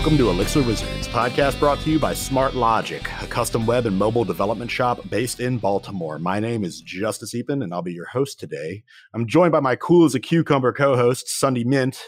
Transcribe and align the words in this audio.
Welcome 0.00 0.16
to 0.16 0.30
Elixir 0.30 0.62
Wizards, 0.62 1.08
podcast 1.08 1.58
brought 1.58 1.78
to 1.80 1.90
you 1.90 1.98
by 1.98 2.14
Smart 2.14 2.54
Logic, 2.54 3.06
a 3.20 3.26
custom 3.26 3.66
web 3.66 3.84
and 3.84 3.94
mobile 3.94 4.24
development 4.24 4.70
shop 4.70 4.98
based 5.10 5.40
in 5.40 5.58
Baltimore. 5.58 6.18
My 6.18 6.40
name 6.40 6.64
is 6.64 6.80
Justus 6.80 7.34
Eapen, 7.34 7.62
and 7.62 7.70
I'll 7.74 7.82
be 7.82 7.92
your 7.92 8.06
host 8.06 8.40
today. 8.40 8.82
I'm 9.12 9.26
joined 9.26 9.52
by 9.52 9.60
my 9.60 9.76
cool 9.76 10.06
as 10.06 10.14
a 10.14 10.18
cucumber 10.18 10.72
co-host, 10.72 11.26
Sundi 11.26 11.66
Myint, 11.66 11.98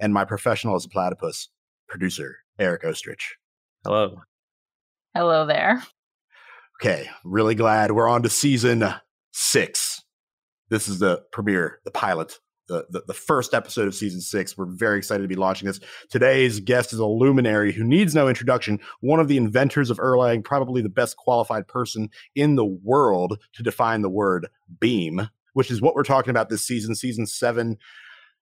and 0.00 0.14
my 0.14 0.24
professional 0.24 0.74
as 0.74 0.86
a 0.86 0.88
platypus 0.88 1.50
producer, 1.86 2.38
Eric 2.58 2.84
Oestrich. 2.84 3.20
Hello. 3.84 4.22
Hello 5.14 5.44
there. 5.44 5.82
Okay, 6.80 7.10
really 7.24 7.54
glad 7.54 7.92
we're 7.92 8.08
on 8.08 8.22
to 8.22 8.30
season 8.30 8.86
six. 9.32 10.02
This 10.70 10.88
is 10.88 10.98
the 10.98 11.24
premiere, 11.30 11.80
the 11.84 11.90
pilot 11.90 12.38
the, 12.68 13.02
the, 13.06 13.14
first 13.14 13.54
episode 13.54 13.88
of 13.88 13.94
season 13.94 14.20
six. 14.20 14.56
We're 14.56 14.66
very 14.66 14.98
excited 14.98 15.22
to 15.22 15.28
be 15.28 15.34
launching 15.34 15.66
this. 15.66 15.80
Today's 16.10 16.60
guest 16.60 16.92
is 16.92 16.98
a 16.98 17.06
luminary 17.06 17.72
who 17.72 17.84
needs 17.84 18.14
no 18.14 18.28
introduction, 18.28 18.78
one 19.00 19.20
of 19.20 19.28
the 19.28 19.36
inventors 19.36 19.90
of 19.90 19.98
Erlang, 19.98 20.44
probably 20.44 20.82
the 20.82 20.88
best 20.88 21.16
qualified 21.16 21.66
person 21.66 22.10
in 22.34 22.56
the 22.56 22.64
world 22.64 23.38
to 23.54 23.62
define 23.62 24.02
the 24.02 24.10
word 24.10 24.48
beam, 24.80 25.28
which 25.54 25.70
is 25.70 25.80
what 25.80 25.94
we're 25.94 26.02
talking 26.02 26.30
about 26.30 26.48
this 26.48 26.64
season. 26.64 26.94
Season 26.94 27.26
seven 27.26 27.78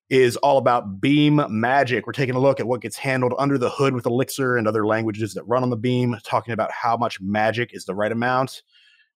is 0.09 0.37
all 0.37 0.59
about 0.59 1.01
beam 1.01 1.43
magic. 1.49 2.07
We're 2.07 2.13
taking 2.13 2.37
a 2.37 2.41
look 2.41 2.61
at 2.61 2.67
what 2.67 2.81
gets 2.81 2.97
handled 2.97 3.35
under 3.39 3.59
the 3.59 3.71
hood 3.71 3.95
with 3.95 4.07
Elixir 4.07 4.57
and 4.57 4.69
other 4.69 4.87
languages 4.87 5.35
that 5.35 5.45
run 5.45 5.63
on 5.63 5.71
the 5.71 5.77
beam, 5.77 6.17
talking 6.23 6.53
about 6.53 6.71
how 6.71 6.97
much 6.97 7.21
magic 7.21 7.71
is 7.73 7.85
the 7.85 7.95
right 7.95 8.13
amount. 8.13 8.63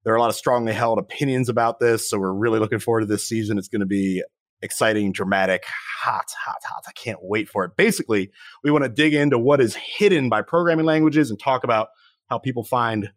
There 0.02 0.12
are 0.12 0.16
a 0.16 0.20
lot 0.20 0.30
of 0.30 0.36
strongly 0.36 0.72
held 0.72 0.98
opinions 0.98 1.48
about 1.48 1.78
this, 1.78 2.08
so 2.08 2.18
we're 2.18 2.32
really 2.32 2.58
looking 2.58 2.78
forward 2.78 3.00
to 3.00 3.06
this 3.06 3.28
season. 3.28 3.58
It's 3.58 3.68
going 3.68 3.80
to 3.80 3.86
be 3.86 4.22
exciting, 4.62 5.12
dramatic, 5.12 5.64
hot, 6.02 6.26
hot, 6.44 6.58
hot. 6.64 6.84
I 6.86 6.92
can't 6.92 7.18
wait 7.22 7.48
for 7.48 7.64
it. 7.64 7.72
Basically, 7.76 8.30
we 8.62 8.70
want 8.70 8.84
to 8.84 8.90
dig 8.90 9.14
into 9.14 9.38
what 9.38 9.60
is 9.60 9.76
hidden 9.76 10.28
by 10.28 10.42
programming 10.42 10.86
languages 10.86 11.30
and 11.30 11.38
talk 11.38 11.64
about 11.64 11.88
how 12.28 12.38
people 12.38 12.64
find 12.64 13.10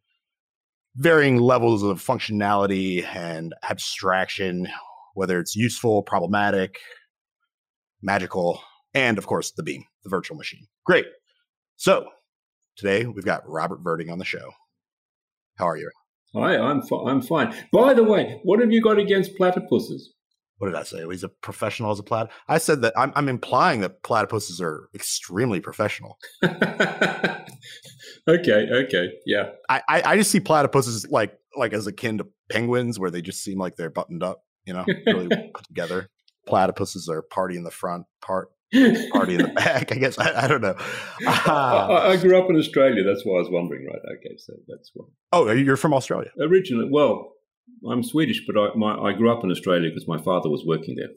varying 0.95 1.38
levels 1.38 1.84
of 1.84 2.04
functionality 2.04 3.04
and 3.16 3.54
abstraction, 3.70 4.67
whether 5.16 5.40
it's 5.40 5.56
useful, 5.56 6.04
problematic, 6.04 6.78
magical, 8.02 8.62
and 8.94 9.17
of 9.17 9.26
course, 9.28 9.52
the 9.52 9.64
beam, 9.64 9.84
the 10.04 10.10
virtual 10.10 10.38
machine. 10.38 10.67
Great. 10.86 11.06
So 11.78 12.08
today 12.78 13.06
we've 13.06 13.26
got 13.26 13.48
Robert 13.48 13.80
Verding 13.84 14.10
on 14.10 14.20
the 14.20 14.26
show. 14.26 14.52
How 15.58 15.67
are 15.67 15.78
you? 15.78 15.89
Hi, 16.36 16.58
I'm 16.58 16.82
fi- 16.82 17.06
I'm 17.06 17.22
fine. 17.22 17.54
By 17.72 17.94
the 17.94 18.04
way, 18.04 18.39
what 18.44 18.60
have 18.60 18.72
you 18.72 18.82
got 18.82 18.98
against 18.98 19.38
platypuses? 19.38 20.02
What 20.64 20.72
did 20.72 20.80
I 20.80 20.83
say? 20.83 21.06
He's 21.09 21.25
a 21.25 21.30
professional 21.30 21.92
as 21.92 22.00
a 22.00 22.03
plat. 22.03 22.31
I 22.47 22.58
said 22.58 22.83
that 22.83 22.94
I'm, 22.95 23.11
I'm 23.16 23.28
implying 23.28 23.81
that 23.81 24.02
platypuses 24.02 24.61
are 24.61 24.89
extremely 24.95 25.59
professional. 25.59 26.17
okay, 26.44 27.44
okay, 28.28 29.09
yeah. 29.25 29.50
I, 29.67 29.81
I, 29.89 30.02
I 30.05 30.16
just 30.16 30.31
see 30.31 30.39
platypuses 30.39 31.05
like 31.11 31.38
like 31.58 31.73
as 31.73 31.86
akin 31.86 32.20
to 32.20 32.28
penguins, 32.50 32.97
where 32.97 33.11
they 33.11 33.22
just 33.22 33.44
seem 33.44 33.59
like 33.59 33.75
they're 33.75 33.89
buttoned 33.89 34.23
up, 34.23 34.45
you 34.64 34.73
know, 34.73 34.86
really 35.05 35.28
put 35.53 35.67
together. 35.67 36.09
Platypuses 36.47 37.09
are 37.09 37.22
party 37.22 37.58
in 37.58 37.64
the 37.64 37.72
front, 37.72 38.05
part 38.22 38.48
party 39.11 39.36
in 39.36 39.42
the 39.42 39.52
back. 39.53 39.92
I 39.92 39.95
guess 39.95 40.17
I, 40.17 40.45
I 40.45 40.48
don't 40.48 40.61
know. 40.61 40.75
Uh, 41.27 41.42
I, 41.45 42.11
I, 42.11 42.17
grew 42.17 42.38
up 42.42 42.50
in 42.50 42.55
Australia. 42.55 43.03
That's 43.03 43.25
why 43.25 43.36
I 43.36 43.39
was 43.39 43.50
wondering. 43.50 43.86
Right? 43.86 44.02
Okay, 44.17 44.36
so 44.38 44.53
that's 44.67 44.92
what. 44.94 45.08
Oh, 45.33 45.52
you're 45.52 45.77
from 45.77 45.94
Australia 45.94 46.31
originally. 46.39 46.88
Well, 46.89 47.33
I'm 47.89 48.03
Swedish, 48.03 48.45
but 48.45 48.58
I, 48.58 48.69
my, 48.75 48.95
I 48.95 49.14
grew 49.14 49.31
up 49.31 49.44
in 49.44 49.52
Australia 49.52 49.89
because 49.89 50.08
my 50.08 50.22
father 50.22 50.50
was 50.50 50.64
working 50.66 50.95
there 50.95 51.09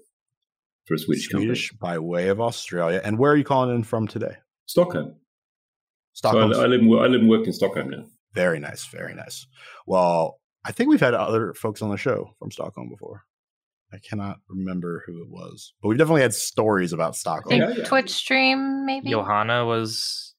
for 0.87 0.95
a 0.95 0.99
Swedish, 0.99 1.29
Swedish 1.29 1.71
company. 1.71 1.95
by 1.95 1.99
way 1.99 2.29
of 2.29 2.41
Australia. 2.41 3.01
And 3.05 3.19
where 3.19 3.33
are 3.33 3.37
you 3.37 3.45
calling 3.45 3.75
in 3.75 3.85
from 3.85 4.07
today? 4.07 4.37
Stockholm. 4.67 5.17
Stockholm. 6.13 6.53
So 6.53 6.61
I, 6.61 6.65
I, 6.65 6.67
live 6.67 6.81
and, 6.81 6.95
I 6.95 7.07
live 7.07 7.21
and 7.21 7.29
work 7.29 7.47
in 7.47 7.53
Stockholm 7.53 7.91
now. 7.91 8.07
Very 8.35 8.59
nice, 8.59 8.87
very 8.87 9.15
nice. 9.15 9.47
Well, 9.87 10.41
I 10.65 10.73
think 10.73 10.91
we've 10.91 11.01
had 11.01 11.15
other 11.15 11.55
folks 11.55 11.83
on 11.83 11.91
the 11.91 11.97
show 11.97 12.35
from 12.39 12.51
Stockholm 12.51 12.89
before. 12.89 13.25
I 13.93 13.99
cannot 13.99 14.39
remember 14.49 15.05
who 15.07 15.23
it 15.23 15.29
was, 15.31 15.73
but 15.81 15.89
we've 15.89 15.99
definitely 15.99 16.23
had 16.23 16.35
stories 16.35 16.93
about 16.93 17.15
Stockholm. 17.15 17.61
Yeah, 17.61 17.71
yeah. 17.71 17.85
Twitch 17.85 18.11
stream, 18.11 18.85
maybe. 18.85 19.11
Johanna 19.11 19.65
was 19.65 20.35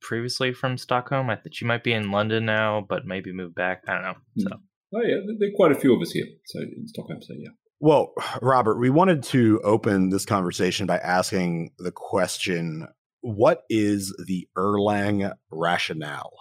previously 0.00 0.54
from 0.54 0.78
Stockholm. 0.78 1.28
I 1.28 1.36
think 1.36 1.54
she 1.54 1.66
might 1.66 1.84
be 1.84 1.92
in 1.92 2.10
London 2.10 2.46
now, 2.46 2.86
but 2.88 3.04
maybe 3.04 3.32
moved 3.32 3.54
back. 3.54 3.82
I 3.86 3.94
don't 3.94 4.02
know. 4.02 4.14
Hmm. 4.36 4.42
So. 4.42 4.48
Oh 4.96 5.02
yeah, 5.02 5.16
there 5.38 5.48
are 5.48 5.56
quite 5.56 5.72
a 5.72 5.78
few 5.78 5.94
of 5.94 6.00
us 6.00 6.12
here. 6.12 6.26
So 6.46 6.60
in 6.60 6.88
Stockholm, 6.88 7.20
so 7.20 7.34
yeah. 7.38 7.50
Well, 7.80 8.14
Robert, 8.40 8.78
we 8.78 8.88
wanted 8.88 9.22
to 9.24 9.60
open 9.62 10.08
this 10.08 10.24
conversation 10.24 10.86
by 10.86 10.96
asking 10.98 11.72
the 11.78 11.92
question: 11.92 12.88
What 13.20 13.64
is 13.68 14.14
the 14.26 14.48
Erlang 14.56 15.34
rationale? 15.50 16.32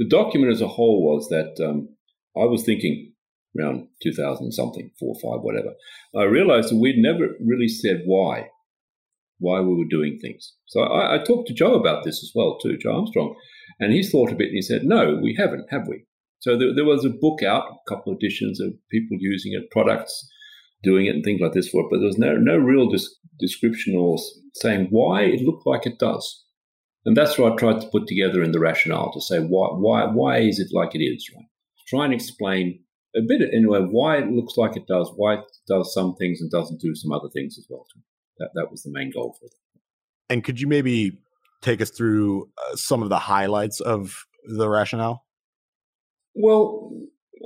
The 0.00 0.08
document 0.08 0.52
as 0.52 0.60
a 0.60 0.66
whole 0.66 1.02
was 1.02 1.28
that 1.28 1.64
um, 1.64 1.88
I 2.36 2.44
was 2.44 2.64
thinking 2.64 3.12
around 3.58 3.88
2000 4.02 4.52
something, 4.52 4.90
four, 4.98 5.14
five, 5.14 5.42
whatever. 5.42 5.74
I 6.14 6.24
realized 6.24 6.70
that 6.70 6.76
we'd 6.76 6.98
never 6.98 7.28
really 7.40 7.68
said 7.68 8.02
why, 8.04 8.48
why 9.38 9.60
we 9.60 9.74
were 9.74 9.88
doing 9.88 10.18
things. 10.20 10.54
So 10.66 10.82
I, 10.82 11.14
I 11.14 11.24
talked 11.24 11.48
to 11.48 11.54
Joe 11.54 11.74
about 11.74 12.04
this 12.04 12.22
as 12.22 12.32
well, 12.34 12.58
too, 12.58 12.76
Joe 12.76 12.96
Armstrong, 12.96 13.36
and 13.78 13.92
he 13.92 14.02
thought 14.02 14.32
a 14.32 14.34
bit 14.34 14.48
and 14.48 14.56
he 14.56 14.62
said, 14.62 14.84
"No, 14.84 15.18
we 15.22 15.36
haven't, 15.38 15.66
have 15.70 15.86
we?" 15.88 16.04
So 16.40 16.56
there, 16.56 16.74
there, 16.74 16.84
was 16.84 17.04
a 17.04 17.10
book 17.10 17.42
out, 17.42 17.64
a 17.64 17.88
couple 17.88 18.12
of 18.12 18.18
editions 18.18 18.60
of 18.60 18.72
people 18.90 19.16
using 19.18 19.52
it, 19.52 19.70
products 19.70 20.28
doing 20.82 21.06
it, 21.06 21.14
and 21.14 21.24
things 21.24 21.40
like 21.40 21.52
this 21.52 21.68
for 21.68 21.82
it. 21.82 21.88
But 21.90 21.98
there 21.98 22.06
was 22.06 22.18
no 22.18 22.36
no 22.36 22.56
real 22.56 22.88
dis- 22.88 23.14
description 23.40 23.96
or 23.96 24.18
saying 24.54 24.88
why 24.90 25.22
it 25.22 25.42
looked 25.42 25.66
like 25.66 25.86
it 25.86 25.98
does. 25.98 26.44
And 27.04 27.16
that's 27.16 27.38
what 27.38 27.52
I 27.52 27.56
tried 27.56 27.80
to 27.80 27.88
put 27.88 28.06
together 28.06 28.42
in 28.42 28.52
the 28.52 28.60
rationale 28.60 29.12
to 29.12 29.20
say 29.20 29.38
why 29.38 29.68
why 29.68 30.06
why 30.06 30.38
is 30.38 30.58
it 30.58 30.68
like 30.72 30.94
it 30.94 31.02
is, 31.02 31.28
right? 31.34 31.46
Try 31.88 32.04
and 32.04 32.14
explain 32.14 32.80
a 33.16 33.22
bit 33.26 33.40
anyway 33.52 33.80
why 33.80 34.18
it 34.18 34.28
looks 34.28 34.56
like 34.56 34.76
it 34.76 34.86
does, 34.86 35.10
why 35.16 35.34
it 35.34 35.44
does 35.68 35.92
some 35.94 36.14
things 36.16 36.40
and 36.40 36.50
doesn't 36.50 36.80
do 36.80 36.94
some 36.94 37.12
other 37.12 37.28
things 37.32 37.56
as 37.58 37.66
well. 37.70 37.86
That 38.38 38.50
that 38.54 38.70
was 38.70 38.82
the 38.82 38.90
main 38.92 39.12
goal 39.12 39.36
for 39.38 39.46
it. 39.46 39.52
And 40.28 40.44
could 40.44 40.60
you 40.60 40.66
maybe 40.66 41.18
take 41.62 41.80
us 41.80 41.90
through 41.90 42.50
uh, 42.58 42.76
some 42.76 43.02
of 43.02 43.08
the 43.08 43.18
highlights 43.18 43.80
of 43.80 44.26
the 44.44 44.68
rationale? 44.68 45.25
Well, 46.36 46.92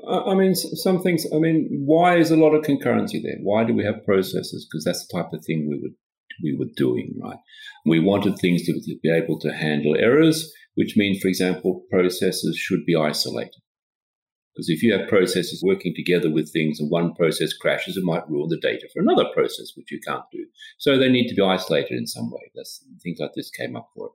I 0.08 0.34
mean, 0.34 0.54
some 0.54 1.02
things. 1.02 1.26
I 1.34 1.38
mean, 1.38 1.82
why 1.84 2.16
is 2.16 2.30
a 2.30 2.36
lot 2.36 2.54
of 2.54 2.64
concurrency 2.64 3.22
there? 3.22 3.38
Why 3.42 3.64
do 3.64 3.74
we 3.74 3.84
have 3.84 4.04
processes? 4.04 4.66
Because 4.70 4.84
that's 4.84 5.06
the 5.06 5.18
type 5.18 5.32
of 5.32 5.44
thing 5.44 5.68
we 5.68 5.78
would 5.80 5.94
we 6.42 6.56
were 6.56 6.72
doing, 6.76 7.14
right? 7.22 7.38
We 7.84 8.00
wanted 8.00 8.38
things 8.38 8.62
to 8.64 8.80
be 9.02 9.10
able 9.10 9.38
to 9.40 9.52
handle 9.52 9.96
errors, 9.98 10.52
which 10.74 10.96
means, 10.96 11.20
for 11.20 11.28
example, 11.28 11.82
processes 11.90 12.56
should 12.56 12.84
be 12.86 12.96
isolated. 12.96 13.60
Because 14.54 14.68
if 14.68 14.82
you 14.82 14.92
have 14.96 15.08
processes 15.08 15.62
working 15.62 15.92
together 15.94 16.30
with 16.30 16.52
things 16.52 16.80
and 16.80 16.90
one 16.90 17.14
process 17.14 17.52
crashes, 17.52 17.96
it 17.96 18.04
might 18.04 18.28
ruin 18.28 18.48
the 18.48 18.58
data 18.60 18.88
for 18.92 19.00
another 19.00 19.26
process, 19.34 19.72
which 19.76 19.90
you 19.90 20.00
can't 20.00 20.24
do. 20.32 20.44
So 20.78 20.98
they 20.98 21.08
need 21.08 21.28
to 21.28 21.34
be 21.34 21.42
isolated 21.42 21.98
in 21.98 22.06
some 22.06 22.30
way. 22.30 22.50
That's 22.54 22.84
things 23.02 23.18
like 23.20 23.32
this 23.34 23.50
came 23.50 23.76
up 23.76 23.90
for 23.94 24.06
it. 24.06 24.12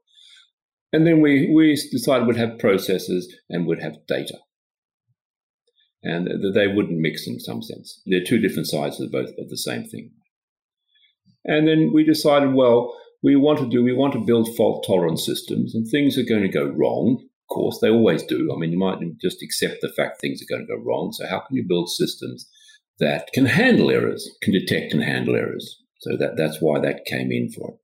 And 0.94 1.06
then 1.08 1.22
we, 1.22 1.52
we 1.54 1.76
decided 1.92 2.28
we'd 2.28 2.38
have 2.38 2.60
processes 2.60 3.34
and 3.50 3.66
we'd 3.66 3.82
have 3.82 4.06
data 4.08 4.40
and 6.06 6.28
they 6.54 6.68
wouldn't 6.68 7.00
mix 7.00 7.28
in 7.28 7.40
some 7.40 7.62
sense. 7.62 8.02
They're 8.06 8.24
two 8.24 8.40
different 8.40 8.68
sides 8.68 9.00
of 9.02 9.12
both 9.12 9.30
of 9.38 9.50
the 9.50 9.58
same 9.58 9.84
thing. 9.84 10.12
And 11.44 11.68
then 11.68 11.92
we 11.94 12.04
decided, 12.04 12.54
well, 12.54 12.96
we 13.24 13.36
want 13.36 13.60
to 13.60 13.68
do, 13.68 13.84
we 13.84 13.94
want 13.94 14.14
to 14.14 14.24
build 14.24 14.56
fault 14.56 14.86
tolerant 14.86 15.20
systems, 15.20 15.74
and 15.74 15.88
things 15.88 16.18
are 16.18 16.24
going 16.24 16.44
to 16.44 16.48
go 16.48 16.66
wrong. 16.66 17.18
Of 17.22 17.54
course, 17.54 17.80
they 17.82 17.90
always 17.90 18.24
do. 18.24 18.52
I 18.56 18.60
mean, 18.60 18.72
you 18.72 18.78
might 18.78 19.00
just 19.20 19.42
accept 19.42 19.82
the 19.82 19.92
fact 19.96 20.22
things 20.22 20.42
are 20.42 20.56
going 20.56 20.66
to 20.66 20.76
go 20.76 20.82
wrong. 20.82 21.12
So, 21.12 21.28
how 21.28 21.40
can 21.40 21.56
you 21.56 21.66
build 21.68 21.90
systems 21.90 22.48
that 23.00 23.30
can 23.34 23.46
handle 23.46 23.92
errors, 23.92 24.30
can 24.42 24.54
detect 24.54 24.94
and 24.94 25.04
handle 25.04 25.36
errors? 25.36 25.82
So 26.00 26.16
that 26.18 26.38
that's 26.38 26.62
why 26.62 26.80
that 26.80 27.06
came 27.06 27.32
in 27.32 27.52
for 27.52 27.72
it. 27.72 27.80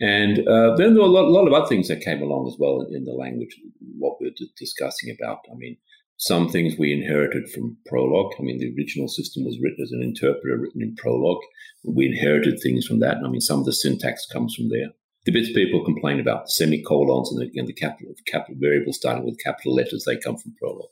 And 0.00 0.46
uh, 0.48 0.76
then 0.76 0.94
there 0.94 1.02
were 1.02 1.08
a 1.08 1.12
lot, 1.12 1.28
lot, 1.28 1.46
of 1.46 1.52
other 1.52 1.68
things 1.68 1.88
that 1.88 2.04
came 2.04 2.20
along 2.20 2.48
as 2.48 2.56
well 2.58 2.80
in, 2.82 2.94
in 2.94 3.04
the 3.04 3.12
language, 3.12 3.56
what 3.98 4.16
we 4.20 4.26
we're 4.26 4.46
discussing 4.58 5.16
about. 5.18 5.38
I 5.50 5.54
mean, 5.56 5.76
some 6.18 6.48
things 6.48 6.74
we 6.78 6.92
inherited 6.92 7.50
from 7.50 7.76
Prolog. 7.90 8.32
I 8.38 8.42
mean, 8.42 8.58
the 8.58 8.72
original 8.76 9.08
system 9.08 9.44
was 9.44 9.58
written 9.60 9.82
as 9.82 9.92
an 9.92 10.02
interpreter 10.02 10.58
written 10.58 10.82
in 10.82 10.96
Prolog. 10.96 11.40
We 11.84 12.06
inherited 12.06 12.58
things 12.62 12.86
from 12.86 13.00
that. 13.00 13.18
I 13.24 13.28
mean, 13.28 13.40
some 13.40 13.60
of 13.60 13.66
the 13.66 13.72
syntax 13.72 14.26
comes 14.26 14.54
from 14.54 14.70
there. 14.70 14.88
The 15.24 15.32
bits 15.32 15.52
people 15.52 15.84
complain 15.84 16.20
about, 16.20 16.44
the 16.44 16.50
semicolons 16.50 17.30
and 17.32 17.40
the, 17.40 17.58
and 17.58 17.68
the 17.68 17.72
capital, 17.72 18.14
capital 18.26 18.56
variables 18.58 18.96
starting 18.96 19.24
with 19.24 19.42
capital 19.42 19.74
letters, 19.74 20.04
they 20.06 20.16
come 20.16 20.36
from 20.36 20.54
Prolog. 20.62 20.88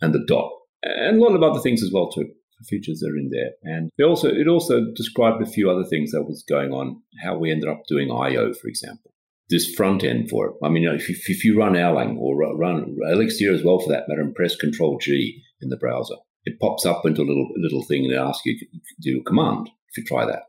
And 0.00 0.14
the 0.14 0.24
dot. 0.26 0.50
And 0.82 1.18
a 1.18 1.20
lot 1.24 1.34
of 1.34 1.42
other 1.42 1.60
things 1.60 1.82
as 1.82 1.90
well, 1.92 2.10
too. 2.10 2.30
Features 2.68 3.00
that 3.00 3.10
are 3.10 3.18
in 3.18 3.30
there. 3.30 3.50
And 3.64 3.90
it 3.98 4.04
also, 4.04 4.28
it 4.28 4.48
also 4.48 4.86
described 4.94 5.42
a 5.42 5.46
few 5.46 5.70
other 5.70 5.84
things 5.84 6.12
that 6.12 6.22
was 6.22 6.42
going 6.48 6.72
on, 6.72 7.02
how 7.22 7.36
we 7.36 7.50
ended 7.50 7.68
up 7.68 7.82
doing 7.86 8.10
I.O., 8.10 8.54
for 8.54 8.68
example 8.68 9.10
this 9.50 9.74
front 9.74 10.04
end 10.04 10.30
for 10.30 10.48
it. 10.48 10.54
I 10.62 10.68
mean, 10.68 10.88
if, 10.88 11.08
if 11.28 11.44
you 11.44 11.58
run 11.58 11.74
Erlang 11.74 12.16
or 12.18 12.36
run 12.56 12.96
Elixir 13.10 13.52
as 13.52 13.62
well 13.62 13.78
for 13.78 13.90
that 13.90 14.08
matter 14.08 14.22
and 14.22 14.34
press 14.34 14.56
Control 14.56 14.98
G 14.98 15.42
in 15.60 15.68
the 15.68 15.76
browser, 15.76 16.16
it 16.44 16.58
pops 16.60 16.86
up 16.86 17.04
into 17.06 17.22
a 17.22 17.28
little 17.28 17.48
little 17.56 17.84
thing 17.84 18.04
and 18.04 18.14
asks 18.14 18.44
you 18.44 18.58
to 18.58 18.66
do 19.00 19.20
a 19.20 19.24
command 19.24 19.70
if 19.90 19.98
you 19.98 20.04
try 20.04 20.24
that. 20.24 20.42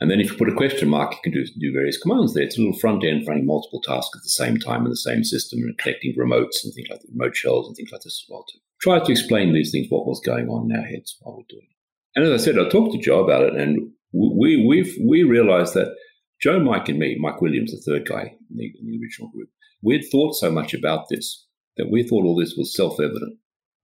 And 0.00 0.10
then 0.10 0.20
if 0.20 0.30
you 0.30 0.38
put 0.38 0.48
a 0.48 0.54
question 0.54 0.88
mark, 0.88 1.12
you 1.12 1.18
can 1.22 1.32
do, 1.32 1.44
do 1.44 1.72
various 1.72 1.98
commands 1.98 2.32
there. 2.32 2.42
It's 2.42 2.56
a 2.56 2.60
little 2.60 2.78
front 2.78 3.04
end 3.04 3.26
running 3.28 3.44
multiple 3.44 3.82
tasks 3.82 4.16
at 4.16 4.22
the 4.22 4.30
same 4.30 4.58
time 4.58 4.84
in 4.84 4.90
the 4.90 4.96
same 4.96 5.24
system 5.24 5.60
and 5.60 5.76
connecting 5.76 6.14
remotes 6.16 6.64
and 6.64 6.72
things 6.72 6.88
like 6.90 7.00
that, 7.00 7.08
remote 7.12 7.36
shells 7.36 7.66
and 7.66 7.76
things 7.76 7.90
like 7.92 8.00
this 8.00 8.24
as 8.24 8.30
well 8.30 8.44
too. 8.50 8.58
Try 8.80 8.98
to 8.98 9.12
explain 9.12 9.52
these 9.52 9.70
things, 9.70 9.88
what 9.90 10.06
was 10.06 10.20
going 10.24 10.48
on 10.48 10.70
in 10.70 10.76
our 10.76 10.86
heads 10.86 11.16
while 11.20 11.36
we're 11.36 11.44
doing 11.50 11.66
it. 11.68 11.76
And 12.16 12.24
as 12.24 12.40
I 12.40 12.42
said, 12.42 12.58
I 12.58 12.68
talked 12.68 12.92
to 12.94 12.98
Joe 12.98 13.22
about 13.22 13.42
it 13.42 13.54
and 13.54 13.90
we, 14.12 14.66
we've, 14.66 14.96
we 15.06 15.22
realized 15.22 15.74
that 15.74 15.94
Joe, 16.40 16.58
Mike, 16.58 16.88
and 16.88 16.98
me, 16.98 17.16
Mike 17.20 17.40
Williams, 17.40 17.72
the 17.72 17.80
third 17.80 18.08
guy 18.08 18.34
in 18.50 18.56
the, 18.56 18.72
in 18.80 18.90
the 18.90 18.98
original 19.00 19.30
group, 19.30 19.50
we'd 19.82 20.08
thought 20.10 20.34
so 20.34 20.50
much 20.50 20.72
about 20.72 21.08
this 21.10 21.46
that 21.76 21.90
we 21.90 22.02
thought 22.02 22.24
all 22.24 22.36
this 22.36 22.54
was 22.56 22.74
self 22.74 22.98
evident. 23.00 23.38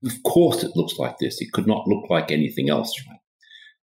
Of 0.05 0.23
course, 0.23 0.62
it 0.62 0.76
looks 0.76 0.99
like 0.99 1.19
this. 1.19 1.41
It 1.41 1.53
could 1.53 1.67
not 1.67 1.87
look 1.87 2.08
like 2.11 2.31
anything 2.31 2.70
else, 2.70 2.93
right? 3.08 3.19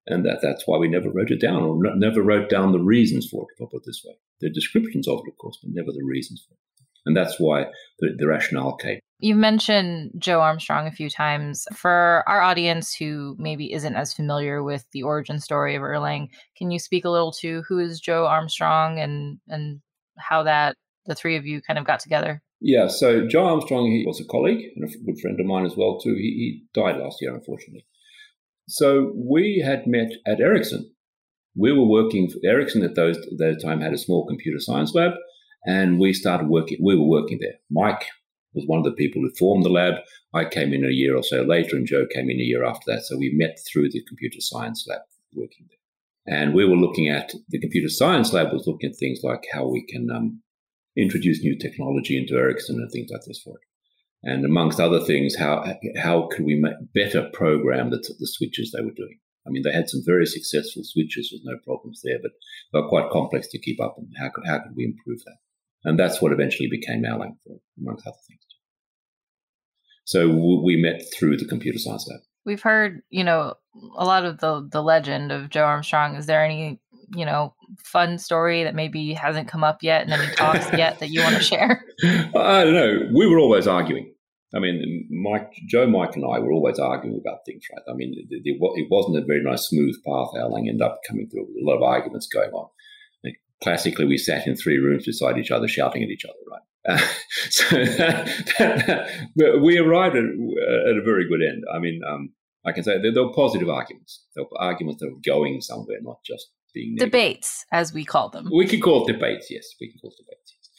And 0.05 0.25
that, 0.25 0.39
that's 0.41 0.63
why 0.65 0.77
we 0.77 0.87
never 0.87 1.09
wrote 1.09 1.31
it 1.31 1.39
down 1.39 1.63
or 1.63 1.79
never 1.95 2.21
wrote 2.21 2.49
down 2.49 2.71
the 2.71 2.79
reasons 2.79 3.27
for 3.29 3.43
it, 3.43 3.53
if 3.55 3.65
I 3.65 3.69
put 3.71 3.83
it 3.83 3.83
this 3.85 4.03
way. 4.05 4.15
The 4.41 4.49
descriptions 4.49 5.07
of 5.07 5.19
it, 5.19 5.31
of 5.31 5.37
course, 5.37 5.57
but 5.61 5.71
never 5.73 5.91
the 5.91 6.03
reasons 6.03 6.45
for 6.47 6.53
it. 6.53 6.59
And 7.05 7.15
that's 7.15 7.39
why 7.39 7.65
the, 7.99 8.15
the 8.17 8.27
rationale 8.27 8.75
came. 8.75 8.99
You've 9.19 9.37
mentioned 9.37 10.11
Joe 10.17 10.41
Armstrong 10.41 10.85
a 10.85 10.91
few 10.91 11.09
times. 11.09 11.65
For 11.73 12.23
our 12.27 12.41
audience 12.41 12.93
who 12.93 13.35
maybe 13.39 13.71
isn't 13.71 13.95
as 13.95 14.13
familiar 14.13 14.61
with 14.61 14.85
the 14.91 15.03
origin 15.03 15.39
story 15.39 15.75
of 15.75 15.81
Erlang, 15.81 16.27
can 16.57 16.71
you 16.71 16.79
speak 16.79 17.05
a 17.05 17.09
little 17.09 17.31
to 17.39 17.63
who 17.67 17.79
is 17.79 18.01
Joe 18.01 18.25
Armstrong 18.25 18.99
and 18.99 19.39
and 19.47 19.79
how 20.17 20.43
that 20.43 20.75
the 21.05 21.15
three 21.15 21.37
of 21.37 21.45
you 21.45 21.61
kind 21.61 21.79
of 21.79 21.85
got 21.85 21.99
together? 21.99 22.41
Yeah, 22.59 22.87
so 22.87 23.27
Joe 23.27 23.45
Armstrong, 23.45 23.85
he 23.87 24.05
was 24.05 24.21
a 24.21 24.25
colleague 24.25 24.65
and 24.75 24.85
a 24.85 24.97
good 25.05 25.19
friend 25.21 25.39
of 25.39 25.45
mine 25.45 25.65
as 25.65 25.75
well 25.75 25.99
too. 25.99 26.15
He, 26.15 26.21
he 26.21 26.63
died 26.73 26.97
last 26.97 27.17
year, 27.21 27.35
unfortunately. 27.35 27.85
So 28.67 29.11
we 29.15 29.61
had 29.65 29.85
met 29.85 30.11
at 30.25 30.39
Ericsson. 30.39 30.89
We 31.55 31.71
were 31.73 31.87
working 31.87 32.29
for 32.29 32.39
Ericsson 32.45 32.83
at 32.83 32.95
those 32.95 33.17
that 33.37 33.59
time 33.61 33.81
had 33.81 33.93
a 33.93 33.97
small 33.97 34.25
computer 34.25 34.59
science 34.59 34.93
lab, 34.95 35.11
and 35.65 35.99
we 35.99 36.13
started 36.13 36.47
working. 36.47 36.77
We 36.81 36.97
were 36.97 37.07
working 37.07 37.39
there. 37.41 37.55
Mike 37.69 38.05
was 38.53 38.65
one 38.67 38.79
of 38.79 38.85
the 38.85 38.91
people 38.91 39.21
who 39.21 39.31
formed 39.37 39.65
the 39.65 39.69
lab. 39.69 39.95
I 40.33 40.45
came 40.45 40.73
in 40.73 40.85
a 40.85 40.89
year 40.89 41.15
or 41.15 41.23
so 41.23 41.41
later, 41.41 41.75
and 41.75 41.87
Joe 41.87 42.05
came 42.13 42.29
in 42.29 42.39
a 42.39 42.43
year 42.43 42.63
after 42.63 42.83
that. 42.87 43.03
So 43.03 43.17
we 43.17 43.33
met 43.33 43.57
through 43.71 43.89
the 43.91 44.03
computer 44.07 44.39
science 44.39 44.85
lab 44.87 45.01
working 45.33 45.67
there. 45.69 46.35
And 46.35 46.53
we 46.53 46.65
were 46.65 46.77
looking 46.77 47.09
at 47.09 47.33
the 47.49 47.59
computer 47.59 47.89
science 47.89 48.31
lab 48.31 48.53
was 48.53 48.67
looking 48.67 48.91
at 48.91 48.97
things 48.97 49.19
like 49.23 49.43
how 49.51 49.67
we 49.67 49.85
can 49.85 50.09
um, 50.09 50.41
introduce 50.95 51.41
new 51.41 51.57
technology 51.57 52.17
into 52.17 52.35
Ericsson 52.35 52.77
and 52.77 52.89
things 52.91 53.09
like 53.11 53.23
this 53.25 53.41
for 53.41 53.55
it 53.57 53.67
and 54.23 54.45
amongst 54.45 54.79
other 54.79 55.01
things, 55.01 55.35
how 55.35 55.65
how 56.01 56.27
could 56.31 56.45
we 56.45 56.55
make 56.55 56.75
better 56.93 57.29
program 57.33 57.91
the, 57.91 57.97
the 58.19 58.27
switches 58.27 58.71
they 58.71 58.83
were 58.83 58.95
doing? 58.95 59.19
I 59.45 59.49
mean, 59.49 59.63
they 59.63 59.73
had 59.73 59.89
some 59.89 60.01
very 60.05 60.25
successful 60.25 60.83
switches 60.85 61.29
with 61.31 61.41
no 61.43 61.57
problems 61.65 62.01
there, 62.03 62.19
but 62.21 62.31
they 62.71 62.79
were 62.79 62.87
quite 62.87 63.11
complex 63.11 63.47
to 63.49 63.59
keep 63.59 63.81
up. 63.81 63.95
And 63.97 64.07
how 64.17 64.29
could 64.29 64.45
how 64.47 64.59
could 64.59 64.75
we 64.75 64.85
improve 64.85 65.19
that? 65.25 65.37
And 65.85 65.99
that's 65.99 66.21
what 66.21 66.31
eventually 66.31 66.69
became 66.69 67.03
our 67.05 67.19
Erlang, 67.19 67.35
amongst 67.79 68.07
other 68.07 68.17
things. 68.27 68.39
So 70.05 70.29
we 70.29 70.75
met 70.81 71.01
through 71.13 71.37
the 71.37 71.45
computer 71.45 71.79
science 71.79 72.07
lab. 72.09 72.21
We've 72.45 72.61
heard, 72.61 73.01
you 73.09 73.23
know, 73.23 73.55
a 73.95 74.05
lot 74.05 74.25
of 74.25 74.39
the 74.39 74.67
the 74.69 74.83
legend 74.83 75.31
of 75.31 75.49
Joe 75.49 75.63
Armstrong. 75.63 76.15
Is 76.15 76.25
there 76.25 76.43
any, 76.43 76.79
you 77.15 77.25
know, 77.25 77.55
fun 77.83 78.17
story 78.17 78.63
that 78.65 78.75
maybe 78.75 79.13
hasn't 79.13 79.47
come 79.47 79.63
up 79.63 79.81
yet 79.81 80.03
and 80.03 80.13
any 80.13 80.33
talks 80.35 80.71
yet 80.77 80.99
that 80.99 81.09
you 81.09 81.21
want 81.21 81.35
to 81.35 81.41
share? 81.41 81.85
I 82.03 82.63
don't 82.63 82.73
know. 82.73 83.09
We 83.15 83.27
were 83.27 83.39
always 83.39 83.67
arguing. 83.67 84.13
I 84.55 84.59
mean, 84.59 85.07
Mike, 85.09 85.51
Joe, 85.67 85.87
Mike, 85.87 86.15
and 86.15 86.25
I 86.25 86.37
were 86.37 86.51
always 86.51 86.77
arguing 86.77 87.19
about 87.19 87.39
things, 87.45 87.63
right? 87.71 87.81
I 87.89 87.95
mean, 87.95 88.13
it, 88.29 88.41
it, 88.45 88.57
it 88.59 88.87
wasn't 88.91 89.17
a 89.17 89.25
very 89.25 89.41
nice, 89.41 89.67
smooth 89.69 89.95
path. 90.05 90.27
Erlang 90.35 90.69
ended 90.69 90.83
up 90.83 90.99
coming 91.07 91.27
through 91.27 91.45
a 91.45 91.65
lot 91.65 91.77
of 91.77 91.81
arguments 91.81 92.27
going 92.27 92.51
on. 92.51 92.69
Like, 93.63 93.75
classically, 93.75 94.05
we 94.05 94.17
sat 94.17 94.47
in 94.47 94.55
three 94.55 94.77
rooms 94.77 95.05
beside 95.05 95.37
each 95.37 95.51
other, 95.51 95.67
shouting 95.67 96.03
at 96.03 96.09
each 96.09 96.25
other, 96.25 96.35
right? 96.49 96.61
Uh, 96.85 97.07
so 97.49 97.75
that, 97.75 98.25
that, 98.59 99.09
that, 99.35 99.61
we 99.61 99.77
arrived 99.77 100.15
at, 100.15 100.23
at, 100.23 100.97
a 100.97 101.01
very 101.03 101.27
good 101.27 101.41
end. 101.41 101.63
I 101.73 101.79
mean, 101.79 102.01
um, 102.07 102.33
I 102.65 102.71
can 102.71 102.83
say 102.83 103.01
there, 103.01 103.13
there, 103.13 103.23
were 103.23 103.33
positive 103.33 103.69
arguments. 103.69 104.25
There 104.35 104.43
were 104.43 104.61
arguments 104.61 105.01
that 105.01 105.09
were 105.09 105.21
going 105.25 105.61
somewhere, 105.61 105.97
not 106.01 106.17
just 106.25 106.51
being 106.73 106.95
negative. 106.95 107.11
debates, 107.11 107.65
as 107.71 107.93
we 107.93 108.05
call 108.05 108.29
them. 108.29 108.49
We 108.53 108.67
could 108.67 108.81
call 108.81 109.05
it 109.05 109.13
debates. 109.13 109.47
Yes, 109.49 109.65
we 109.79 109.89
can 109.89 109.99
call 109.99 110.11
it 110.11 110.23
debates. 110.23 110.53
Yes. 110.57 110.69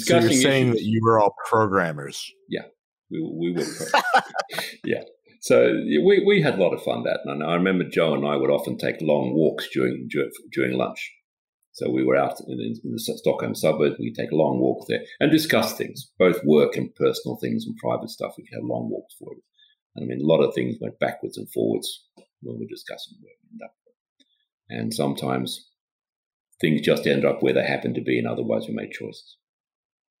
Discussing 0.00 0.28
so 0.28 0.34
you're 0.34 0.42
saying 0.42 0.68
issues. 0.68 0.76
that 0.80 0.84
you 0.84 1.00
were 1.02 1.20
all 1.20 1.34
programmers. 1.48 2.24
Yeah, 2.48 2.62
we, 3.10 3.20
we 3.20 3.52
were, 3.52 3.66
yeah. 4.84 5.02
So 5.40 5.74
we, 5.74 6.24
we 6.26 6.40
had 6.40 6.58
a 6.58 6.62
lot 6.62 6.72
of 6.72 6.82
fun 6.82 7.02
that 7.04 7.20
night. 7.26 7.44
I 7.46 7.54
remember 7.54 7.84
Joe 7.84 8.14
and 8.14 8.26
I 8.26 8.36
would 8.36 8.48
often 8.48 8.78
take 8.78 8.96
long 9.02 9.34
walks 9.34 9.68
during 9.74 10.08
during 10.52 10.72
lunch. 10.78 11.12
So 11.74 11.90
we 11.90 12.04
were 12.04 12.16
out 12.16 12.40
in, 12.46 12.60
in 12.60 12.92
the 12.92 12.98
Stockholm 12.98 13.54
suburbs. 13.54 13.96
We'd 13.98 14.14
take 14.14 14.30
a 14.30 14.36
long 14.36 14.60
walk 14.60 14.86
there 14.88 15.02
and 15.18 15.30
discuss 15.30 15.76
things, 15.76 16.10
both 16.18 16.38
work 16.44 16.76
and 16.76 16.94
personal 16.94 17.36
things 17.36 17.66
and 17.66 17.76
private 17.76 18.10
stuff. 18.10 18.34
We 18.38 18.44
could 18.44 18.58
have 18.60 18.64
long 18.64 18.88
walks 18.90 19.14
for 19.18 19.32
it. 19.32 19.42
And 19.96 20.04
I 20.04 20.06
mean, 20.06 20.24
a 20.24 20.26
lot 20.26 20.42
of 20.42 20.54
things 20.54 20.76
went 20.80 21.00
backwards 21.00 21.36
and 21.36 21.50
forwards 21.52 22.06
when 22.42 22.58
we 22.58 22.64
were 22.64 22.70
discussing 22.70 23.18
where 23.20 23.32
we 23.42 23.48
ended 23.50 23.64
up. 23.64 23.74
And 24.70 24.94
sometimes 24.94 25.68
things 26.60 26.80
just 26.80 27.08
end 27.08 27.24
up 27.24 27.42
where 27.42 27.52
they 27.52 27.66
happen 27.66 27.92
to 27.94 28.00
be, 28.00 28.18
and 28.18 28.28
otherwise 28.28 28.68
we 28.68 28.74
made 28.74 28.92
choices. 28.92 29.36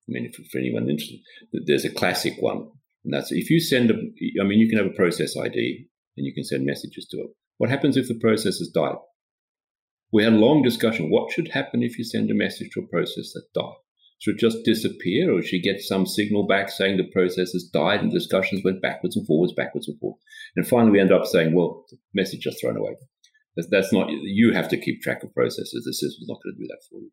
I 0.08 0.12
mean, 0.12 0.26
if, 0.26 0.34
for 0.50 0.58
anyone 0.58 0.90
interested, 0.90 1.20
there's 1.52 1.84
a 1.84 1.90
classic 1.90 2.34
one, 2.40 2.68
and 3.04 3.14
that's 3.14 3.30
if 3.30 3.48
you 3.48 3.60
send 3.60 3.92
a, 3.92 3.94
I 3.94 4.44
mean, 4.44 4.58
you 4.58 4.68
can 4.68 4.78
have 4.78 4.88
a 4.88 4.96
process 4.96 5.36
ID 5.36 5.86
and 6.16 6.26
you 6.26 6.34
can 6.34 6.44
send 6.44 6.66
messages 6.66 7.06
to 7.10 7.18
it. 7.18 7.30
What 7.58 7.70
happens 7.70 7.96
if 7.96 8.08
the 8.08 8.18
process 8.18 8.58
has 8.58 8.68
died? 8.68 8.96
We 10.12 10.24
had 10.24 10.32
a 10.32 10.36
long 10.36 10.62
discussion. 10.62 11.10
What 11.10 11.32
should 11.32 11.48
happen 11.48 11.82
if 11.82 11.98
you 11.98 12.04
send 12.04 12.30
a 12.30 12.34
message 12.34 12.70
to 12.74 12.80
a 12.80 12.86
process 12.86 13.32
that 13.32 13.46
died? 13.54 13.74
Should 14.20 14.36
it 14.36 14.40
just 14.40 14.64
disappear, 14.64 15.32
or 15.32 15.42
should 15.42 15.62
get 15.62 15.80
some 15.80 16.06
signal 16.06 16.46
back 16.46 16.70
saying 16.70 16.96
the 16.96 17.10
process 17.10 17.52
has 17.52 17.68
died 17.72 18.00
and 18.00 18.12
discussions 18.12 18.62
went 18.64 18.80
backwards 18.80 19.16
and 19.16 19.26
forwards, 19.26 19.52
backwards 19.52 19.88
and 19.88 19.98
forwards? 19.98 20.22
And 20.56 20.66
finally, 20.66 20.92
we 20.92 21.00
end 21.00 21.12
up 21.12 21.26
saying, 21.26 21.52
well, 21.52 21.84
the 21.90 21.98
message 22.14 22.40
just 22.40 22.60
thrown 22.60 22.76
away. 22.76 22.96
That's, 23.56 23.68
that's 23.70 23.92
not, 23.92 24.08
you 24.10 24.52
have 24.52 24.68
to 24.68 24.80
keep 24.80 25.02
track 25.02 25.22
of 25.22 25.34
processes. 25.34 25.84
The 25.84 25.92
system's 25.92 26.28
not 26.28 26.38
going 26.42 26.54
to 26.54 26.62
do 26.62 26.68
that 26.68 26.82
for 26.88 27.00
you. 27.00 27.10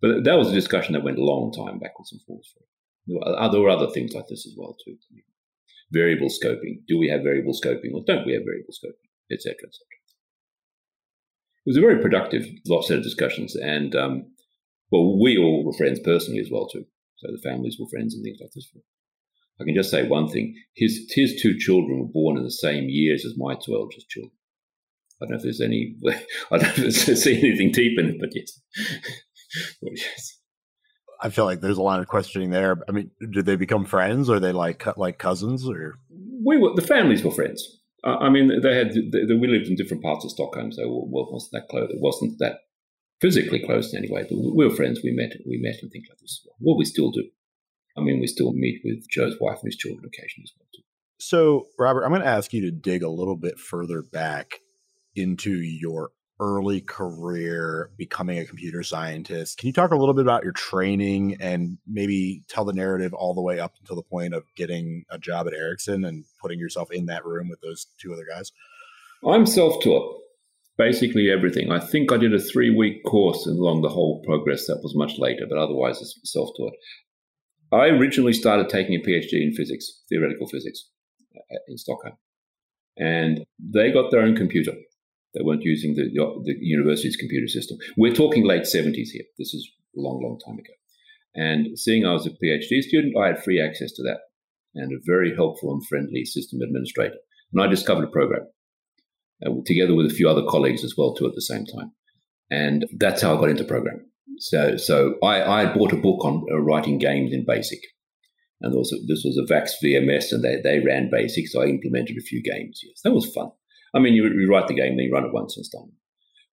But 0.00 0.24
that 0.24 0.38
was 0.38 0.50
a 0.50 0.54
discussion 0.54 0.94
that 0.94 1.04
went 1.04 1.18
a 1.18 1.24
long 1.24 1.52
time 1.52 1.78
backwards 1.78 2.12
and 2.12 2.20
forwards. 2.26 2.52
There 3.06 3.60
were 3.60 3.70
other 3.70 3.90
things 3.90 4.14
like 4.14 4.26
this 4.28 4.46
as 4.46 4.54
well 4.56 4.76
too. 4.84 4.96
Variable 5.92 6.28
scoping. 6.28 6.84
Do 6.88 6.98
we 6.98 7.08
have 7.08 7.22
variable 7.22 7.52
scoping 7.52 7.92
or 7.94 8.02
don't 8.06 8.26
we 8.26 8.32
have 8.32 8.42
variable 8.44 8.72
scoping, 8.72 9.08
etc., 9.30 9.52
etc. 9.52 9.78
It 11.66 11.70
was 11.70 11.76
a 11.76 11.80
very 11.80 12.00
productive 12.00 12.46
set 12.66 12.98
of 12.98 13.02
discussions, 13.02 13.56
and 13.56 13.94
um, 13.94 14.26
well, 14.90 15.18
we 15.18 15.38
all 15.38 15.64
were 15.64 15.72
friends 15.72 15.98
personally 16.00 16.40
as 16.40 16.50
well 16.50 16.68
too. 16.68 16.84
So 17.16 17.28
the 17.32 17.40
families 17.42 17.78
were 17.80 17.88
friends 17.90 18.14
and 18.14 18.22
things 18.22 18.38
like 18.40 18.50
this. 18.54 18.70
I 19.60 19.64
can 19.64 19.74
just 19.74 19.90
say 19.90 20.06
one 20.06 20.28
thing: 20.28 20.54
his 20.74 21.10
his 21.14 21.40
two 21.40 21.58
children 21.58 22.00
were 22.00 22.12
born 22.12 22.36
in 22.36 22.44
the 22.44 22.50
same 22.50 22.88
years 22.88 23.24
as 23.24 23.34
my 23.36 23.54
two 23.54 23.74
eldest 23.74 24.08
children. 24.08 24.32
I 25.22 25.24
don't 25.24 25.30
know 25.30 25.36
if 25.36 25.42
there's 25.42 25.60
any. 25.60 25.96
I 26.50 26.58
don't 26.58 26.78
know 26.78 26.84
if 26.84 27.06
there's 27.06 27.26
anything 27.26 27.72
deep 27.72 27.98
in 27.98 28.10
it, 28.10 28.16
but 28.20 28.30
yes. 29.96 30.38
I 31.22 31.30
feel 31.30 31.46
like 31.46 31.60
there's 31.60 31.78
a 31.78 31.82
lot 31.82 32.00
of 32.00 32.08
questioning 32.08 32.50
there. 32.50 32.82
I 32.86 32.92
mean, 32.92 33.10
did 33.30 33.46
they 33.46 33.56
become 33.56 33.86
friends? 33.86 34.28
Or 34.28 34.36
are 34.36 34.40
they 34.40 34.52
like 34.52 34.84
like 34.98 35.18
cousins? 35.18 35.66
Or 35.66 35.94
we 36.44 36.58
were 36.58 36.74
the 36.74 36.82
families 36.82 37.24
were 37.24 37.30
friends. 37.30 37.80
I 38.04 38.28
mean, 38.28 38.60
they 38.60 38.74
had 38.74 38.92
they, 38.92 39.34
we 39.34 39.48
lived 39.48 39.66
in 39.66 39.76
different 39.76 40.02
parts 40.02 40.24
of 40.24 40.30
Stockholm, 40.30 40.72
so 40.72 40.82
it 40.82 40.88
wasn't 40.88 41.52
that 41.52 41.68
close. 41.68 41.90
It 41.90 42.00
wasn't 42.00 42.38
that 42.38 42.58
physically 43.20 43.64
close 43.64 43.94
anyway. 43.94 44.26
But 44.28 44.36
we 44.36 44.66
were 44.66 44.74
friends. 44.74 45.00
We 45.02 45.12
met 45.12 45.32
we 45.46 45.58
met 45.58 45.76
and 45.82 45.90
things 45.90 46.06
like 46.10 46.18
this. 46.18 46.46
Well, 46.60 46.76
we 46.76 46.84
still 46.84 47.10
do. 47.10 47.24
I 47.96 48.00
mean, 48.00 48.20
we 48.20 48.26
still 48.26 48.52
meet 48.52 48.82
with 48.84 49.08
Joe's 49.08 49.36
wife 49.40 49.58
and 49.62 49.68
his 49.68 49.76
children 49.76 50.04
occasionally 50.04 50.44
as 50.44 50.52
well. 50.58 50.68
Too. 50.74 50.82
So, 51.18 51.66
Robert, 51.78 52.04
I'm 52.04 52.10
going 52.10 52.22
to 52.22 52.26
ask 52.26 52.52
you 52.52 52.60
to 52.62 52.70
dig 52.70 53.02
a 53.02 53.08
little 53.08 53.36
bit 53.36 53.58
further 53.58 54.02
back 54.02 54.60
into 55.14 55.52
your 55.52 56.10
early 56.40 56.80
career 56.80 57.90
becoming 57.96 58.38
a 58.38 58.44
computer 58.44 58.82
scientist. 58.82 59.58
Can 59.58 59.68
you 59.68 59.72
talk 59.72 59.92
a 59.92 59.96
little 59.96 60.14
bit 60.14 60.22
about 60.22 60.42
your 60.42 60.52
training 60.52 61.36
and 61.40 61.78
maybe 61.86 62.42
tell 62.48 62.64
the 62.64 62.72
narrative 62.72 63.14
all 63.14 63.34
the 63.34 63.42
way 63.42 63.60
up 63.60 63.74
until 63.80 63.96
the 63.96 64.02
point 64.02 64.34
of 64.34 64.44
getting 64.56 65.04
a 65.10 65.18
job 65.18 65.46
at 65.46 65.54
Ericsson 65.54 66.04
and 66.04 66.24
putting 66.40 66.58
yourself 66.58 66.90
in 66.90 67.06
that 67.06 67.24
room 67.24 67.48
with 67.48 67.60
those 67.60 67.86
two 67.98 68.12
other 68.12 68.26
guys? 68.28 68.52
I'm 69.26 69.46
self 69.46 69.82
taught, 69.82 70.20
basically 70.76 71.30
everything. 71.30 71.70
I 71.70 71.78
think 71.78 72.10
I 72.10 72.16
did 72.16 72.34
a 72.34 72.40
three 72.40 72.70
week 72.70 73.04
course 73.04 73.46
along 73.46 73.82
the 73.82 73.88
whole 73.88 74.22
progress 74.24 74.66
that 74.66 74.80
was 74.82 74.94
much 74.96 75.18
later, 75.18 75.46
but 75.48 75.58
otherwise 75.58 76.00
it's 76.00 76.18
self 76.24 76.50
taught. 76.56 76.74
I 77.72 77.86
originally 77.86 78.32
started 78.32 78.68
taking 78.68 78.94
a 78.94 79.04
PhD 79.04 79.42
in 79.42 79.54
physics, 79.54 80.02
theoretical 80.08 80.46
physics, 80.48 80.90
uh, 81.36 81.58
in 81.68 81.78
Stockholm. 81.78 82.14
And 82.96 83.44
they 83.58 83.90
got 83.90 84.10
their 84.10 84.20
own 84.20 84.36
computer 84.36 84.72
they 85.34 85.42
weren't 85.42 85.62
using 85.62 85.94
the, 85.94 86.04
the 86.44 86.54
university's 86.60 87.16
computer 87.16 87.48
system. 87.48 87.76
We're 87.96 88.14
talking 88.14 88.46
late 88.46 88.62
70s 88.62 89.08
here. 89.12 89.24
This 89.38 89.52
is 89.52 89.68
a 89.96 90.00
long, 90.00 90.22
long 90.22 90.38
time 90.44 90.58
ago. 90.58 90.72
And 91.34 91.78
seeing 91.78 92.06
I 92.06 92.12
was 92.12 92.26
a 92.26 92.30
PhD 92.30 92.80
student, 92.82 93.16
I 93.16 93.28
had 93.28 93.42
free 93.42 93.60
access 93.60 93.92
to 93.92 94.02
that 94.04 94.18
and 94.74 94.92
a 94.92 95.02
very 95.04 95.34
helpful 95.34 95.72
and 95.72 95.86
friendly 95.86 96.24
system 96.24 96.60
administrator. 96.62 97.16
And 97.52 97.62
I 97.62 97.66
discovered 97.66 98.04
a 98.04 98.10
program 98.10 98.46
uh, 99.44 99.50
together 99.66 99.94
with 99.94 100.06
a 100.06 100.14
few 100.14 100.28
other 100.28 100.44
colleagues 100.48 100.84
as 100.84 100.94
well, 100.96 101.14
too, 101.14 101.26
at 101.26 101.34
the 101.34 101.42
same 101.42 101.64
time. 101.66 101.92
and 102.50 102.86
that's 102.98 103.22
how 103.22 103.36
I 103.36 103.40
got 103.40 103.50
into 103.50 103.64
programming. 103.64 104.06
So, 104.38 104.76
so 104.76 105.14
I, 105.22 105.42
I 105.42 105.74
bought 105.74 105.92
a 105.92 105.96
book 105.96 106.24
on 106.24 106.44
uh, 106.50 106.58
writing 106.60 106.98
games 106.98 107.32
in 107.32 107.44
BASIC, 107.44 107.80
and 108.60 108.72
this 108.74 109.22
was 109.24 109.38
a 109.38 109.46
VAX 109.46 109.76
VMS, 109.82 110.32
and 110.32 110.42
they, 110.42 110.60
they 110.62 110.80
ran 110.80 111.10
BASIC, 111.10 111.48
so 111.48 111.62
I 111.62 111.66
implemented 111.66 112.16
a 112.16 112.22
few 112.22 112.42
games. 112.42 112.80
Yes, 112.82 113.00
that 113.04 113.12
was 113.12 113.32
fun. 113.32 113.50
I 113.94 114.00
mean, 114.00 114.14
you, 114.14 114.24
you 114.24 114.48
write 114.50 114.68
the 114.68 114.74
game, 114.74 114.96
then 114.96 115.06
you 115.06 115.12
run 115.12 115.24
it 115.24 115.32
once 115.32 115.56
and 115.56 115.62
it's 115.62 115.68
done. 115.68 115.92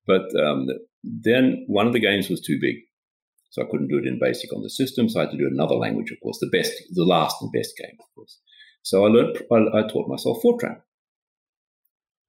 But 0.08 0.34
um, 0.42 0.68
then 1.04 1.66
one 1.68 1.88
of 1.88 1.94
the 1.94 2.00
games 2.00 2.30
was 2.30 2.42
too 2.42 2.58
big, 2.60 2.76
so 3.50 3.62
I 3.62 3.66
couldn't 3.70 3.88
do 3.88 3.98
it 3.98 4.08
in 4.08 4.20
BASIC 4.20 4.54
on 4.56 4.64
the 4.64 4.70
system. 4.70 5.10
So 5.10 5.20
I 5.20 5.24
had 5.24 5.32
to 5.32 5.38
do 5.38 5.50
another 5.52 5.76
language, 5.76 6.12
of 6.12 6.20
course, 6.22 6.40
the 6.40 6.50
best, 6.52 6.74
the 6.92 7.06
last 7.06 7.38
and 7.42 7.52
best 7.52 7.74
game, 7.78 7.98
of 8.00 8.06
course. 8.16 8.40
So 8.84 9.06
I 9.06 9.10
learned, 9.10 9.38
I, 9.52 9.80
I 9.80 9.88
taught 9.88 10.10
myself 10.10 10.42
Fortran, 10.44 10.82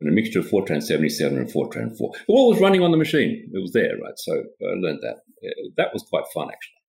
and 0.01 0.11
a 0.11 0.13
mixture 0.13 0.41
of 0.41 0.49
Fortran 0.49 0.83
77 0.83 1.39
and 1.39 1.51
Fortran 1.51 1.97
4. 1.97 2.13
It 2.15 2.25
all 2.29 2.51
was 2.51 2.61
running 2.61 2.83
on 2.83 2.91
the 2.91 2.97
machine. 2.97 3.51
It 3.53 3.61
was 3.61 3.73
there, 3.73 3.97
right? 4.03 4.15
So 4.17 4.33
I 4.63 4.75
learned 4.79 5.01
that. 5.03 5.23
That 5.77 5.93
was 5.93 6.03
quite 6.03 6.25
fun, 6.35 6.49
actually. 6.49 6.83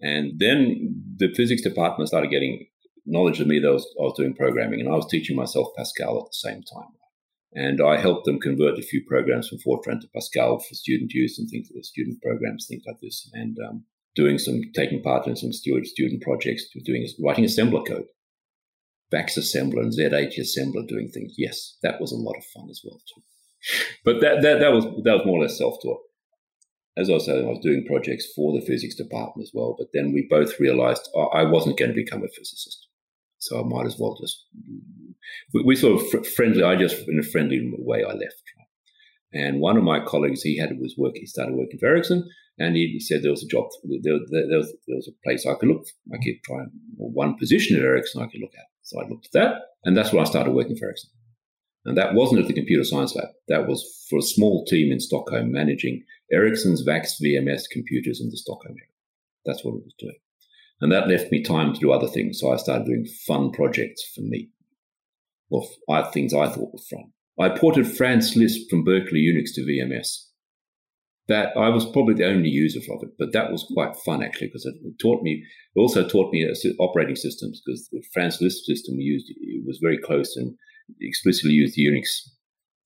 And 0.00 0.38
then 0.38 1.02
the 1.16 1.32
physics 1.34 1.62
department 1.62 2.08
started 2.08 2.30
getting 2.30 2.66
knowledge 3.06 3.40
of 3.40 3.46
me 3.46 3.58
that 3.58 3.68
I 3.68 3.72
was, 3.72 3.86
I 3.98 4.02
was 4.02 4.14
doing 4.16 4.34
programming, 4.34 4.80
and 4.80 4.88
I 4.88 4.92
was 4.92 5.08
teaching 5.08 5.36
myself 5.36 5.68
Pascal 5.76 6.18
at 6.18 6.30
the 6.30 6.50
same 6.50 6.62
time. 6.62 6.90
And 7.54 7.80
I 7.80 7.96
helped 7.96 8.26
them 8.26 8.40
convert 8.40 8.78
a 8.78 8.82
few 8.82 9.02
programs 9.06 9.48
from 9.48 9.58
Fortran 9.58 10.00
to 10.00 10.08
Pascal 10.14 10.58
for 10.58 10.74
student 10.74 11.12
use 11.12 11.38
and 11.38 11.48
things, 11.48 11.68
like 11.70 11.80
the 11.80 11.84
student 11.84 12.20
programs, 12.22 12.66
things 12.68 12.82
like 12.86 13.00
this, 13.00 13.28
and 13.32 13.56
um, 13.66 13.84
doing 14.14 14.38
some, 14.38 14.60
taking 14.74 15.02
part 15.02 15.26
in 15.26 15.36
some 15.36 15.52
student 15.52 15.86
student 15.86 16.22
projects, 16.22 16.66
doing 16.84 17.06
writing 17.24 17.44
assembler 17.44 17.86
code, 17.86 18.04
VAX 19.10 19.38
assembler 19.38 19.80
and 19.80 19.92
Z80 19.92 20.40
assembler, 20.40 20.86
doing 20.86 21.10
things. 21.12 21.34
Yes, 21.38 21.78
that 21.82 22.00
was 22.00 22.12
a 22.12 22.16
lot 22.16 22.36
of 22.36 22.44
fun 22.54 22.68
as 22.70 22.82
well 22.84 23.00
too. 23.14 23.22
But 24.04 24.20
that 24.20 24.42
that 24.42 24.60
that 24.60 24.72
was 24.72 24.84
that 25.04 25.14
was 25.14 25.26
more 25.26 25.38
or 25.38 25.42
less 25.42 25.58
self 25.58 25.76
taught. 25.82 26.00
As 26.96 27.08
I 27.08 27.14
was 27.14 27.26
saying, 27.26 27.46
I 27.46 27.50
was 27.50 27.60
doing 27.62 27.86
projects 27.86 28.26
for 28.34 28.52
the 28.52 28.64
physics 28.66 28.96
department 28.96 29.46
as 29.46 29.52
well. 29.54 29.76
But 29.78 29.88
then 29.94 30.12
we 30.12 30.26
both 30.28 30.58
realized 30.60 31.08
oh, 31.14 31.28
I 31.28 31.44
wasn't 31.44 31.78
going 31.78 31.90
to 31.90 31.94
become 31.94 32.22
a 32.22 32.28
physicist, 32.28 32.88
so 33.38 33.60
I 33.60 33.64
might 33.64 33.86
as 33.86 33.98
well 33.98 34.16
just 34.20 34.44
we, 35.52 35.62
we 35.62 35.76
sort 35.76 36.00
of 36.00 36.26
friendly. 36.28 36.62
I 36.62 36.76
just 36.76 37.08
in 37.08 37.18
a 37.18 37.22
friendly 37.22 37.72
way 37.78 38.04
I 38.04 38.12
left. 38.12 38.42
And 39.32 39.60
one 39.60 39.76
of 39.76 39.84
my 39.84 40.00
colleagues, 40.00 40.42
he 40.42 40.56
had 40.56 40.78
was 40.78 40.94
working. 40.96 41.22
He 41.22 41.26
started 41.26 41.54
working 41.54 41.78
for 41.78 41.86
Ericsson, 41.86 42.28
and 42.58 42.76
he 42.76 42.98
said 42.98 43.22
there 43.22 43.30
was 43.30 43.44
a 43.44 43.48
job. 43.48 43.68
There, 43.84 44.18
there, 44.30 44.58
was, 44.58 44.74
there 44.86 44.96
was 44.96 45.08
a 45.08 45.22
place 45.24 45.46
I 45.46 45.54
could 45.54 45.68
look. 45.68 45.86
I 46.12 46.16
could 46.16 46.42
try 46.44 46.64
one 46.96 47.36
position 47.36 47.76
at 47.76 47.82
Ericsson 47.82 48.22
I 48.22 48.26
could 48.26 48.40
look 48.40 48.54
at. 48.56 48.66
So 48.82 49.00
I 49.00 49.06
looked 49.06 49.26
at 49.26 49.32
that, 49.32 49.54
and 49.84 49.96
that's 49.96 50.12
where 50.12 50.22
I 50.22 50.24
started 50.24 50.52
working 50.52 50.76
for 50.76 50.86
Ericsson. 50.86 51.10
And 51.84 51.96
that 51.96 52.14
wasn't 52.14 52.40
at 52.40 52.48
the 52.48 52.54
computer 52.54 52.84
science 52.84 53.14
lab. 53.14 53.28
That 53.48 53.68
was 53.68 54.06
for 54.08 54.18
a 54.18 54.22
small 54.22 54.64
team 54.64 54.90
in 54.92 55.00
Stockholm 55.00 55.52
managing 55.52 56.04
Ericsson's 56.32 56.82
VAX 56.82 57.18
VMS 57.22 57.62
computers 57.70 58.20
in 58.20 58.30
the 58.30 58.36
Stockholm 58.36 58.74
area. 58.74 58.90
That's 59.46 59.64
what 59.64 59.72
it 59.74 59.84
was 59.84 59.94
doing. 59.98 60.16
And 60.80 60.92
that 60.92 61.08
left 61.08 61.32
me 61.32 61.42
time 61.42 61.74
to 61.74 61.80
do 61.80 61.92
other 61.92 62.08
things. 62.08 62.40
So 62.40 62.52
I 62.52 62.56
started 62.56 62.86
doing 62.86 63.06
fun 63.26 63.50
projects 63.52 64.02
for 64.14 64.20
me 64.22 64.50
of 65.52 65.64
uh, 65.88 66.10
things 66.10 66.34
I 66.34 66.48
thought 66.48 66.72
were 66.72 66.78
fun. 66.90 67.12
I 67.40 67.56
ported 67.56 67.86
Franz 67.86 68.36
Lisp 68.36 68.68
from 68.68 68.84
Berkeley 68.84 69.20
Unix 69.20 69.54
to 69.54 69.62
VMS. 69.62 70.24
That 71.28 71.56
I 71.56 71.68
was 71.68 71.84
probably 71.84 72.14
the 72.14 72.26
only 72.26 72.48
user 72.48 72.80
of 72.90 73.02
it, 73.02 73.10
but 73.18 73.32
that 73.32 73.52
was 73.52 73.70
quite 73.74 73.94
fun 73.96 74.22
actually 74.22 74.48
because 74.48 74.64
it 74.64 74.74
taught 75.00 75.22
me. 75.22 75.44
It 75.76 75.80
also 75.80 76.06
taught 76.06 76.32
me 76.32 76.48
uh, 76.48 76.82
operating 76.82 77.16
systems 77.16 77.60
because 77.64 77.88
the 77.92 78.02
Franz 78.14 78.40
Lisp 78.40 78.64
system 78.64 78.96
we 78.96 79.04
used 79.04 79.30
was 79.66 79.78
very 79.82 79.98
close 79.98 80.36
and 80.36 80.54
explicitly 81.00 81.52
used 81.52 81.76
the 81.76 81.86
Unix 81.86 82.06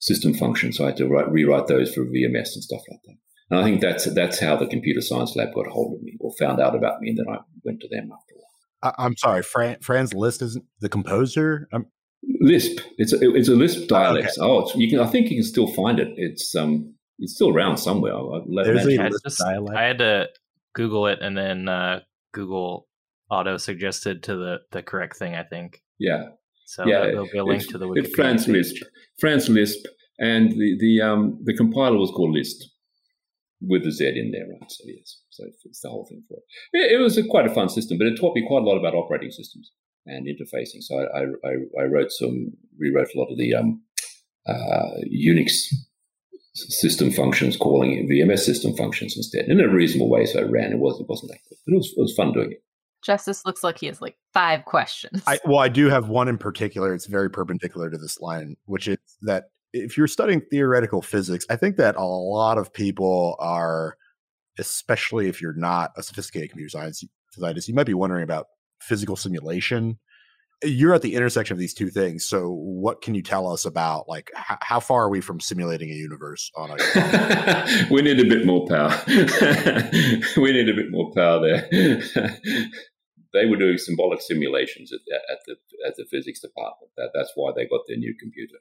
system 0.01 0.35
function. 0.35 0.73
So 0.73 0.85
I 0.85 0.89
had 0.89 0.97
to 0.97 1.07
write, 1.07 1.31
rewrite 1.31 1.69
those 1.69 1.95
for 1.95 2.05
VMS 2.05 2.55
and 2.55 2.65
stuff 2.65 2.83
like 2.91 3.01
that. 3.05 3.17
And 3.51 3.61
I 3.61 3.65
think 3.65 3.81
that's 3.81 4.13
that's 4.15 4.41
how 4.41 4.57
the 4.57 4.67
computer 4.67 5.01
science 5.01 5.37
lab 5.37 5.55
got 5.55 5.67
hold 5.67 5.95
of 5.95 6.03
me 6.03 6.17
or 6.21 6.33
found 6.39 6.61
out 6.61 6.75
about 6.75 7.01
me, 7.01 7.11
and 7.11 7.19
then 7.19 7.27
I 7.33 7.39
went 7.65 7.81
to 7.81 7.89
them 7.89 8.11
after 8.13 8.35
a 8.35 8.39
while. 8.39 8.95
I, 8.99 9.07
am 9.07 9.17
sorry, 9.17 9.43
Fran, 9.43 9.79
Franz 9.81 10.15
Lisp 10.15 10.43
isn't 10.43 10.65
the 10.81 10.89
composer. 10.89 11.69
I'm, 11.73 11.87
Lisp. 12.41 12.81
It's 12.99 13.13
a, 13.13 13.19
it's 13.35 13.49
a 13.49 13.55
Lisp 13.55 13.89
dialect. 13.89 14.33
Oh, 14.39 14.63
okay. 14.63 14.73
oh 14.75 14.79
you 14.79 14.89
can. 14.89 15.01
I 15.01 15.07
think 15.07 15.31
you 15.31 15.37
can 15.37 15.45
still 15.45 15.67
find 15.69 15.99
it. 15.99 16.09
It's 16.17 16.55
um, 16.55 16.95
it's 17.19 17.35
still 17.35 17.51
around 17.51 17.79
somewhere. 17.79 18.15
There's 18.65 18.85
a 18.85 18.89
Lisp 18.89 19.25
just, 19.25 19.39
dialect. 19.39 19.77
I 19.77 19.83
had 19.83 19.99
to 19.99 20.29
Google 20.75 21.07
it, 21.09 21.19
and 21.21 21.37
then 21.37 21.69
uh, 21.69 22.01
Google 22.33 22.87
auto 23.31 23.57
suggested 23.57 24.23
to 24.25 24.37
the 24.37 24.59
the 24.71 24.83
correct 24.83 25.17
thing. 25.17 25.35
I 25.35 25.43
think. 25.43 25.83
Yeah. 25.99 26.25
So 26.67 26.87
yeah, 26.87 27.01
there'll 27.01 27.29
be 27.31 27.39
a 27.39 27.45
link 27.45 27.69
to 27.69 27.79
the 27.79 27.87
Wikipedia. 27.87 28.05
It's 28.05 28.15
Franz 28.15 28.49
Lisp. 28.49 28.77
France 29.19 29.49
Lisp, 29.49 29.85
and 30.19 30.53
the 30.53 30.77
the 30.79 31.01
um 31.03 31.39
the 31.45 31.55
compiler 31.55 31.99
was 31.99 32.11
called 32.11 32.35
Liszt 32.35 32.71
with 33.61 33.85
the 33.85 33.93
Z 33.93 34.07
in 34.07 34.31
there, 34.31 34.47
right? 34.49 34.71
So 34.71 34.85
yes, 34.87 35.21
so 35.31 35.45
it's 35.65 35.81
the 35.81 35.91
whole 35.91 36.07
thing 36.09 36.23
for 36.29 36.35
it. 36.35 36.45
It, 36.73 36.93
it 36.93 37.03
was 37.03 37.19
a, 37.19 37.25
quite 37.25 37.47
a 37.47 37.55
fun 37.55 37.69
system, 37.69 37.99
but 37.99 38.07
it 38.07 38.17
taught 38.19 38.35
me 38.35 38.45
quite 38.47 38.63
a 38.63 38.67
lot 38.67 38.79
about 38.79 38.95
operating 38.95 39.31
systems 39.31 39.71
and 40.07 40.27
interfacing. 40.27 40.83
So 40.83 40.99
I, 40.99 41.23
I, 41.47 41.83
I 41.83 41.85
wrote 41.85 42.11
some, 42.11 42.53
rewrote 42.79 43.09
a 43.15 43.19
lot 43.19 43.31
of 43.31 43.39
the 43.39 43.55
um, 43.55 43.83
uh, 44.47 45.01
Unix 45.13 45.69
system 46.55 47.11
functions, 47.11 47.57
calling 47.57 48.09
VMS 48.11 48.41
system 48.41 48.75
functions 48.75 49.17
instead 49.17 49.47
in 49.47 49.61
a 49.61 49.69
reasonable 49.69 50.11
way. 50.11 50.27
So 50.27 50.41
I 50.41 50.43
ran. 50.43 50.73
It 50.73 50.79
was 50.79 51.01
it 51.01 51.09
wasn't 51.09 51.33
that 51.33 51.39
good, 51.49 51.59
but 51.67 51.73
it 51.73 51.77
was 51.77 51.95
it 51.97 52.01
was 52.01 52.15
fun 52.15 52.33
doing 52.33 52.53
it. 52.53 52.63
Justus 53.03 53.45
looks 53.45 53.65
like 53.65 53.79
he 53.79 53.87
has 53.87 54.01
like 54.01 54.17
five 54.33 54.65
questions. 54.65 55.23
I, 55.27 55.41
well, 55.45 55.59
I 55.59 55.69
do 55.69 55.89
have 55.89 56.09
one 56.09 56.29
in 56.29 56.39
particular. 56.39 56.95
It's 56.95 57.07
very 57.07 57.29
perpendicular 57.29 57.91
to 57.91 57.99
this 57.99 58.21
line, 58.21 58.57
which 58.67 58.87
is 58.87 58.99
that 59.23 59.47
if 59.73 59.97
you're 59.97 60.07
studying 60.07 60.41
theoretical 60.41 61.03
physics, 61.03 61.45
I 61.51 61.57
think 61.57 61.77
that 61.79 61.97
a 61.97 62.05
lot 62.05 62.59
of 62.59 62.73
people 62.73 63.37
are, 63.41 63.97
especially 64.59 65.29
if 65.29 65.43
you're 65.43 65.55
not 65.55 65.91
a 65.97 66.03
sophisticated 66.03 66.51
computer 66.51 66.69
science 66.69 67.03
scientist, 67.33 67.69
you 67.69 67.75
might 67.75 67.87
be 67.87 67.95
wondering 67.95 68.23
about 68.23 68.47
physical 68.83 69.17
simulation 69.17 69.99
you're 70.65 70.95
at 70.95 71.03
the 71.03 71.15
intersection 71.15 71.55
of 71.55 71.59
these 71.59 71.75
two 71.75 71.91
things. 71.91 72.25
So 72.25 72.51
what 72.51 73.03
can 73.03 73.15
you 73.15 73.23
tell 73.23 73.51
us 73.51 73.65
about 73.65 74.09
like 74.09 74.31
h- 74.37 74.59
how 74.61 74.81
far 74.81 75.05
are 75.05 75.09
we 75.09 75.21
from 75.21 75.41
simulating 75.41 75.91
a 75.91 75.95
universe 75.95 76.51
on 76.57 76.71
a 76.71 77.87
we 77.91 78.03
need 78.03 78.21
a 78.21 78.29
bit 78.29 78.47
more 78.47 78.67
power. 78.67 78.93
We 80.37 80.53
need 80.53 80.69
a 80.69 80.75
bit 80.75 80.91
more 80.91 81.13
power 81.15 81.41
there. 81.41 82.01
They 83.35 83.47
were 83.47 83.57
doing 83.57 83.79
symbolic 83.79 84.21
simulations 84.21 84.93
at, 84.93 85.01
at, 85.31 85.39
the 85.47 85.57
at 85.87 85.97
the 85.97 86.05
physics 86.11 86.41
department. 86.41 86.93
That, 86.99 87.13
that's 87.15 87.33
why 87.35 87.51
they 87.57 87.65
got 87.65 87.81
their 87.89 87.97
new 87.97 88.15
computer 88.21 88.57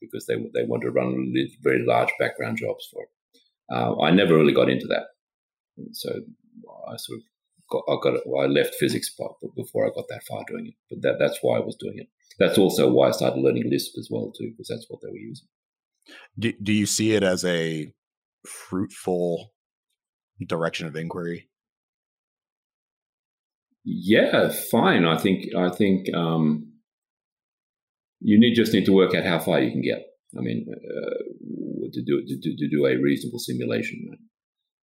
because 0.00 0.26
they 0.26 0.36
they 0.54 0.64
wanted 0.64 0.84
to 0.84 0.90
run 0.92 1.34
very 1.60 1.84
large 1.84 2.10
background 2.20 2.58
jobs 2.58 2.88
for 2.92 3.02
it. 3.02 3.08
Uh, 3.74 4.00
i 4.00 4.12
never 4.12 4.36
really 4.36 4.54
got 4.54 4.70
into 4.70 4.86
that. 4.86 5.06
So 5.90 6.20
i 6.88 6.96
sort 6.96 7.18
of 7.18 7.24
got, 7.72 7.82
I 7.88 7.96
got 8.02 8.20
well, 8.26 8.44
I 8.44 8.46
left 8.46 8.74
physics 8.74 9.10
before 9.56 9.86
I 9.86 9.90
got 9.94 10.06
that 10.08 10.24
far 10.28 10.44
doing 10.46 10.66
it. 10.68 10.74
But 10.90 11.02
that, 11.02 11.16
that's 11.18 11.38
why 11.42 11.56
I 11.56 11.60
was 11.60 11.76
doing 11.76 11.98
it. 11.98 12.08
That's 12.38 12.58
also 12.58 12.90
why 12.90 13.08
I 13.08 13.12
started 13.12 13.40
learning 13.40 13.70
Lisp 13.70 13.94
as 13.98 14.08
well 14.10 14.32
too, 14.36 14.50
because 14.50 14.68
that's 14.68 14.86
what 14.88 15.00
they 15.02 15.10
were 15.10 15.16
using. 15.16 15.48
Do 16.38 16.52
Do 16.62 16.72
you 16.72 16.86
see 16.86 17.12
it 17.14 17.22
as 17.22 17.44
a 17.44 17.92
fruitful 18.46 19.52
direction 20.46 20.86
of 20.86 20.96
inquiry? 20.96 21.48
Yeah, 23.84 24.52
fine. 24.70 25.04
I 25.04 25.18
think 25.18 25.54
I 25.56 25.70
think 25.70 26.06
um, 26.14 26.72
you 28.20 28.38
need 28.38 28.54
just 28.54 28.72
need 28.72 28.86
to 28.86 28.92
work 28.92 29.14
out 29.14 29.24
how 29.24 29.38
far 29.38 29.60
you 29.60 29.70
can 29.70 29.82
get. 29.82 30.06
I 30.36 30.40
mean, 30.40 30.66
uh, 30.70 31.88
to 31.92 32.02
do 32.02 32.22
to, 32.26 32.56
to 32.56 32.68
do 32.68 32.86
a 32.86 32.96
reasonable 32.96 33.38
simulation. 33.38 34.06
Right? 34.08 34.18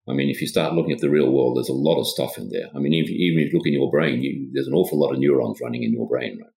I 0.09 0.13
mean, 0.13 0.29
if 0.29 0.41
you 0.41 0.47
start 0.47 0.73
looking 0.73 0.91
at 0.91 0.99
the 0.99 1.09
real 1.09 1.31
world, 1.31 1.57
there's 1.57 1.69
a 1.69 1.73
lot 1.73 1.99
of 1.99 2.07
stuff 2.07 2.37
in 2.37 2.49
there. 2.49 2.67
I 2.75 2.79
mean, 2.79 2.93
if, 2.93 3.09
even 3.09 3.43
if 3.43 3.53
you 3.53 3.59
look 3.59 3.67
in 3.67 3.73
your 3.73 3.91
brain, 3.91 4.21
you, 4.21 4.49
there's 4.53 4.67
an 4.67 4.73
awful 4.73 4.99
lot 4.99 5.13
of 5.13 5.19
neurons 5.19 5.59
running 5.61 5.83
in 5.83 5.93
your 5.93 6.07
brain, 6.07 6.39
right? 6.41 6.51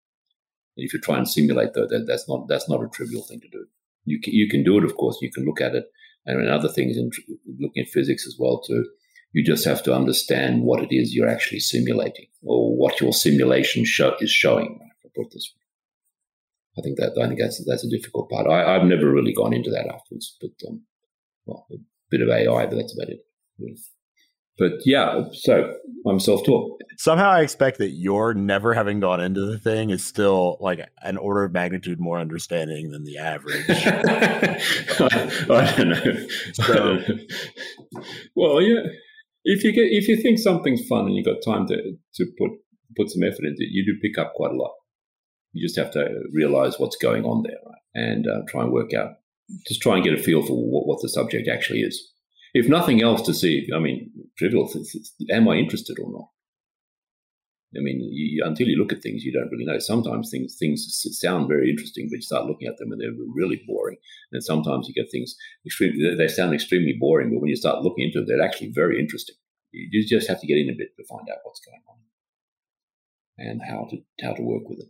And 0.77 0.87
if 0.87 0.93
you 0.93 1.01
try 1.01 1.19
and 1.19 1.29
simulate 1.29 1.73
that, 1.75 1.89
that, 1.89 2.05
that's 2.07 2.29
not 2.29 2.47
that's 2.49 2.69
not 2.69 2.83
a 2.83 2.89
trivial 2.89 3.23
thing 3.23 3.41
to 3.41 3.49
do. 3.49 3.67
You 4.05 4.21
can, 4.21 4.33
you 4.33 4.49
can 4.49 4.63
do 4.63 4.79
it, 4.79 4.85
of 4.85 4.97
course. 4.97 5.19
You 5.21 5.31
can 5.31 5.45
look 5.45 5.61
at 5.61 5.75
it, 5.75 5.87
and 6.27 6.49
other 6.49 6.69
things, 6.69 6.97
in 6.97 7.11
looking 7.59 7.83
at 7.83 7.89
physics 7.89 8.27
as 8.27 8.37
well 8.39 8.61
too. 8.61 8.87
You 9.33 9.45
just 9.45 9.65
have 9.65 9.83
to 9.85 9.95
understand 9.95 10.63
what 10.63 10.83
it 10.83 10.95
is 10.95 11.15
you're 11.15 11.29
actually 11.29 11.61
simulating, 11.61 12.27
or 12.43 12.77
what 12.77 13.01
your 13.01 13.13
simulation 13.13 13.85
show, 13.85 14.17
is 14.21 14.31
showing. 14.31 14.79
Right? 14.81 15.13
put 15.15 15.33
this 15.33 15.53
I 16.79 16.83
think 16.83 16.99
that 16.99 17.19
I 17.21 17.27
think 17.27 17.41
that's 17.41 17.63
that's 17.67 17.85
a 17.85 17.91
difficult 17.91 18.31
part. 18.31 18.47
I, 18.47 18.75
have 18.75 18.85
never 18.85 19.11
really 19.11 19.33
gone 19.33 19.53
into 19.53 19.71
that 19.71 19.93
afterwards, 19.93 20.37
but 20.41 20.53
um, 20.69 20.83
well, 21.45 21.67
a 21.73 21.77
bit 22.11 22.23
of 22.23 22.29
AI, 22.29 22.67
but 22.67 22.77
that's 22.77 22.95
about 22.95 23.11
it. 23.11 23.21
But 24.61 24.73
yeah, 24.85 25.23
so 25.33 25.73
I'm 26.07 26.21
self 26.21 26.45
taught. 26.45 26.83
Somehow 26.99 27.31
I 27.31 27.41
expect 27.41 27.79
that 27.79 27.93
your 27.93 28.35
never 28.35 28.75
having 28.75 29.01
gone 29.01 29.19
into 29.19 29.41
the 29.47 29.59
thing 29.59 29.89
is 29.89 30.05
still 30.05 30.59
like 30.61 30.87
an 31.03 31.17
order 31.17 31.45
of 31.45 31.53
magnitude 31.53 31.99
more 31.99 32.21
understanding 32.21 32.91
than 32.91 33.05
the 33.05 33.17
average. 33.17 33.65
I, 35.51 35.75
don't 35.77 35.89
know. 35.89 36.27
So, 36.53 36.99
well, 38.37 38.61
yeah. 38.61 38.83
If 39.45 39.65
you 39.65 39.73
get 39.73 39.89
if 39.91 40.07
you 40.07 40.17
think 40.21 40.39
something's 40.39 40.87
fun 40.87 41.07
and 41.07 41.15
you've 41.15 41.25
got 41.25 41.43
time 41.43 41.67
to 41.69 41.77
to 41.77 42.27
put 42.39 42.51
put 42.99 43.09
some 43.11 43.23
effort 43.23 43.47
into 43.47 43.61
it, 43.61 43.71
you 43.71 43.83
do 43.87 43.99
pick 44.03 44.19
up 44.19 44.35
quite 44.35 44.53
a 44.53 44.57
lot. 44.57 44.73
You 45.55 45.67
just 45.67 45.79
have 45.79 45.91
to 45.93 46.07
realize 46.35 46.79
what's 46.79 46.97
going 46.97 47.25
on 47.25 47.45
there, 47.45 47.57
right? 47.67 47.81
And 47.95 48.27
uh, 48.27 48.43
try 48.47 48.63
and 48.63 48.73
work 48.73 48.93
out, 48.93 49.13
just 49.67 49.81
try 49.81 49.95
and 49.95 50.05
get 50.05 50.13
a 50.13 50.19
feel 50.19 50.43
for 50.43 50.53
what, 50.53 50.87
what 50.87 50.99
the 51.01 51.09
subject 51.09 51.49
actually 51.49 51.81
is 51.81 52.10
If 52.53 52.69
nothing 52.69 53.03
else 53.03 53.23
to 53.23 53.35
see, 53.35 53.69
I 53.75 53.79
mean, 53.79 54.11
trivial, 54.37 54.69
it's, 54.75 55.15
am 55.31 55.49
I 55.49 55.57
interested 55.57 55.99
or 56.03 56.11
not? 56.11 56.29
I 57.77 57.81
mean, 57.81 58.01
you, 58.13 58.43
until 58.45 58.67
you 58.67 58.77
look 58.77 58.93
at 58.93 59.01
things, 59.01 59.23
you 59.23 59.33
don't 59.33 59.51
really 59.51 59.65
know. 59.65 59.79
Sometimes 59.79 60.29
things 60.29 60.57
things 60.59 60.85
sound 61.21 61.47
very 61.47 61.71
interesting, 61.71 62.09
but 62.11 62.17
you 62.17 62.23
start 62.23 62.47
looking 62.47 62.67
at 62.67 62.79
them 62.79 62.91
and 62.91 63.01
they're 63.01 63.15
really 63.33 63.63
boring. 63.65 63.97
And 64.33 64.43
sometimes 64.43 64.89
you 64.89 64.95
get 64.95 65.11
things 65.11 65.37
extremely 65.65 66.17
they 66.17 66.27
sound 66.27 66.53
extremely 66.53 66.97
boring, 66.99 67.31
but 67.31 67.41
when 67.41 67.49
you 67.49 67.57
start 67.57 67.85
looking 67.85 68.05
into 68.05 68.21
it, 68.21 68.25
they're 68.27 68.45
actually 68.45 68.73
very 68.75 68.99
interesting. 68.99 69.37
You 69.73 70.05
just 70.05 70.29
have 70.29 70.41
to 70.41 70.49
get 70.49 70.59
in 70.59 70.69
a 70.69 70.77
bit 70.77 70.97
to 70.97 71.05
find 71.07 71.29
out 71.31 71.39
what's 71.45 71.61
going 71.61 71.83
on 71.89 71.99
and 73.39 73.61
how 73.63 73.87
to 73.91 73.99
how 74.21 74.35
to 74.35 74.43
work 74.43 74.69
with 74.69 74.81
it. 74.81 74.89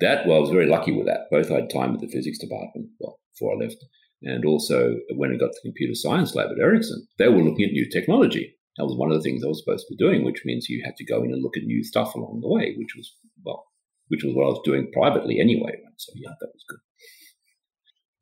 That 0.00 0.26
well, 0.26 0.38
I 0.38 0.40
was 0.40 0.50
very 0.50 0.66
lucky 0.66 0.92
with 0.92 1.06
that. 1.06 1.28
Both 1.30 1.50
I 1.50 1.56
had 1.56 1.70
time 1.70 1.94
at 1.94 2.00
the 2.00 2.08
physics 2.08 2.38
department 2.38 2.88
well 2.98 3.20
before 3.34 3.54
I 3.54 3.64
left, 3.64 3.84
and 4.22 4.44
also 4.44 4.96
when 5.14 5.32
I 5.32 5.36
got 5.36 5.52
to 5.52 5.60
the 5.62 5.68
computer 5.68 5.94
science 5.94 6.34
lab 6.34 6.50
at 6.50 6.62
Ericsson, 6.62 7.06
they 7.18 7.28
were 7.28 7.42
looking 7.42 7.64
at 7.64 7.72
new 7.72 7.88
technology 7.90 8.56
that 8.76 8.84
was 8.84 8.96
one 8.96 9.10
of 9.10 9.16
the 9.16 9.22
things 9.22 9.42
I 9.42 9.48
was 9.48 9.62
supposed 9.64 9.86
to 9.86 9.94
be 9.94 10.04
doing, 10.04 10.24
which 10.24 10.42
means 10.44 10.68
you 10.68 10.82
had 10.84 10.96
to 10.96 11.04
go 11.04 11.22
in 11.22 11.32
and 11.32 11.42
look 11.42 11.56
at 11.56 11.64
new 11.64 11.82
stuff 11.82 12.14
along 12.14 12.40
the 12.40 12.48
way, 12.48 12.74
which 12.76 12.94
was, 12.96 13.14
well, 13.44 13.64
which 14.08 14.22
was 14.22 14.34
what 14.34 14.44
I 14.44 14.48
was 14.48 14.60
doing 14.64 14.90
privately 14.92 15.40
anyway. 15.40 15.72
So 15.96 16.12
yeah, 16.14 16.30
that 16.40 16.48
was 16.52 16.64
good. 16.68 16.78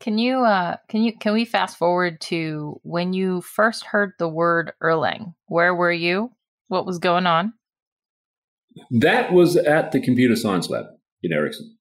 Can 0.00 0.18
you 0.18 0.44
uh 0.44 0.76
can 0.88 1.02
you 1.02 1.16
can 1.16 1.32
we 1.32 1.44
fast 1.44 1.78
forward 1.78 2.20
to 2.22 2.78
when 2.82 3.14
you 3.14 3.40
first 3.40 3.84
heard 3.84 4.12
the 4.18 4.28
word 4.28 4.72
Erlang? 4.82 5.34
Where 5.46 5.74
were 5.74 5.92
you? 5.92 6.30
What 6.68 6.86
was 6.86 6.98
going 6.98 7.26
on? 7.26 7.54
That 8.90 9.32
was 9.32 9.56
at 9.56 9.92
the 9.92 10.00
computer 10.00 10.36
science 10.36 10.68
lab 10.68 10.86
in 11.22 11.32
Ericsson. 11.32 11.76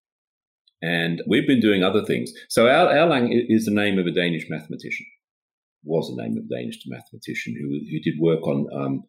And 0.83 1.21
we've 1.27 1.47
been 1.47 1.61
doing 1.61 1.81
other 1.81 2.03
things. 2.03 2.33
So 2.49 2.65
Erlang 2.65 3.29
is 3.31 3.65
the 3.65 3.71
name 3.71 3.97
of 3.97 4.05
a 4.05 4.11
Danish 4.11 4.47
mathematician 4.49 5.05
was 5.83 6.07
the 6.09 6.21
name 6.21 6.37
of 6.37 6.45
a 6.45 6.55
Danish 6.55 6.79
mathematician 6.87 7.55
who, 7.59 7.79
who 7.89 7.99
did 7.99 8.19
work 8.19 8.45
on 8.47 8.67
um, 8.73 9.03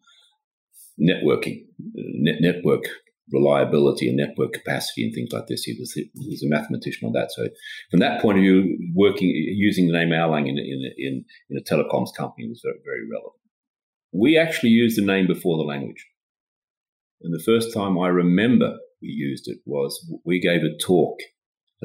networking, 0.99 1.65
net, 1.93 2.41
network 2.41 2.83
reliability 3.31 4.07
and 4.07 4.17
network 4.17 4.53
capacity 4.53 5.03
and 5.03 5.13
things 5.13 5.31
like 5.31 5.47
this. 5.47 5.63
He 5.63 5.75
was 5.79 5.93
he 5.93 6.29
was 6.29 6.43
a 6.43 6.49
mathematician 6.49 7.07
on 7.07 7.13
that. 7.13 7.31
So 7.31 7.47
from 7.89 7.99
that 7.99 8.21
point 8.21 8.37
of 8.37 8.43
view, 8.43 8.77
working 8.93 9.29
using 9.29 9.87
the 9.87 9.93
name 9.93 10.09
Erlang 10.09 10.47
in 10.47 10.57
in 10.57 10.91
in, 10.97 11.25
in 11.49 11.57
a 11.57 11.61
telecoms 11.61 12.13
company 12.15 12.47
was 12.47 12.61
very 12.63 12.79
very 12.83 13.09
relevant. 13.09 13.33
We 14.11 14.37
actually 14.37 14.69
used 14.69 14.97
the 14.97 15.05
name 15.05 15.27
before 15.27 15.57
the 15.57 15.63
language, 15.63 16.05
and 17.21 17.33
the 17.33 17.43
first 17.43 17.73
time 17.73 17.97
I 17.97 18.07
remember 18.07 18.77
we 19.01 19.09
used 19.09 19.47
it 19.47 19.57
was 19.65 19.99
we 20.23 20.39
gave 20.39 20.61
a 20.61 20.77
talk 20.77 21.19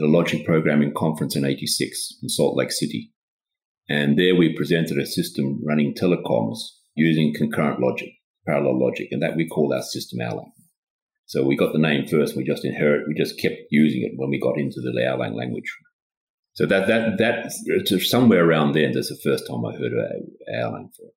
at 0.01 0.05
a 0.05 0.11
logic 0.11 0.45
programming 0.47 0.93
conference 0.97 1.37
in 1.37 1.45
'86 1.45 2.19
in 2.23 2.29
Salt 2.29 2.57
Lake 2.57 2.73
City, 2.73 3.13
and 3.89 4.19
there 4.19 4.35
we 4.35 4.55
presented 4.57 4.99
a 4.99 5.07
system 5.07 5.61
running 5.65 5.95
telecoms 5.95 6.59
using 6.95 7.35
concurrent 7.35 7.81
logic, 7.81 8.11
parallel 8.47 8.81
logic, 8.81 9.09
and 9.11 9.23
that 9.23 9.37
we 9.37 9.49
call 9.49 9.73
our 9.75 9.83
system 9.83 10.21
Erlang. 10.21 10.53
So 11.27 11.45
we 11.45 11.57
got 11.57 11.73
the 11.73 11.79
name 11.79 12.09
first. 12.09 12.37
We 12.37 12.45
just 12.45 12.65
inherit. 12.65 13.07
We 13.07 13.15
just 13.15 13.39
kept 13.39 13.57
using 13.71 14.03
it 14.03 14.13
when 14.17 14.31
we 14.31 14.41
got 14.41 14.59
into 14.59 14.81
the 14.81 14.91
Erlang 14.91 15.35
language. 15.35 15.73
So 16.55 16.67
that 16.67 16.89
that 16.89 17.19
that 17.19 18.01
somewhere 18.03 18.45
around 18.45 18.73
there. 18.73 18.93
That's 18.93 19.11
the 19.11 19.21
first 19.23 19.47
time 19.47 19.65
I 19.65 19.73
heard 19.73 19.93
of 19.93 20.11
Erlang 20.53 20.91
for 20.97 21.11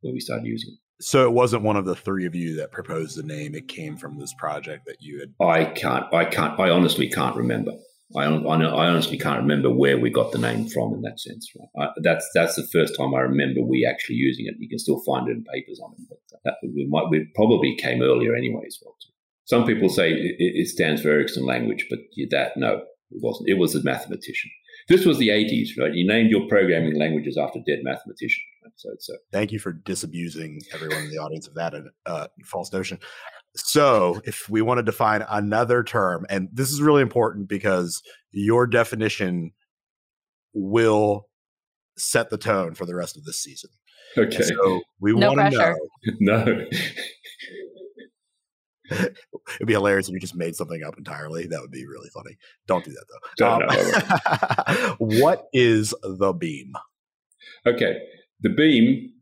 when 0.00 0.14
we 0.14 0.20
started 0.20 0.46
using 0.46 0.74
it. 0.74 0.78
So 1.00 1.24
it 1.24 1.32
wasn't 1.32 1.62
one 1.62 1.76
of 1.76 1.84
the 1.84 1.94
three 1.94 2.24
of 2.24 2.34
you 2.34 2.56
that 2.56 2.72
proposed 2.72 3.18
the 3.18 3.22
name. 3.22 3.54
It 3.54 3.68
came 3.68 3.98
from 3.98 4.18
this 4.18 4.32
project 4.38 4.86
that 4.86 4.96
you 5.00 5.20
had. 5.20 5.34
I 5.46 5.66
can't. 5.66 6.12
I 6.14 6.24
can't. 6.24 6.58
I 6.58 6.70
honestly 6.70 7.08
can't 7.08 7.36
remember. 7.36 7.72
I, 8.14 8.24
I, 8.24 8.86
honestly 8.86 9.18
can't 9.18 9.40
remember 9.40 9.68
where 9.68 9.98
we 9.98 10.10
got 10.10 10.30
the 10.30 10.38
name 10.38 10.68
from 10.68 10.94
in 10.94 11.02
that 11.02 11.18
sense. 11.18 11.50
Right? 11.58 11.86
I, 11.86 11.90
that's 12.02 12.28
that's 12.34 12.54
the 12.54 12.66
first 12.66 12.96
time 12.96 13.14
I 13.14 13.20
remember 13.20 13.62
we 13.62 13.88
actually 13.90 14.16
using 14.16 14.46
it. 14.46 14.54
You 14.58 14.68
can 14.68 14.78
still 14.78 15.02
find 15.04 15.28
it 15.28 15.32
in 15.32 15.44
papers 15.44 15.80
on 15.82 15.92
it, 15.98 16.06
but 16.08 16.18
that, 16.44 16.54
we 16.62 16.86
might 16.88 17.10
we 17.10 17.26
probably 17.34 17.74
came 17.76 18.02
earlier 18.02 18.36
anyway 18.36 18.62
as 18.66 18.78
well. 18.82 18.94
Too. 19.02 19.10
Some 19.44 19.64
people 19.66 19.88
say 19.88 20.12
it, 20.12 20.36
it, 20.38 20.68
stands 20.68 21.02
for 21.02 21.08
Ericsson 21.08 21.46
language, 21.46 21.86
but 21.90 21.98
that 22.30 22.56
no, 22.56 22.82
it 23.10 23.22
wasn't. 23.22 23.48
It 23.48 23.58
was 23.58 23.74
a 23.74 23.82
mathematician. 23.82 24.50
This 24.88 25.04
was 25.04 25.18
the 25.18 25.28
80s, 25.28 25.70
right? 25.78 25.92
You 25.92 26.06
named 26.06 26.30
your 26.30 26.46
programming 26.48 26.96
languages 26.96 27.36
after 27.36 27.58
dead 27.66 27.80
mathematicians. 27.82 28.44
So, 28.76 28.90
so 28.98 29.14
thank 29.32 29.50
you 29.50 29.58
for 29.58 29.72
disabusing 29.72 30.60
everyone 30.72 31.04
in 31.04 31.10
the 31.10 31.18
audience 31.18 31.48
of 31.48 31.54
that 31.54 31.74
uh, 32.04 32.28
false 32.44 32.72
notion. 32.72 32.98
So, 33.56 34.20
if 34.24 34.48
we 34.48 34.62
want 34.62 34.78
to 34.78 34.82
define 34.82 35.24
another 35.28 35.82
term, 35.82 36.26
and 36.28 36.48
this 36.52 36.70
is 36.70 36.80
really 36.80 37.02
important 37.02 37.48
because 37.48 38.02
your 38.30 38.66
definition 38.66 39.52
will 40.52 41.28
set 41.96 42.30
the 42.30 42.38
tone 42.38 42.74
for 42.74 42.86
the 42.86 42.94
rest 42.94 43.16
of 43.16 43.24
this 43.24 43.42
season. 43.42 43.70
Okay. 44.18 44.42
so 44.42 44.80
we 45.00 45.12
no 45.12 45.32
want 45.32 45.52
to 45.52 45.58
know. 45.58 45.76
no. 46.20 46.66
It'd 48.90 49.66
be 49.66 49.72
hilarious 49.72 50.08
if 50.08 50.14
you 50.14 50.20
just 50.20 50.36
made 50.36 50.54
something 50.54 50.82
up 50.82 50.96
entirely. 50.96 51.46
That 51.46 51.60
would 51.60 51.70
be 51.70 51.86
really 51.86 52.08
funny. 52.14 52.36
Don't 52.66 52.84
do 52.84 52.92
that 52.92 53.04
though. 53.38 53.56
Um, 54.80 54.96
what 54.98 55.48
is 55.52 55.94
the 56.02 56.32
beam? 56.32 56.72
Okay, 57.66 57.98
the 58.40 58.50
beam. 58.50 59.12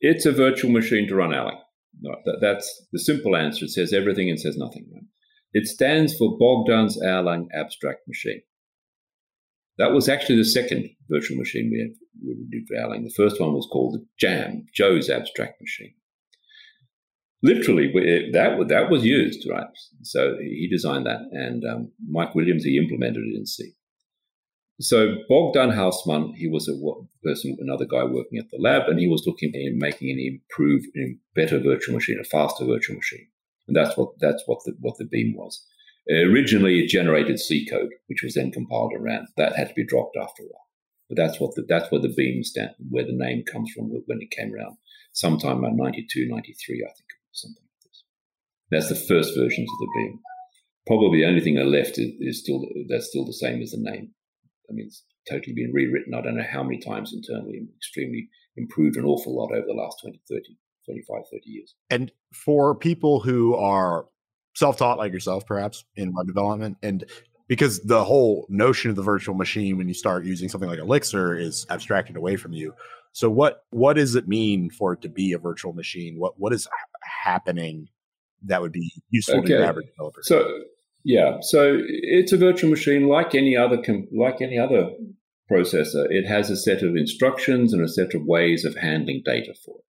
It's 0.00 0.26
a 0.26 0.32
virtual 0.32 0.70
machine 0.70 1.08
to 1.08 1.14
run 1.16 1.30
Erlang. 1.30 1.58
That, 2.02 2.38
that's 2.40 2.86
the 2.92 2.98
simple 2.98 3.36
answer. 3.36 3.64
It 3.64 3.70
says 3.70 3.92
everything 3.92 4.30
and 4.30 4.40
says 4.40 4.56
nothing. 4.56 4.86
Right? 4.92 5.04
It 5.52 5.66
stands 5.66 6.16
for 6.16 6.38
Bogdan's 6.38 7.00
Erlang 7.00 7.46
Abstract 7.54 8.00
Machine. 8.06 8.42
That 9.78 9.92
was 9.92 10.08
actually 10.08 10.38
the 10.38 10.44
second 10.44 10.90
virtual 11.08 11.36
machine 11.36 11.70
we, 11.72 11.80
had, 11.80 11.94
we 12.24 12.46
did 12.50 12.66
for 12.66 12.74
Erlang. 12.74 13.04
The 13.04 13.14
first 13.16 13.40
one 13.40 13.54
was 13.54 13.68
called 13.72 13.94
the 13.94 14.06
JAM, 14.18 14.66
Joe's 14.74 15.08
Abstract 15.08 15.60
Machine. 15.60 15.94
Literally, 17.40 17.86
that 18.32 18.66
that 18.68 18.90
was 18.90 19.04
used, 19.04 19.48
right? 19.48 19.68
So 20.02 20.36
he 20.40 20.68
designed 20.68 21.06
that, 21.06 21.20
and 21.30 21.64
um, 21.64 21.92
Mike 22.04 22.34
Williams 22.34 22.64
he 22.64 22.76
implemented 22.76 23.22
it 23.22 23.36
in 23.36 23.46
C. 23.46 23.74
So 24.80 25.16
Bogdan 25.28 25.70
Hausman, 25.70 26.36
he 26.36 26.46
was 26.46 26.68
a 26.68 26.74
person, 27.24 27.56
another 27.60 27.84
guy 27.84 28.04
working 28.04 28.38
at 28.38 28.48
the 28.50 28.58
lab, 28.58 28.88
and 28.88 29.00
he 29.00 29.08
was 29.08 29.26
looking 29.26 29.52
at 29.54 29.74
making 29.74 30.10
an 30.10 30.20
improved, 30.20 30.86
better 31.34 31.58
virtual 31.58 31.96
machine, 31.96 32.18
a 32.20 32.24
faster 32.24 32.64
virtual 32.64 32.94
machine, 32.94 33.26
and 33.66 33.76
that's 33.76 33.96
what 33.96 34.10
that's 34.20 34.44
what 34.46 34.60
the 34.64 34.76
what 34.78 34.96
the 34.98 35.04
beam 35.04 35.34
was. 35.36 35.66
originally, 36.08 36.78
it 36.78 36.88
generated 36.88 37.40
C 37.40 37.66
code, 37.68 37.90
which 38.06 38.22
was 38.22 38.34
then 38.34 38.52
compiled 38.52 38.92
and 38.92 39.02
ran. 39.02 39.26
That 39.36 39.56
had 39.56 39.68
to 39.68 39.74
be 39.74 39.84
dropped 39.84 40.16
after 40.16 40.44
a 40.44 40.46
while, 40.46 40.68
but 41.08 41.16
that's 41.16 41.40
what 41.40 41.56
the, 41.56 41.64
that's 41.68 41.90
where 41.90 42.00
the 42.00 42.14
beam 42.16 42.44
stand, 42.44 42.74
where 42.88 43.04
the 43.04 43.12
name 43.12 43.42
comes 43.52 43.72
from 43.72 43.90
when 44.06 44.22
it 44.22 44.30
came 44.30 44.54
around, 44.54 44.76
sometime 45.12 45.64
around 45.64 45.76
92, 45.76 46.28
93, 46.28 46.84
I 46.84 46.94
think, 46.94 47.08
something 47.32 47.64
like 47.64 47.82
this. 47.82 48.04
That's 48.70 48.88
the 48.90 49.06
first 49.12 49.36
versions 49.36 49.68
of 49.68 49.78
the 49.80 49.92
beam. 49.96 50.20
Probably 50.86 51.18
the 51.18 51.26
only 51.26 51.40
thing 51.40 51.56
that 51.56 51.66
left 51.66 51.98
is, 51.98 52.12
is 52.20 52.38
still 52.38 52.64
that's 52.88 53.08
still 53.08 53.26
the 53.26 53.32
same 53.32 53.60
as 53.60 53.72
the 53.72 53.78
name. 53.80 54.14
I 54.68 54.72
mean, 54.72 54.86
it's 54.86 55.04
totally 55.28 55.54
been 55.54 55.72
rewritten. 55.72 56.14
I 56.14 56.20
don't 56.20 56.36
know 56.36 56.44
how 56.50 56.62
many 56.62 56.78
times 56.78 57.12
internally, 57.12 57.66
extremely 57.76 58.28
improved 58.56 58.96
an 58.96 59.04
awful 59.04 59.36
lot 59.36 59.52
over 59.52 59.66
the 59.66 59.74
last 59.74 60.00
20, 60.02 60.20
30, 60.28 60.58
25, 60.84 61.22
30 61.32 61.50
years. 61.50 61.74
And 61.90 62.12
for 62.32 62.74
people 62.74 63.20
who 63.20 63.54
are 63.54 64.06
self-taught 64.54 64.98
like 64.98 65.12
yourself, 65.12 65.46
perhaps 65.46 65.84
in 65.96 66.12
web 66.14 66.26
development, 66.26 66.76
and 66.82 67.04
because 67.46 67.80
the 67.80 68.04
whole 68.04 68.46
notion 68.48 68.90
of 68.90 68.96
the 68.96 69.02
virtual 69.02 69.34
machine 69.34 69.78
when 69.78 69.88
you 69.88 69.94
start 69.94 70.24
using 70.24 70.48
something 70.48 70.68
like 70.68 70.78
Elixir 70.78 71.36
is 71.36 71.66
abstracted 71.70 72.16
away 72.16 72.36
from 72.36 72.52
you. 72.52 72.74
So 73.12 73.30
what 73.30 73.64
what 73.70 73.94
does 73.94 74.14
it 74.14 74.28
mean 74.28 74.70
for 74.70 74.92
it 74.92 75.02
to 75.02 75.08
be 75.08 75.32
a 75.32 75.38
virtual 75.38 75.72
machine? 75.72 76.18
What 76.18 76.38
what 76.38 76.52
is 76.52 76.68
happening 77.24 77.88
that 78.44 78.60
would 78.60 78.72
be 78.72 78.92
useful 79.10 79.38
okay. 79.38 79.48
to 79.48 79.58
the 79.58 79.66
average 79.66 79.86
developer? 79.86 80.20
So 80.22 80.60
yeah, 81.08 81.38
so 81.40 81.80
it's 81.88 82.32
a 82.32 82.36
virtual 82.36 82.68
machine 82.68 83.08
like 83.08 83.34
any 83.34 83.56
other 83.56 83.82
like 84.12 84.42
any 84.42 84.58
other 84.58 84.90
processor. 85.50 86.04
It 86.10 86.26
has 86.26 86.50
a 86.50 86.56
set 86.56 86.82
of 86.82 86.96
instructions 86.96 87.72
and 87.72 87.82
a 87.82 87.88
set 87.88 88.12
of 88.12 88.26
ways 88.26 88.66
of 88.66 88.76
handling 88.76 89.22
data 89.24 89.54
for 89.64 89.78
it. 89.78 89.84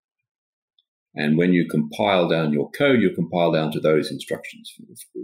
And 1.21 1.37
when 1.37 1.51
you 1.51 1.67
compile 1.67 2.29
down 2.29 2.53
your 2.53 2.71
code, 2.71 3.01
you 3.01 3.09
compile 3.13 3.51
down 3.51 3.73
to 3.73 3.81
those 3.81 4.09
instructions, 4.09 4.73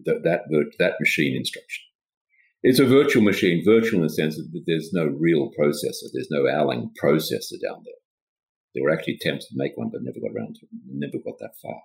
that 0.03 0.23
that, 0.23 0.41
that 0.79 0.99
machine 0.99 1.34
instruction. 1.34 1.86
It's 2.62 2.79
a 2.79 2.86
virtual 2.86 3.23
machine, 3.23 3.63
virtual 3.63 4.01
in 4.01 4.08
the 4.08 4.10
sense 4.10 4.36
that 4.36 4.63
there's 4.67 4.91
no 4.91 5.05
real 5.05 5.49
processor. 5.58 6.12
There's 6.12 6.29
no 6.29 6.43
Erlang 6.43 6.89
processor 7.01 7.62
down 7.65 7.84
there. 7.86 8.01
There 8.73 8.84
were 8.84 8.91
actually 8.91 9.17
attempts 9.21 9.47
to 9.47 9.53
make 9.55 9.77
one, 9.77 9.91
but 9.93 10.03
never 10.03 10.19
got 10.19 10.36
around 10.36 10.55
to 10.55 10.65
it. 10.65 10.69
Never 10.91 11.23
got 11.23 11.39
that 11.39 11.55
far. 11.62 11.79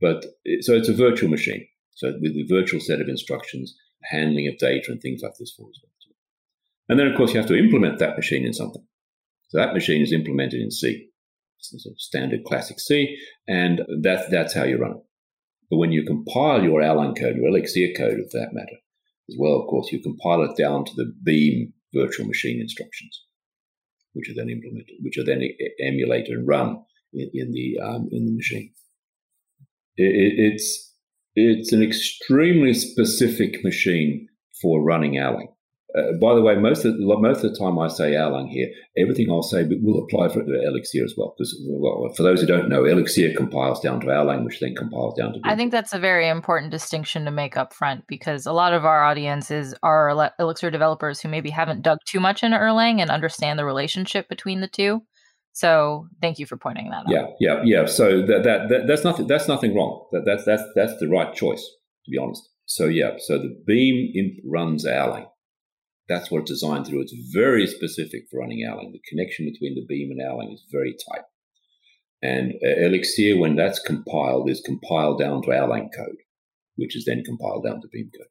But 0.00 0.24
so 0.60 0.74
it's 0.74 0.88
a 0.88 0.94
virtual 0.94 1.30
machine. 1.30 1.66
So 1.94 2.12
with 2.20 2.34
the 2.34 2.46
virtual 2.48 2.80
set 2.80 3.00
of 3.00 3.08
instructions, 3.08 3.76
handling 4.04 4.48
of 4.48 4.58
data 4.58 4.86
and 4.90 5.00
things 5.00 5.20
like 5.22 5.34
this 5.38 5.52
for 5.56 5.68
as 5.68 5.78
well. 5.82 5.90
And 6.88 6.98
then, 6.98 7.06
of 7.06 7.16
course, 7.16 7.32
you 7.32 7.38
have 7.38 7.48
to 7.48 7.56
implement 7.56 8.00
that 8.00 8.16
machine 8.16 8.44
in 8.44 8.52
something. 8.52 8.84
So 9.50 9.58
that 9.58 9.74
machine 9.74 10.02
is 10.02 10.12
implemented 10.12 10.60
in 10.60 10.72
C. 10.72 11.08
It's 11.58 11.86
a 11.86 11.90
standard 11.98 12.42
classic 12.44 12.80
C, 12.80 13.16
and 13.46 13.82
that, 14.02 14.28
that's 14.30 14.54
how 14.54 14.64
you 14.64 14.78
run 14.78 14.92
it. 14.92 15.02
But 15.70 15.76
when 15.76 15.92
you 15.92 16.04
compile 16.04 16.64
your 16.64 16.80
Erlang 16.80 17.16
code, 17.16 17.38
or 17.38 17.46
Elixir 17.46 17.92
code 17.96 18.18
of 18.18 18.30
that 18.32 18.48
matter, 18.52 18.78
as 19.28 19.36
well, 19.38 19.60
of 19.60 19.68
course, 19.68 19.92
you 19.92 20.02
compile 20.02 20.42
it 20.42 20.56
down 20.56 20.84
to 20.84 20.92
the 20.96 21.12
Beam 21.22 21.74
virtual 21.94 22.26
machine 22.26 22.60
instructions. 22.60 23.22
which 24.12 24.28
are 24.28 24.34
then 24.34 24.50
implemented, 24.50 24.96
which 25.00 25.18
are 25.18 25.24
then 25.24 25.42
emulated 25.80 26.32
and 26.32 26.46
run 26.46 26.82
in, 27.12 27.30
in 27.32 27.52
the 27.52 27.78
um, 27.80 28.08
in 28.10 28.26
the 28.26 28.32
machine. 28.32 28.72
It, 29.96 30.52
it's 30.52 30.89
it's 31.48 31.72
an 31.72 31.82
extremely 31.82 32.74
specific 32.74 33.64
machine 33.64 34.28
for 34.60 34.82
running 34.82 35.14
Erlang. 35.14 35.48
Uh, 35.96 36.12
by 36.20 36.34
the 36.34 36.42
way, 36.42 36.54
most 36.54 36.84
of 36.84 36.96
the, 36.96 37.04
most 37.04 37.42
of 37.42 37.50
the 37.50 37.58
time 37.58 37.78
I 37.78 37.88
say 37.88 38.12
Erlang 38.12 38.48
here, 38.48 38.68
everything 38.96 39.28
I'll 39.28 39.42
say 39.42 39.64
will 39.64 40.04
apply 40.04 40.28
for 40.28 40.40
Elixir 40.42 41.04
as 41.04 41.14
well. 41.16 41.34
Because 41.36 41.60
well, 41.68 42.12
for 42.16 42.22
those 42.22 42.40
who 42.40 42.46
don't 42.46 42.68
know, 42.68 42.84
Elixir 42.84 43.34
compiles 43.34 43.80
down 43.80 44.00
to 44.00 44.06
Erlang, 44.06 44.44
which 44.44 44.60
then 44.60 44.76
compiles 44.76 45.18
down 45.18 45.32
to. 45.32 45.40
I 45.42 45.56
think 45.56 45.72
that's 45.72 45.92
a 45.92 45.98
very 45.98 46.28
important 46.28 46.70
distinction 46.70 47.24
to 47.24 47.32
make 47.32 47.56
up 47.56 47.74
front 47.74 48.04
because 48.06 48.46
a 48.46 48.52
lot 48.52 48.72
of 48.72 48.84
our 48.84 49.02
audiences 49.02 49.74
are 49.82 50.30
Elixir 50.38 50.70
developers 50.70 51.20
who 51.20 51.28
maybe 51.28 51.50
haven't 51.50 51.82
dug 51.82 51.98
too 52.06 52.20
much 52.20 52.44
into 52.44 52.56
Erlang 52.56 53.00
and 53.00 53.10
understand 53.10 53.58
the 53.58 53.64
relationship 53.64 54.28
between 54.28 54.60
the 54.60 54.68
two. 54.68 55.02
So 55.52 56.06
thank 56.22 56.38
you 56.38 56.46
for 56.46 56.56
pointing 56.56 56.90
that 56.90 57.06
out. 57.06 57.08
Yeah, 57.08 57.26
yeah, 57.40 57.62
yeah. 57.64 57.86
So 57.86 58.22
that, 58.22 58.44
that, 58.44 58.68
that 58.68 58.86
that's 58.86 59.04
nothing 59.04 59.26
that's 59.26 59.48
nothing 59.48 59.74
wrong. 59.74 60.06
That, 60.12 60.22
that's 60.24 60.44
that's 60.44 60.62
that's 60.74 60.96
the 61.00 61.08
right 61.08 61.34
choice 61.34 61.62
to 62.04 62.10
be 62.10 62.18
honest. 62.18 62.48
So 62.66 62.86
yeah, 62.86 63.14
so 63.18 63.38
the 63.38 63.56
Beam 63.66 64.12
imp 64.14 64.34
runs 64.44 64.86
Erlang. 64.86 65.26
That's 66.08 66.30
what 66.30 66.42
it's 66.42 66.50
designed 66.50 66.86
to 66.86 66.92
do. 66.92 67.00
It's 67.00 67.14
very 67.32 67.66
specific 67.66 68.28
for 68.30 68.40
running 68.40 68.66
Erlang. 68.66 68.92
The 68.92 69.02
connection 69.08 69.46
between 69.46 69.74
the 69.74 69.86
Beam 69.86 70.10
and 70.10 70.20
Erlang 70.20 70.52
is 70.52 70.64
very 70.70 70.94
tight. 71.08 71.22
And 72.22 72.54
uh, 72.64 72.86
Elixir, 72.86 73.38
when 73.38 73.56
that's 73.56 73.80
compiled, 73.80 74.50
is 74.50 74.60
compiled 74.60 75.18
down 75.18 75.42
to 75.42 75.48
Erlang 75.48 75.88
code, 75.96 76.16
which 76.76 76.96
is 76.96 77.04
then 77.06 77.24
compiled 77.24 77.64
down 77.64 77.80
to 77.80 77.88
Beam 77.88 78.10
code. 78.16 78.26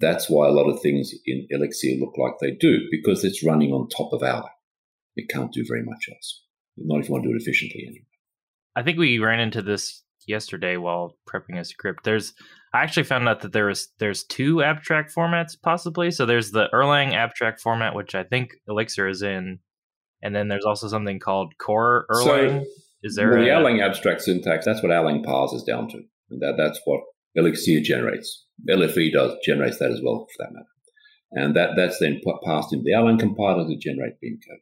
That's 0.00 0.28
why 0.28 0.48
a 0.48 0.52
lot 0.52 0.70
of 0.70 0.80
things 0.80 1.12
in 1.26 1.46
Elixir 1.50 1.96
look 2.00 2.14
like 2.16 2.34
they 2.40 2.50
do, 2.50 2.80
because 2.90 3.24
it's 3.24 3.44
running 3.44 3.72
on 3.72 3.88
top 3.88 4.12
of 4.12 4.22
Erlang. 4.22 4.48
It 5.16 5.28
can't 5.28 5.52
do 5.52 5.64
very 5.66 5.82
much 5.82 6.08
else. 6.12 6.42
Not 6.76 7.00
if 7.00 7.08
you 7.08 7.12
want 7.12 7.24
to 7.24 7.30
do 7.30 7.36
it 7.36 7.42
efficiently 7.42 7.84
anyway. 7.86 8.06
I 8.74 8.82
think 8.82 8.98
we 8.98 9.18
ran 9.18 9.40
into 9.40 9.60
this 9.62 10.02
yesterday 10.26 10.76
while 10.76 11.16
prepping 11.28 11.58
a 11.58 11.64
script. 11.64 12.04
There's 12.04 12.32
I 12.74 12.82
actually 12.82 13.02
found 13.04 13.28
out 13.28 13.40
that 13.40 13.52
there 13.52 13.66
was 13.66 13.88
there's 13.98 14.24
two 14.24 14.62
abstract 14.62 15.14
formats 15.14 15.56
possibly. 15.60 16.10
So 16.10 16.24
there's 16.24 16.50
the 16.50 16.68
Erlang 16.72 17.12
abstract 17.12 17.60
format, 17.60 17.94
which 17.94 18.14
I 18.14 18.24
think 18.24 18.52
Elixir 18.68 19.08
is 19.08 19.22
in, 19.22 19.58
and 20.22 20.34
then 20.34 20.48
there's 20.48 20.64
also 20.64 20.88
something 20.88 21.18
called 21.18 21.54
Core 21.58 22.06
Erlang. 22.10 22.62
So, 22.62 22.66
is 23.02 23.16
there 23.16 23.30
well, 23.30 23.40
a, 23.40 23.44
the 23.44 23.50
Erlang 23.50 23.82
abstract 23.82 24.22
syntax? 24.22 24.64
That's 24.64 24.82
what 24.82 24.92
Erlang 24.92 25.24
parses 25.24 25.64
down 25.64 25.88
to. 25.88 26.00
That 26.40 26.54
that's 26.56 26.80
what 26.84 27.00
Elixir 27.34 27.80
generates. 27.80 28.46
LFE 28.68 29.12
does 29.12 29.36
generates 29.44 29.78
that 29.78 29.90
as 29.90 30.00
well, 30.02 30.26
for 30.36 30.44
that 30.44 30.52
matter, 30.52 30.66
and 31.32 31.56
that 31.56 31.70
that's 31.76 31.98
then 31.98 32.20
passed 32.44 32.72
into 32.72 32.84
the 32.84 32.92
Erlang 32.92 33.18
compiler 33.18 33.66
to 33.66 33.76
generate 33.76 34.20
Beam 34.20 34.38
code. 34.48 34.60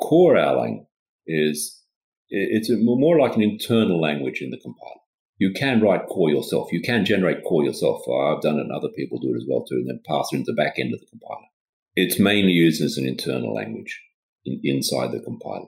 Core 0.00 0.34
Erlang 0.34 0.86
is 1.26 1.82
it's 2.28 2.70
more 2.70 3.20
like 3.20 3.36
an 3.36 3.42
internal 3.42 4.00
language 4.00 4.40
in 4.42 4.50
the 4.50 4.58
compiler. 4.58 5.00
You 5.38 5.52
can 5.52 5.80
write 5.80 6.06
core 6.08 6.30
yourself. 6.30 6.72
You 6.72 6.80
can 6.80 7.04
generate 7.04 7.44
core 7.44 7.64
yourself. 7.64 8.02
Uh, 8.08 8.34
I've 8.34 8.42
done 8.42 8.56
it 8.56 8.62
and 8.62 8.72
other 8.72 8.88
people 8.96 9.18
do 9.18 9.32
it 9.34 9.36
as 9.36 9.46
well 9.48 9.64
too, 9.64 9.76
and 9.76 9.88
then 9.88 10.00
pass 10.06 10.28
it 10.32 10.36
into 10.36 10.52
the 10.52 10.56
back 10.56 10.78
end 10.78 10.94
of 10.94 11.00
the 11.00 11.06
compiler. 11.06 11.46
It's 11.94 12.18
mainly 12.18 12.52
used 12.52 12.82
as 12.82 12.96
an 12.96 13.06
internal 13.06 13.54
language 13.54 14.00
in, 14.44 14.60
inside 14.64 15.12
the 15.12 15.20
compiler. 15.20 15.66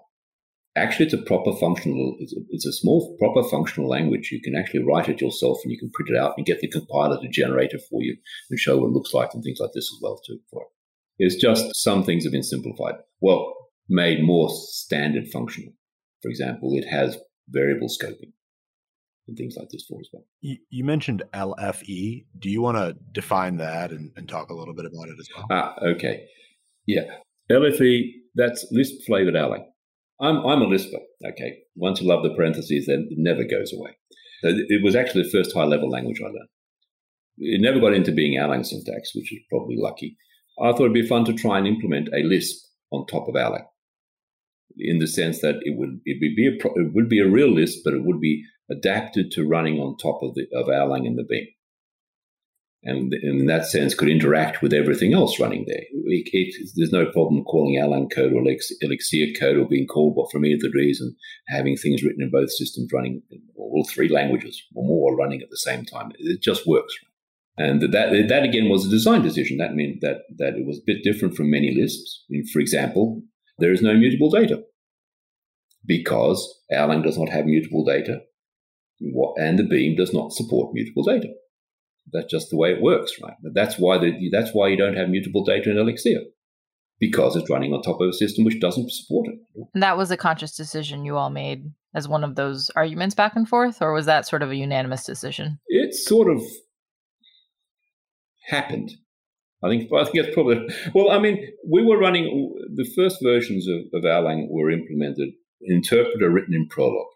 Actually, 0.77 1.07
it's 1.07 1.15
a 1.15 1.19
proper 1.19 1.55
functional, 1.57 2.17
it's 2.21 2.33
a, 2.33 2.41
it's 2.51 2.67
a, 2.67 2.73
small 2.73 3.17
proper 3.19 3.43
functional 3.49 3.89
language. 3.89 4.31
You 4.31 4.41
can 4.41 4.55
actually 4.55 4.85
write 4.85 5.09
it 5.09 5.21
yourself 5.21 5.59
and 5.65 5.73
you 5.73 5.79
can 5.79 5.91
print 5.91 6.11
it 6.11 6.17
out 6.17 6.35
and 6.37 6.47
get 6.47 6.61
the 6.61 6.69
compiler 6.69 7.21
to 7.21 7.29
generate 7.29 7.73
it 7.73 7.83
for 7.91 8.03
you 8.03 8.17
and 8.49 8.61
show 8.61 8.79
what 8.79 8.87
it 8.87 8.93
looks 8.93 9.13
like 9.13 9.35
and 9.35 9.43
things 9.43 9.59
like 9.61 9.73
this 9.75 9.93
as 9.93 9.99
well 10.01 10.21
too 10.25 10.39
for 10.51 10.63
it. 10.63 10.69
It's 11.25 11.35
just 11.35 11.75
some 11.75 12.05
things 12.05 12.25
have 12.25 12.33
been 12.33 12.45
simplified. 12.45 12.95
Well, 13.21 13.55
made 13.89 14.23
more 14.23 14.51
standard 14.51 15.29
functional. 15.29 15.73
For 16.23 16.29
example, 16.29 16.71
it 16.75 16.87
has 16.89 17.19
variable 17.49 17.89
scoping 17.89 18.33
and 19.29 19.37
things 19.37 19.57
like 19.57 19.69
this 19.71 19.85
for 19.89 20.01
as 20.01 20.09
well. 20.13 20.25
You, 20.41 20.57
you 20.71 20.85
mentioned 20.85 21.23
LFE. 21.35 22.25
Do 22.39 22.51
you 22.51 22.61
want 22.61 22.79
to 22.79 22.97
define 23.13 23.59
that 23.59 23.91
and, 23.91 24.11
and, 24.17 24.29
talk 24.29 24.51
a 24.51 24.55
little 24.55 24.75
bit 24.75 24.87
about 24.87 25.09
it 25.09 25.17
as 25.21 25.29
well? 25.37 25.47
Ah, 25.51 25.75
okay. 25.83 26.25
Yeah. 26.87 27.05
LFE, 27.51 28.11
that's 28.35 28.67
Lisp 28.73 28.95
flavored 29.07 29.35
Erlang. 29.35 29.65
I'm, 30.21 30.39
I'm 30.39 30.63
a 30.63 30.67
Lisper. 30.67 30.99
Okay. 31.25 31.59
Once 31.77 32.01
you 32.01 32.09
love 32.09 32.23
the 32.23 32.35
parentheses, 32.35 32.87
then 32.87 33.07
it 33.11 33.19
never 33.19 33.45
goes 33.45 33.73
away. 33.73 33.97
So 34.43 34.51
it 34.51 34.83
was 34.83 34.97
actually 34.97 35.25
the 35.25 35.31
first 35.31 35.55
high 35.55 35.65
level 35.65 35.91
language 35.91 36.21
I 36.21 36.27
learned. 36.27 36.49
It 37.39 37.61
never 37.61 37.79
got 37.79 37.93
into 37.93 38.13
being 38.13 38.39
Erlang 38.39 38.67
syntax, 38.67 39.15
which 39.15 39.33
is 39.33 39.39
probably 39.49 39.77
lucky. 39.79 40.17
I 40.61 40.73
thought 40.73 40.81
it'd 40.81 40.93
be 40.93 41.07
fun 41.07 41.25
to 41.27 41.33
try 41.33 41.59
and 41.59 41.69
implement 41.69 42.09
a 42.09 42.25
Lisp 42.25 42.65
on 42.91 43.07
top 43.07 43.29
of 43.29 43.35
Erlang 43.35 43.65
in 44.77 44.99
the 44.99 45.07
sense 45.07 45.41
that 45.41 45.57
it 45.63 45.77
would 45.77 46.01
it 46.05 46.19
would 46.21 46.37
be 46.37 46.47
a 46.47 46.53
it 46.53 46.95
would 46.95 47.09
be 47.09 47.21
a 47.21 47.29
real 47.29 47.53
Lisp, 47.53 47.81
but 47.85 47.95
it 47.95 48.05
would 48.05 48.21
be 48.21 48.45
adapted 48.71 49.31
to 49.33 49.49
running 49.49 49.79
on 49.79 49.97
top 49.97 50.23
of 50.23 50.35
the 50.35 50.47
of 50.55 50.67
Erlang 50.67 51.07
and 51.07 51.19
the 51.19 51.25
Beam, 51.25 51.47
and 52.83 53.13
in 53.15 53.47
that 53.47 53.67
sense 53.67 53.95
could 53.95 54.09
interact 54.09 54.63
with 54.63 54.73
everything 54.73 55.15
else 55.15 55.41
running 55.41 55.65
there. 55.67 55.83
It, 56.11 56.29
it, 56.33 56.71
there's 56.77 56.93
no 56.93 57.07
problem 57.11 57.45
calling 57.45 57.81
Erlang 57.81 58.11
code 58.15 58.33
or 58.33 58.41
Elixir 58.41 59.27
code 59.39 59.57
or 59.57 59.69
being 59.69 59.87
called 59.87 60.17
from 60.31 60.45
either 60.45 60.69
reason, 60.73 61.15
having 61.49 61.77
things 61.77 62.03
written 62.03 62.23
in 62.23 62.31
both 62.31 62.51
systems 62.51 62.91
running 62.93 63.23
all 63.57 63.87
three 63.91 64.09
languages 64.09 64.63
or 64.75 64.85
more 64.87 65.17
running 65.17 65.43
at 65.43 65.51
the 65.51 65.57
same 65.57 65.85
time. 65.85 66.13
It 66.19 66.43
just 66.43 66.67
works. 66.67 66.95
And 67.59 67.83
that 67.83 68.29
that 68.29 68.43
again 68.45 68.69
was 68.69 68.87
a 68.87 68.91
design 68.91 69.23
decision. 69.23 69.59
That 69.59 69.75
meant 69.75 70.01
that 70.01 70.19
that 70.37 70.55
it 70.55 70.65
was 70.65 70.79
a 70.79 70.87
bit 70.87 71.03
different 71.03 71.35
from 71.35 71.51
many 71.51 71.75
Lisps. 71.75 72.25
I 72.25 72.31
mean, 72.31 72.47
for 72.53 72.61
example, 72.61 73.23
there 73.59 73.73
is 73.73 73.83
no 73.83 73.95
mutable 73.95 74.31
data 74.31 74.63
because 75.85 76.63
Erlang 76.73 77.03
does 77.03 77.19
not 77.19 77.29
have 77.29 77.47
mutable 77.47 77.85
data 77.85 78.21
and 79.37 79.59
the 79.59 79.65
beam 79.65 79.97
does 79.97 80.13
not 80.13 80.33
support 80.33 80.75
mutable 80.75 81.05
data. 81.05 81.29
That's 82.13 82.31
just 82.31 82.51
the 82.51 82.57
way 82.57 82.73
it 82.73 82.83
works, 82.83 83.13
right? 83.23 83.35
That's 83.43 83.79
why 83.79 83.99
the, 83.99 84.31
that's 84.33 84.51
why 84.53 84.69
you 84.69 84.77
don't 84.77 84.97
have 84.97 85.09
mutable 85.09 85.45
data 85.45 85.71
in 85.71 85.79
Elixir 85.79 86.21
because 87.01 87.37
it's 87.37 87.51
running 87.51 87.73
on 87.73 87.83
top 87.83 88.01
of 88.01 88.09
a 88.09 88.13
system 88.13 88.45
which 88.45 88.61
doesn't 88.61 88.91
support 88.91 89.29
it. 89.29 89.39
And 89.75 89.83
that 89.83 89.97
was 89.97 90.11
a 90.11 90.17
conscious 90.17 90.57
decision 90.57 91.05
you 91.05 91.17
all 91.17 91.31
made 91.31 91.71
as 91.95 92.09
one 92.09 92.25
of 92.25 92.35
those 92.35 92.71
arguments 92.71 93.15
back 93.15 93.37
and 93.37 93.49
forth, 93.49 93.81
or 93.81 93.93
was 93.93 94.07
that 94.07 94.27
sort 94.27 94.43
of 94.43 94.51
a 94.51 94.57
unanimous 94.57 95.05
decision? 95.05 95.59
It 95.69 95.95
sort 95.95 96.31
of 96.31 96.43
happened. 98.49 98.93
I 99.63 99.69
think 99.69 99.91
I 99.93 100.05
think 100.05 100.17
it's 100.17 100.35
probably 100.35 100.69
well. 100.95 101.11
I 101.11 101.19
mean, 101.19 101.45
we 101.67 101.85
were 101.85 101.99
running 101.99 102.55
the 102.75 102.89
first 102.97 103.19
versions 103.23 103.67
of, 103.67 103.81
of 103.93 104.05
Erlang 104.05 104.47
were 104.49 104.71
implemented 104.71 105.31
interpreter 105.63 106.31
written 106.31 106.55
in 106.55 106.69
Prolog, 106.69 107.07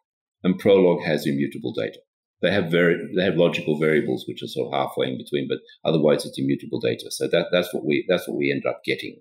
and 0.42 0.61
Prolog 0.61 1.05
has 1.05 1.26
immutable 1.26 1.72
data. 1.72 1.98
They 2.40 2.50
have 2.50 2.70
very 2.70 2.98
they 3.16 3.24
have 3.24 3.37
logical 3.37 3.78
variables 3.78 4.24
which 4.26 4.42
are 4.42 4.48
sort 4.48 4.72
of 4.72 4.78
halfway 4.78 5.09
in 5.09 5.18
between, 5.18 5.46
but 5.48 5.59
otherwise 5.88 6.26
it's 6.26 6.38
immutable 6.38 6.81
data. 6.81 7.11
So 7.11 7.28
that 7.28 7.46
that's 7.52 7.72
what 7.72 7.85
we 7.85 8.05
that's 8.09 8.26
what 8.26 8.37
we 8.37 8.50
end 8.50 8.66
up 8.66 8.83
getting, 8.85 9.20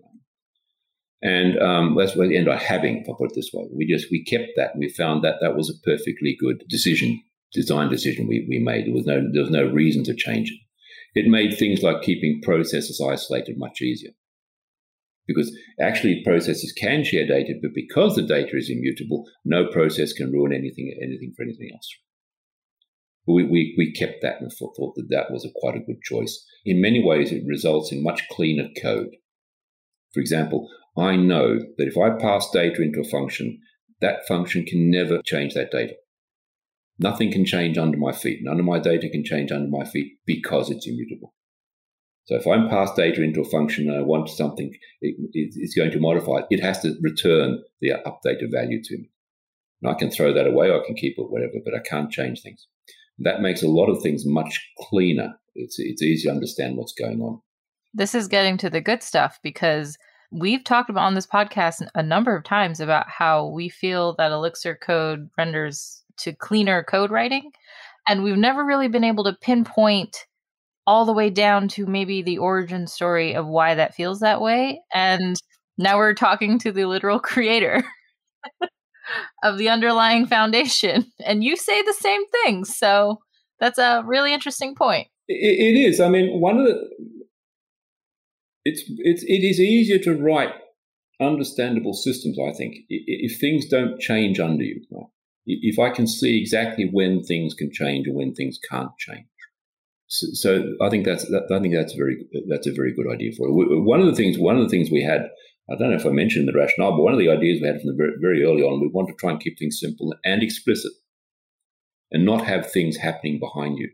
and 1.22 1.60
um, 1.62 1.96
that's 1.96 2.16
what 2.16 2.28
we 2.28 2.38
end 2.38 2.50
up 2.50 2.60
having. 2.60 2.98
If 2.98 3.10
I 3.10 3.14
put 3.16 3.32
it 3.32 3.36
this 3.36 3.52
way, 3.54 3.68
we 3.72 3.86
just 3.86 4.10
we 4.10 4.24
kept 4.24 4.54
that 4.56 4.72
and 4.72 4.80
we 4.80 4.90
found 4.90 5.24
that 5.24 5.36
that 5.42 5.56
was 5.56 5.70
a 5.70 5.80
perfectly 5.86 6.36
good 6.40 6.64
decision, 6.68 7.22
design 7.54 7.90
decision 7.90 8.28
we, 8.28 8.48
we 8.50 8.58
made. 8.58 8.88
There 8.88 8.96
was 8.96 9.06
no 9.06 9.22
there 9.32 9.44
was 9.44 9.52
no 9.52 9.68
reason 9.72 10.04
to 10.06 10.16
change 10.16 10.50
it. 10.50 10.60
It 11.14 11.28
made 11.28 11.58
things 11.58 11.82
like 11.82 12.02
keeping 12.02 12.42
processes 12.44 13.02
isolated 13.06 13.58
much 13.58 13.82
easier 13.82 14.12
because 15.28 15.56
actually 15.80 16.24
processes 16.24 16.74
can 16.74 17.04
share 17.04 17.28
data, 17.28 17.54
but 17.62 17.72
because 17.74 18.16
the 18.16 18.22
data 18.22 18.56
is 18.56 18.70
immutable, 18.70 19.26
no 19.46 19.68
process 19.68 20.14
can 20.14 20.32
ruin 20.32 20.54
anything, 20.54 20.94
anything 21.02 21.34
for 21.36 21.44
anything 21.44 21.70
else. 21.74 21.90
We, 23.28 23.44
we, 23.44 23.76
we 23.78 23.94
kept 23.94 24.22
that 24.24 24.42
and 24.42 24.52
thought, 24.52 24.96
that 24.96 25.08
that 25.10 25.32
was 25.32 25.46
a 25.46 25.50
quite 25.56 25.76
a 25.76 25.86
good 25.86 26.02
choice. 26.02 26.44
In 26.66 26.82
many 26.82 27.04
ways, 27.04 27.32
it 27.32 27.44
results 27.46 27.92
in 27.92 28.04
much 28.04 28.28
cleaner 28.32 28.70
code. 28.82 29.16
For 30.14 30.20
example, 30.20 30.68
I 30.98 31.16
know 31.16 31.60
that 31.78 31.88
if 31.88 31.98
I 31.98 32.20
pass 32.20 32.50
data 32.52 32.82
into 32.82 33.02
a 33.02 33.10
function, 33.10 33.60
that 34.02 34.28
function 34.28 34.66
can 34.66 34.90
never 34.90 35.22
change 35.24 35.54
that 35.54 35.72
data. 35.72 35.94
Nothing 37.02 37.32
can 37.32 37.46
change 37.46 37.78
under 37.78 37.98
my 37.98 38.12
feet. 38.12 38.40
None 38.44 38.60
of 38.60 38.66
my 38.66 38.80
data 38.80 39.10
can 39.10 39.24
change 39.24 39.52
under 39.52 39.70
my 39.70 39.86
feet 39.86 40.20
because 40.26 40.70
it's 40.70 40.88
immutable. 40.88 41.34
So 42.26 42.36
if 42.36 42.46
I'm 42.46 42.70
pass 42.70 42.94
data 42.94 43.24
into 43.24 43.42
a 43.42 43.50
function 43.50 43.90
and 43.90 43.98
I 43.98 44.02
want 44.02 44.30
something, 44.30 44.72
it, 45.02 45.16
it's 45.34 45.74
going 45.74 45.92
to 45.92 46.00
modify 46.00 46.38
it. 46.38 46.46
It 46.52 46.62
has 46.62 46.80
to 46.82 46.94
return 47.02 47.64
the 47.82 47.94
updated 48.06 48.52
value 48.52 48.82
to 48.84 48.98
me. 48.98 49.10
And 49.82 49.92
I 49.92 49.96
can 49.96 50.12
throw 50.12 50.32
that 50.34 50.46
away, 50.46 50.72
I 50.72 50.80
can 50.86 50.96
keep 50.96 51.16
it, 51.18 51.32
whatever, 51.32 51.56
but 51.66 51.74
I 51.74 51.80
can't 51.80 52.12
change 52.12 52.42
things. 52.42 52.68
That 53.18 53.42
makes 53.42 53.64
a 53.64 53.68
lot 53.68 53.90
of 53.90 54.02
things 54.02 54.24
much 54.26 54.64
cleaner. 54.78 55.34
It's, 55.56 55.80
it's 55.80 56.04
easy 56.04 56.28
to 56.28 56.34
understand 56.34 56.78
what's 56.78 56.94
going 56.94 57.20
on. 57.22 57.42
This 57.94 58.14
is 58.14 58.28
getting 58.28 58.58
to 58.60 58.70
the 58.70 58.80
good 58.80 59.02
stuff 59.02 59.40
because 59.42 59.98
we've 60.32 60.64
talked 60.64 60.90
about 60.90 61.06
on 61.06 61.16
this 61.16 61.28
podcast 61.28 61.86
a 61.96 62.04
number 62.04 62.36
of 62.36 62.44
times 62.44 62.80
about 62.80 63.10
how 63.10 63.48
we 63.48 63.68
feel 63.68 64.16
that 64.18 64.32
Elixir 64.32 64.76
code 64.76 65.30
renders 65.38 66.04
to 66.20 66.34
cleaner 66.34 66.84
code 66.84 67.12
writing. 67.12 67.52
And 68.08 68.24
we've 68.24 68.38
never 68.38 68.66
really 68.66 68.88
been 68.88 69.04
able 69.04 69.24
to 69.26 69.38
pinpoint 69.42 70.26
all 70.88 71.06
the 71.06 71.14
way 71.14 71.30
down 71.30 71.68
to 71.70 71.86
maybe 71.86 72.22
the 72.22 72.40
origin 72.40 72.88
story 72.88 73.36
of 73.36 73.48
why 73.48 73.76
that 73.76 73.96
feels 73.96 74.20
that 74.20 74.42
way. 74.42 74.82
And 74.94 75.36
Now 75.78 75.98
we're 75.98 76.14
talking 76.14 76.60
to 76.60 76.72
the 76.72 76.86
literal 76.86 77.20
creator 77.32 77.84
of 79.44 79.58
the 79.58 79.70
underlying 79.70 80.28
foundation, 80.28 81.12
and 81.26 81.44
you 81.44 81.56
say 81.58 81.82
the 81.82 81.94
same 82.00 82.22
thing. 82.30 82.66
So 82.66 83.20
that's 83.60 83.80
a 83.80 84.04
really 84.06 84.34
interesting 84.34 84.76
point. 84.76 85.08
it, 85.28 85.76
it 85.76 85.80
is. 85.80 86.00
I 86.00 86.10
mean, 86.10 86.40
one 86.40 86.58
of 86.58 86.66
the 86.66 86.90
it's 88.64 88.84
it's 88.98 89.24
it 89.24 89.44
is 89.44 89.60
easier 89.60 89.98
to 90.00 90.14
write 90.14 90.54
understandable 91.20 91.94
systems. 91.94 92.38
I 92.40 92.52
think 92.52 92.76
if 92.90 93.40
things 93.40 93.66
don't 93.68 94.00
change 94.00 94.40
under 94.40 94.64
you, 94.64 94.82
right? 94.92 95.08
If 95.46 95.80
I 95.80 95.90
can 95.90 96.08
see 96.08 96.40
exactly 96.40 96.90
when 96.92 97.24
things 97.24 97.54
can 97.54 97.72
change 97.72 98.08
and 98.08 98.16
when 98.16 98.34
things 98.34 98.60
can't 98.70 98.92
change. 98.98 99.26
So, 100.08 100.28
so 100.34 100.76
I 100.82 100.90
think 100.90 101.06
that's 101.06 101.26
that, 101.30 101.48
I 101.52 101.60
think 101.60 101.74
that's 101.74 101.94
very 101.94 102.26
that's 102.50 102.68
a 102.68 102.74
very 102.74 102.94
good 102.94 103.12
idea 103.12 103.32
for 103.38 103.48
it. 103.48 103.82
One 103.84 104.02
of 104.02 104.08
the 104.08 104.16
things 104.16 104.38
one 104.38 104.58
of 104.58 104.64
the 104.64 104.70
things 104.70 104.92
we 104.92 105.04
had 105.04 105.30
I 105.70 105.76
don't 105.76 105.92
know 105.92 105.96
if 105.96 106.06
I 106.06 106.10
mentioned 106.10 106.48
the 106.48 106.58
rationale, 106.58 106.92
but 106.92 107.04
one 107.04 107.14
of 107.14 107.20
the 107.20 107.30
ideas 107.30 107.62
we 107.62 107.68
had 107.68 107.80
from 107.80 107.92
the 107.92 107.96
very, 107.96 108.14
very 108.20 108.44
early 108.44 108.62
on, 108.62 108.82
we 108.82 108.90
want 108.90 109.08
to 109.08 109.16
try 109.16 109.32
and 109.32 109.40
keep 109.40 109.58
things 109.58 109.80
simple 109.80 110.14
and 110.26 110.44
explicit, 110.44 110.92
and 112.12 112.26
not 112.26 112.46
have 112.46 112.70
things 112.70 112.98
happening 112.98 113.40
behind 113.40 113.78
you. 113.78 113.90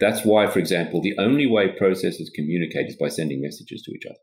That's 0.00 0.24
why, 0.24 0.48
for 0.48 0.58
example, 0.58 1.00
the 1.00 1.16
only 1.18 1.46
way 1.46 1.68
processes 1.68 2.30
communicate 2.34 2.88
is 2.88 2.96
by 2.96 3.08
sending 3.08 3.40
messages 3.40 3.82
to 3.82 3.92
each 3.92 4.04
other. 4.04 4.18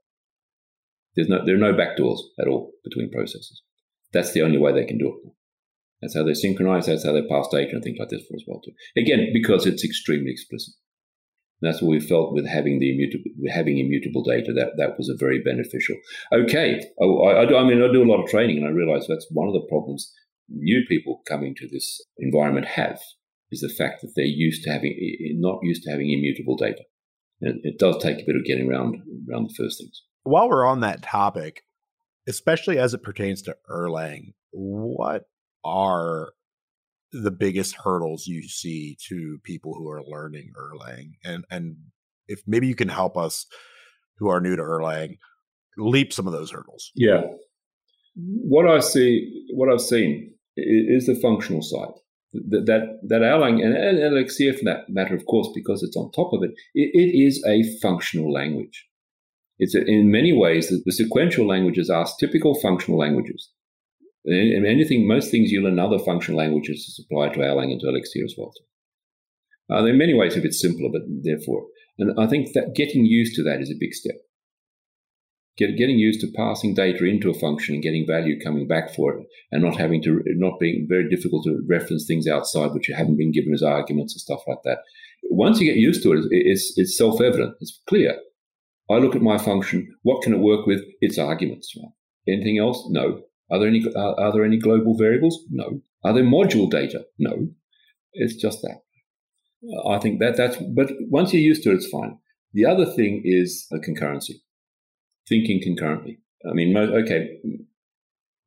There's 1.15 1.29
no 1.29 1.43
there 1.43 1.55
are 1.55 1.57
no 1.57 1.73
backdoors 1.73 2.19
at 2.39 2.47
all 2.47 2.71
between 2.83 3.11
processes. 3.11 3.63
That's 4.13 4.33
the 4.33 4.41
only 4.41 4.57
way 4.57 4.73
they 4.73 4.85
can 4.85 4.97
do 4.97 5.07
it. 5.07 5.31
That's 6.01 6.15
how 6.15 6.23
they 6.23 6.33
synchronize. 6.33 6.85
That's 6.85 7.05
how 7.05 7.13
they 7.13 7.27
pass 7.27 7.47
data 7.51 7.71
and 7.73 7.83
things 7.83 7.97
like 7.99 8.09
this 8.09 8.25
for 8.27 8.35
as 8.35 8.43
well 8.47 8.61
too. 8.61 8.71
Again, 8.95 9.31
because 9.33 9.65
it's 9.65 9.83
extremely 9.83 10.31
explicit. 10.31 10.73
That's 11.61 11.81
what 11.81 11.89
we 11.89 11.99
felt 11.99 12.33
with 12.33 12.47
having 12.47 12.79
the 12.79 12.93
immutable, 12.93 13.31
having 13.53 13.79
immutable 13.79 14.23
data. 14.23 14.53
That 14.53 14.77
that 14.77 14.97
was 14.97 15.09
a 15.09 15.17
very 15.17 15.41
beneficial. 15.43 15.97
Okay, 16.31 16.81
I, 17.01 17.05
I, 17.05 17.59
I 17.59 17.63
mean, 17.65 17.83
I 17.83 17.91
do 17.91 18.03
a 18.03 18.09
lot 18.09 18.23
of 18.23 18.29
training, 18.29 18.57
and 18.57 18.65
I 18.65 18.69
realize 18.69 19.07
that's 19.07 19.27
one 19.31 19.47
of 19.47 19.53
the 19.53 19.67
problems 19.67 20.13
new 20.49 20.83
people 20.87 21.21
coming 21.27 21.53
to 21.55 21.67
this 21.67 22.01
environment 22.17 22.65
have 22.65 22.99
is 23.51 23.61
the 23.61 23.69
fact 23.69 24.01
that 24.01 24.13
they're 24.15 24.25
used 24.25 24.63
to 24.63 24.71
having 24.71 24.95
not 25.39 25.59
used 25.63 25.83
to 25.83 25.91
having 25.91 26.11
immutable 26.11 26.55
data. 26.55 26.83
And 27.41 27.59
it 27.63 27.79
does 27.79 28.01
take 28.01 28.17
a 28.17 28.25
bit 28.25 28.35
of 28.35 28.45
getting 28.45 28.69
around 28.69 28.95
around 29.29 29.49
the 29.49 29.55
first 29.55 29.79
things. 29.79 30.03
While 30.23 30.49
we're 30.49 30.65
on 30.65 30.81
that 30.81 31.01
topic, 31.01 31.63
especially 32.27 32.77
as 32.77 32.93
it 32.93 33.03
pertains 33.03 33.41
to 33.43 33.55
Erlang, 33.69 34.33
what 34.51 35.23
are 35.63 36.33
the 37.11 37.31
biggest 37.31 37.75
hurdles 37.83 38.27
you 38.27 38.43
see 38.43 38.97
to 39.07 39.39
people 39.43 39.73
who 39.73 39.89
are 39.89 40.03
learning 40.03 40.51
Erlang? 40.57 41.13
And 41.23 41.45
and 41.49 41.77
if 42.27 42.41
maybe 42.45 42.67
you 42.67 42.75
can 42.75 42.89
help 42.89 43.17
us 43.17 43.45
who 44.17 44.29
are 44.29 44.41
new 44.41 44.55
to 44.55 44.61
Erlang 44.61 45.17
leap 45.77 46.13
some 46.13 46.27
of 46.27 46.33
those 46.33 46.51
hurdles. 46.51 46.91
Yeah. 46.95 47.21
What 48.15 48.67
I 48.67 48.79
see, 48.79 49.45
what 49.53 49.71
I've 49.71 49.81
seen 49.81 50.33
is 50.57 51.05
the 51.05 51.15
functional 51.15 51.61
side. 51.61 51.93
That 52.33 52.65
that, 52.67 52.99
that 53.07 53.21
Erlang 53.21 53.63
and, 53.63 53.75
and 53.75 54.29
for 54.29 54.65
that 54.65 54.83
matter, 54.87 55.15
of 55.15 55.25
course, 55.25 55.49
because 55.55 55.81
it's 55.81 55.97
on 55.97 56.11
top 56.11 56.31
of 56.33 56.43
it, 56.43 56.51
it, 56.75 56.91
it 56.93 57.17
is 57.17 57.43
a 57.47 57.63
functional 57.79 58.31
language. 58.31 58.87
It's 59.57 59.73
a, 59.73 59.83
in 59.83 60.11
many 60.11 60.31
ways 60.31 60.69
the, 60.69 60.81
the 60.85 60.91
sequential 60.91 61.47
languages 61.47 61.89
are 61.89 62.07
typical 62.19 62.53
functional 62.59 62.99
languages. 62.99 63.49
And 64.25 64.65
anything, 64.65 65.07
most 65.07 65.31
things 65.31 65.51
you'll 65.51 65.63
learn 65.63 65.79
other 65.79 65.99
functional 65.99 66.39
languages 66.39 66.79
is 66.81 67.03
applied 67.03 67.33
to 67.33 67.41
our 67.41 67.55
language 67.55 67.81
to 67.81 67.89
Elixir 67.89 68.23
as 68.25 68.35
well. 68.37 68.53
Uh, 69.69 69.81
there 69.81 69.93
are 69.93 69.97
many 69.97 70.13
ways 70.13 70.35
a 70.35 70.41
bit 70.41 70.53
simpler, 70.53 70.89
but 70.91 71.03
therefore, 71.23 71.67
and 71.97 72.19
I 72.19 72.27
think 72.27 72.53
that 72.53 72.75
getting 72.75 73.05
used 73.05 73.35
to 73.35 73.43
that 73.43 73.61
is 73.61 73.69
a 73.69 73.79
big 73.79 73.93
step. 73.93 74.15
Get, 75.57 75.77
getting 75.77 75.99
used 75.99 76.21
to 76.21 76.31
passing 76.35 76.73
data 76.73 77.05
into 77.05 77.29
a 77.29 77.33
function 77.33 77.75
and 77.75 77.83
getting 77.83 78.07
value 78.07 78.39
coming 78.39 78.67
back 78.67 78.93
for 78.95 79.13
it, 79.13 79.27
and 79.51 79.61
not 79.61 79.77
having 79.77 80.01
to, 80.03 80.21
not 80.27 80.59
being 80.59 80.87
very 80.89 81.09
difficult 81.09 81.43
to 81.45 81.61
reference 81.67 82.05
things 82.05 82.27
outside 82.27 82.71
which 82.71 82.89
you 82.89 82.95
haven't 82.95 83.17
been 83.17 83.31
given 83.31 83.53
as 83.53 83.61
arguments 83.61 84.13
and 84.13 84.21
stuff 84.21 84.41
like 84.47 84.63
that. 84.63 84.79
Once 85.23 85.59
you 85.59 85.67
get 85.67 85.77
used 85.77 86.01
to 86.03 86.13
it, 86.13 86.25
it's, 86.31 86.73
it's 86.77 86.97
self 86.97 87.21
evident. 87.21 87.55
It's 87.59 87.79
clear. 87.87 88.17
I 88.89 88.95
look 88.95 89.15
at 89.15 89.21
my 89.21 89.37
function. 89.37 89.95
What 90.01 90.23
can 90.23 90.33
it 90.33 90.39
work 90.39 90.65
with? 90.65 90.81
Its 91.01 91.19
arguments. 91.19 91.75
Anything 92.27 92.57
else? 92.57 92.85
No. 92.89 93.21
Are 93.51 93.59
there 93.59 93.67
any 93.67 93.83
are, 93.95 94.19
are 94.19 94.31
there 94.31 94.45
any 94.45 94.57
global 94.57 94.97
variables? 94.97 95.39
No. 95.49 95.81
Are 96.03 96.13
there 96.13 96.23
module 96.23 96.69
data? 96.69 97.05
No. 97.17 97.49
It's 98.13 98.35
just 98.35 98.61
that. 98.61 98.81
I 99.87 99.99
think 99.99 100.19
that 100.19 100.37
that's 100.37 100.57
but 100.57 100.91
once 101.09 101.33
you're 101.33 101.41
used 101.41 101.63
to 101.63 101.71
it, 101.71 101.75
it's 101.75 101.87
fine. 101.87 102.17
The 102.53 102.65
other 102.65 102.85
thing 102.85 103.21
is 103.23 103.67
a 103.71 103.77
concurrency, 103.77 104.41
thinking 105.27 105.61
concurrently. 105.61 106.19
I 106.49 106.53
mean, 106.53 106.75
okay, 106.75 107.37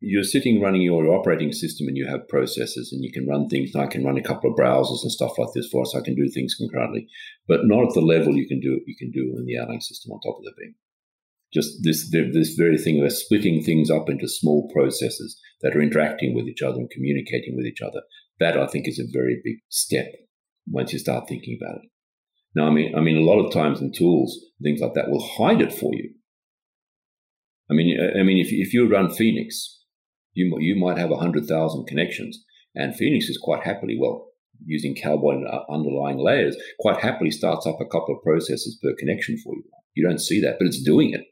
you're 0.01 0.25
sitting 0.25 0.61
running 0.61 0.83
your 0.83 1.07
operating 1.09 1.53
system 1.53 1.87
and 1.87 1.97
you 1.97 2.09
have 2.09 2.27
processes 2.29 2.91
and 2.93 3.05
you 3.05 3.13
can 3.13 3.29
run 3.29 3.49
things. 3.49 3.77
I 3.77 3.87
can 3.87 4.05
run 4.05 4.17
a 4.17 4.23
couple 4.23 4.51
of 4.51 4.57
browsers 4.57 5.03
and 5.03 5.13
stuff 5.13 5.39
like 5.39 5.51
this 5.55 5.69
for 5.69 5.83
us. 5.83 5.95
I 5.95 6.01
can 6.01 6.15
do 6.15 6.29
things 6.29 6.55
concurrently, 6.55 7.07
but 7.47 7.61
not 7.65 7.89
at 7.89 7.95
the 7.95 8.01
level 8.01 8.35
you 8.35 8.49
can 8.49 8.61
do 8.61 8.75
it 8.75 8.83
you 8.87 8.97
can 8.97 9.11
do 9.11 9.37
in 9.37 9.45
the 9.45 9.55
Erlang 9.55 9.83
system 9.83 10.13
on 10.13 10.21
top 10.21 10.39
of 10.39 10.45
the 10.45 10.53
beam 10.59 10.75
just 11.53 11.83
this 11.83 12.11
this 12.11 12.55
very 12.55 12.79
thing 12.79 13.03
of 13.05 13.13
splitting 13.13 13.63
things 13.63 13.91
up 13.91 14.09
into 14.09 14.29
small 14.29 14.71
processes 14.73 15.39
that 15.61 15.77
are 15.77 15.83
interacting 15.83 16.35
with 16.35 16.47
each 16.47 16.63
other 16.63 16.79
and 16.79 16.91
communicating 16.91 17.55
with 17.57 17.67
each 17.67 17.83
other. 17.83 18.01
That 18.41 18.59
I 18.59 18.67
think 18.67 18.89
is 18.89 18.99
a 18.99 19.13
very 19.13 19.41
big 19.45 19.57
step 19.69 20.07
once 20.67 20.93
you 20.93 20.99
start 20.99 21.29
thinking 21.29 21.59
about 21.61 21.83
it. 21.85 21.91
Now, 22.55 22.67
I 22.67 22.71
mean, 22.71 22.95
I 22.97 23.01
mean, 23.01 23.17
a 23.17 23.21
lot 23.21 23.45
of 23.45 23.53
times 23.53 23.81
in 23.81 23.93
tools, 23.93 24.39
things 24.63 24.81
like 24.81 24.95
that 24.95 25.11
will 25.11 25.27
hide 25.27 25.61
it 25.61 25.73
for 25.73 25.93
you. 25.95 26.15
I 27.71 27.75
mean, 27.75 27.99
I 28.19 28.23
mean, 28.23 28.39
if 28.39 28.49
if 28.51 28.73
you 28.73 28.89
run 28.89 29.11
Phoenix, 29.11 29.81
you 30.33 30.57
you 30.59 30.75
might 30.77 30.99
have 30.99 31.11
hundred 31.11 31.47
thousand 31.47 31.87
connections, 31.87 32.43
and 32.75 32.97
Phoenix 32.97 33.29
is 33.29 33.39
quite 33.39 33.65
happily 33.65 33.97
well 34.01 34.29
using 34.65 34.95
Cowboy 34.95 35.43
uh, 35.45 35.65
underlying 35.69 36.19
layers, 36.19 36.57
quite 36.79 37.01
happily 37.01 37.33
starts 37.33 37.67
up 37.67 37.81
a 37.81 37.87
couple 37.87 38.15
of 38.15 38.23
processes 38.23 38.79
per 38.81 38.95
connection 38.97 39.37
for 39.39 39.57
you. 39.57 39.65
You 39.95 40.07
don't 40.07 40.21
see 40.21 40.41
that, 40.41 40.57
but 40.59 40.69
it's 40.69 40.81
doing 40.81 41.13
it 41.13 41.23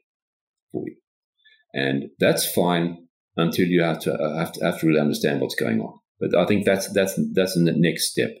for 0.71 0.83
you. 0.87 0.95
And 1.73 2.09
that's 2.19 2.51
fine 2.51 3.07
until 3.37 3.67
you 3.67 3.81
have 3.81 3.99
to, 4.01 4.13
uh, 4.13 4.37
have 4.37 4.51
to 4.53 4.65
have 4.65 4.79
to 4.79 4.87
really 4.87 4.99
understand 4.99 5.41
what's 5.41 5.55
going 5.55 5.79
on. 5.79 5.99
But 6.19 6.37
I 6.37 6.45
think 6.45 6.65
that's 6.65 6.91
that's 6.93 7.19
that's 7.33 7.55
in 7.55 7.65
the 7.65 7.73
next 7.75 8.11
step. 8.11 8.31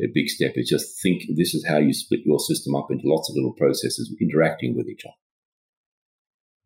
A 0.00 0.06
big 0.12 0.28
step 0.28 0.52
is 0.56 0.68
just 0.68 1.00
think 1.02 1.22
this 1.36 1.54
is 1.54 1.66
how 1.66 1.78
you 1.78 1.92
split 1.92 2.20
your 2.24 2.38
system 2.38 2.74
up 2.74 2.90
into 2.90 3.08
lots 3.08 3.30
of 3.30 3.36
little 3.36 3.54
processes 3.54 4.14
interacting 4.20 4.76
with 4.76 4.88
each 4.88 5.04
other. 5.04 5.14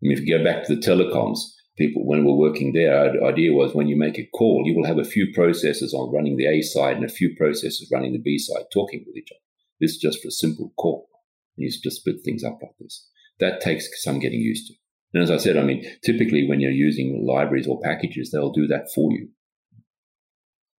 If 0.02 0.20
you 0.20 0.38
go 0.38 0.42
back 0.42 0.64
to 0.64 0.74
the 0.74 0.80
telecoms, 0.80 1.38
people 1.76 2.06
when 2.06 2.24
we're 2.24 2.34
working 2.34 2.72
there, 2.72 3.12
the 3.12 3.24
idea 3.24 3.52
was 3.52 3.74
when 3.74 3.88
you 3.88 3.96
make 3.96 4.18
a 4.18 4.28
call, 4.34 4.62
you 4.64 4.74
will 4.74 4.86
have 4.86 4.98
a 4.98 5.04
few 5.04 5.32
processes 5.34 5.94
on 5.94 6.12
running 6.12 6.36
the 6.36 6.46
A 6.46 6.62
side 6.62 6.96
and 6.96 7.04
a 7.04 7.08
few 7.08 7.34
processes 7.36 7.90
running 7.92 8.12
the 8.12 8.18
B 8.18 8.38
side, 8.38 8.64
talking 8.72 9.04
with 9.06 9.16
each 9.16 9.30
other. 9.32 9.40
This 9.80 9.92
is 9.92 9.98
just 9.98 10.22
for 10.22 10.28
a 10.28 10.32
simple 10.32 10.72
call. 10.76 11.08
You 11.56 11.70
just 11.70 11.96
split 11.96 12.16
things 12.24 12.42
up 12.42 12.58
like 12.62 12.76
this. 12.78 13.08
That 13.38 13.60
takes 13.60 13.88
some 14.02 14.18
getting 14.18 14.40
used 14.40 14.66
to. 14.68 14.74
And 15.12 15.22
as 15.22 15.30
I 15.30 15.38
said, 15.38 15.56
I 15.56 15.62
mean, 15.62 15.84
typically 16.04 16.48
when 16.48 16.60
you're 16.60 16.70
using 16.70 17.26
libraries 17.26 17.66
or 17.66 17.80
packages, 17.80 18.30
they'll 18.30 18.52
do 18.52 18.66
that 18.68 18.90
for 18.94 19.10
you, 19.12 19.28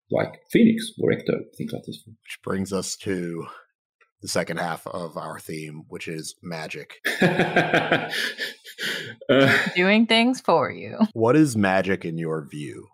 like 0.10 0.40
Phoenix 0.52 0.92
or 1.00 1.12
Ecto, 1.12 1.42
things 1.58 1.74
like 1.74 1.84
this. 1.86 2.02
Which 2.06 2.40
brings 2.44 2.72
us 2.72 2.96
to 2.98 3.46
the 4.22 4.28
second 4.28 4.58
half 4.58 4.86
of 4.88 5.18
our 5.18 5.40
theme, 5.40 5.84
which 5.90 6.08
is 6.08 6.36
magic. 6.42 7.02
uh, 7.22 8.10
Doing 9.76 10.06
things 10.06 10.40
for 10.40 10.72
you. 10.72 11.00
What 11.14 11.36
is 11.36 11.58
magic 11.58 12.06
in 12.06 12.18
your 12.18 12.48
view? 12.48 12.88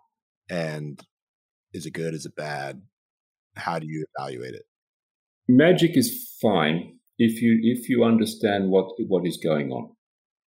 And 0.50 1.00
is 1.72 1.86
it 1.86 1.92
good? 1.92 2.14
Is 2.14 2.26
it 2.26 2.34
bad? 2.34 2.82
How 3.56 3.78
do 3.78 3.86
you 3.86 4.06
evaluate 4.16 4.54
it? 4.54 4.64
Magic 5.46 5.96
is 5.96 6.36
fine 6.40 6.98
if 7.18 7.42
you 7.42 7.58
if 7.62 7.88
you 7.88 8.04
understand 8.04 8.70
what 8.70 8.86
what 9.06 9.26
is 9.26 9.36
going 9.36 9.70
on. 9.70 9.90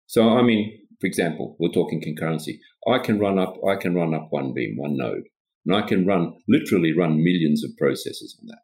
So, 0.07 0.29
I 0.31 0.43
mean, 0.43 0.79
for 1.01 1.07
example, 1.07 1.57
we're 1.59 1.73
talking 1.73 2.01
concurrency. 2.01 2.59
I 2.88 2.99
can 2.99 3.19
run 3.19 3.38
up, 3.38 3.57
I 3.69 3.77
can 3.77 3.95
run 3.95 4.15
up 4.15 4.29
one 4.31 4.53
beam, 4.55 4.77
one 4.77 4.97
node, 4.97 5.25
and 5.67 5.75
I 5.75 5.83
can 5.83 6.07
run, 6.07 6.35
literally 6.49 6.93
run 6.97 7.23
millions 7.23 7.65
of 7.65 7.77
processes 7.77 8.37
on 8.41 8.49
that. 8.49 8.62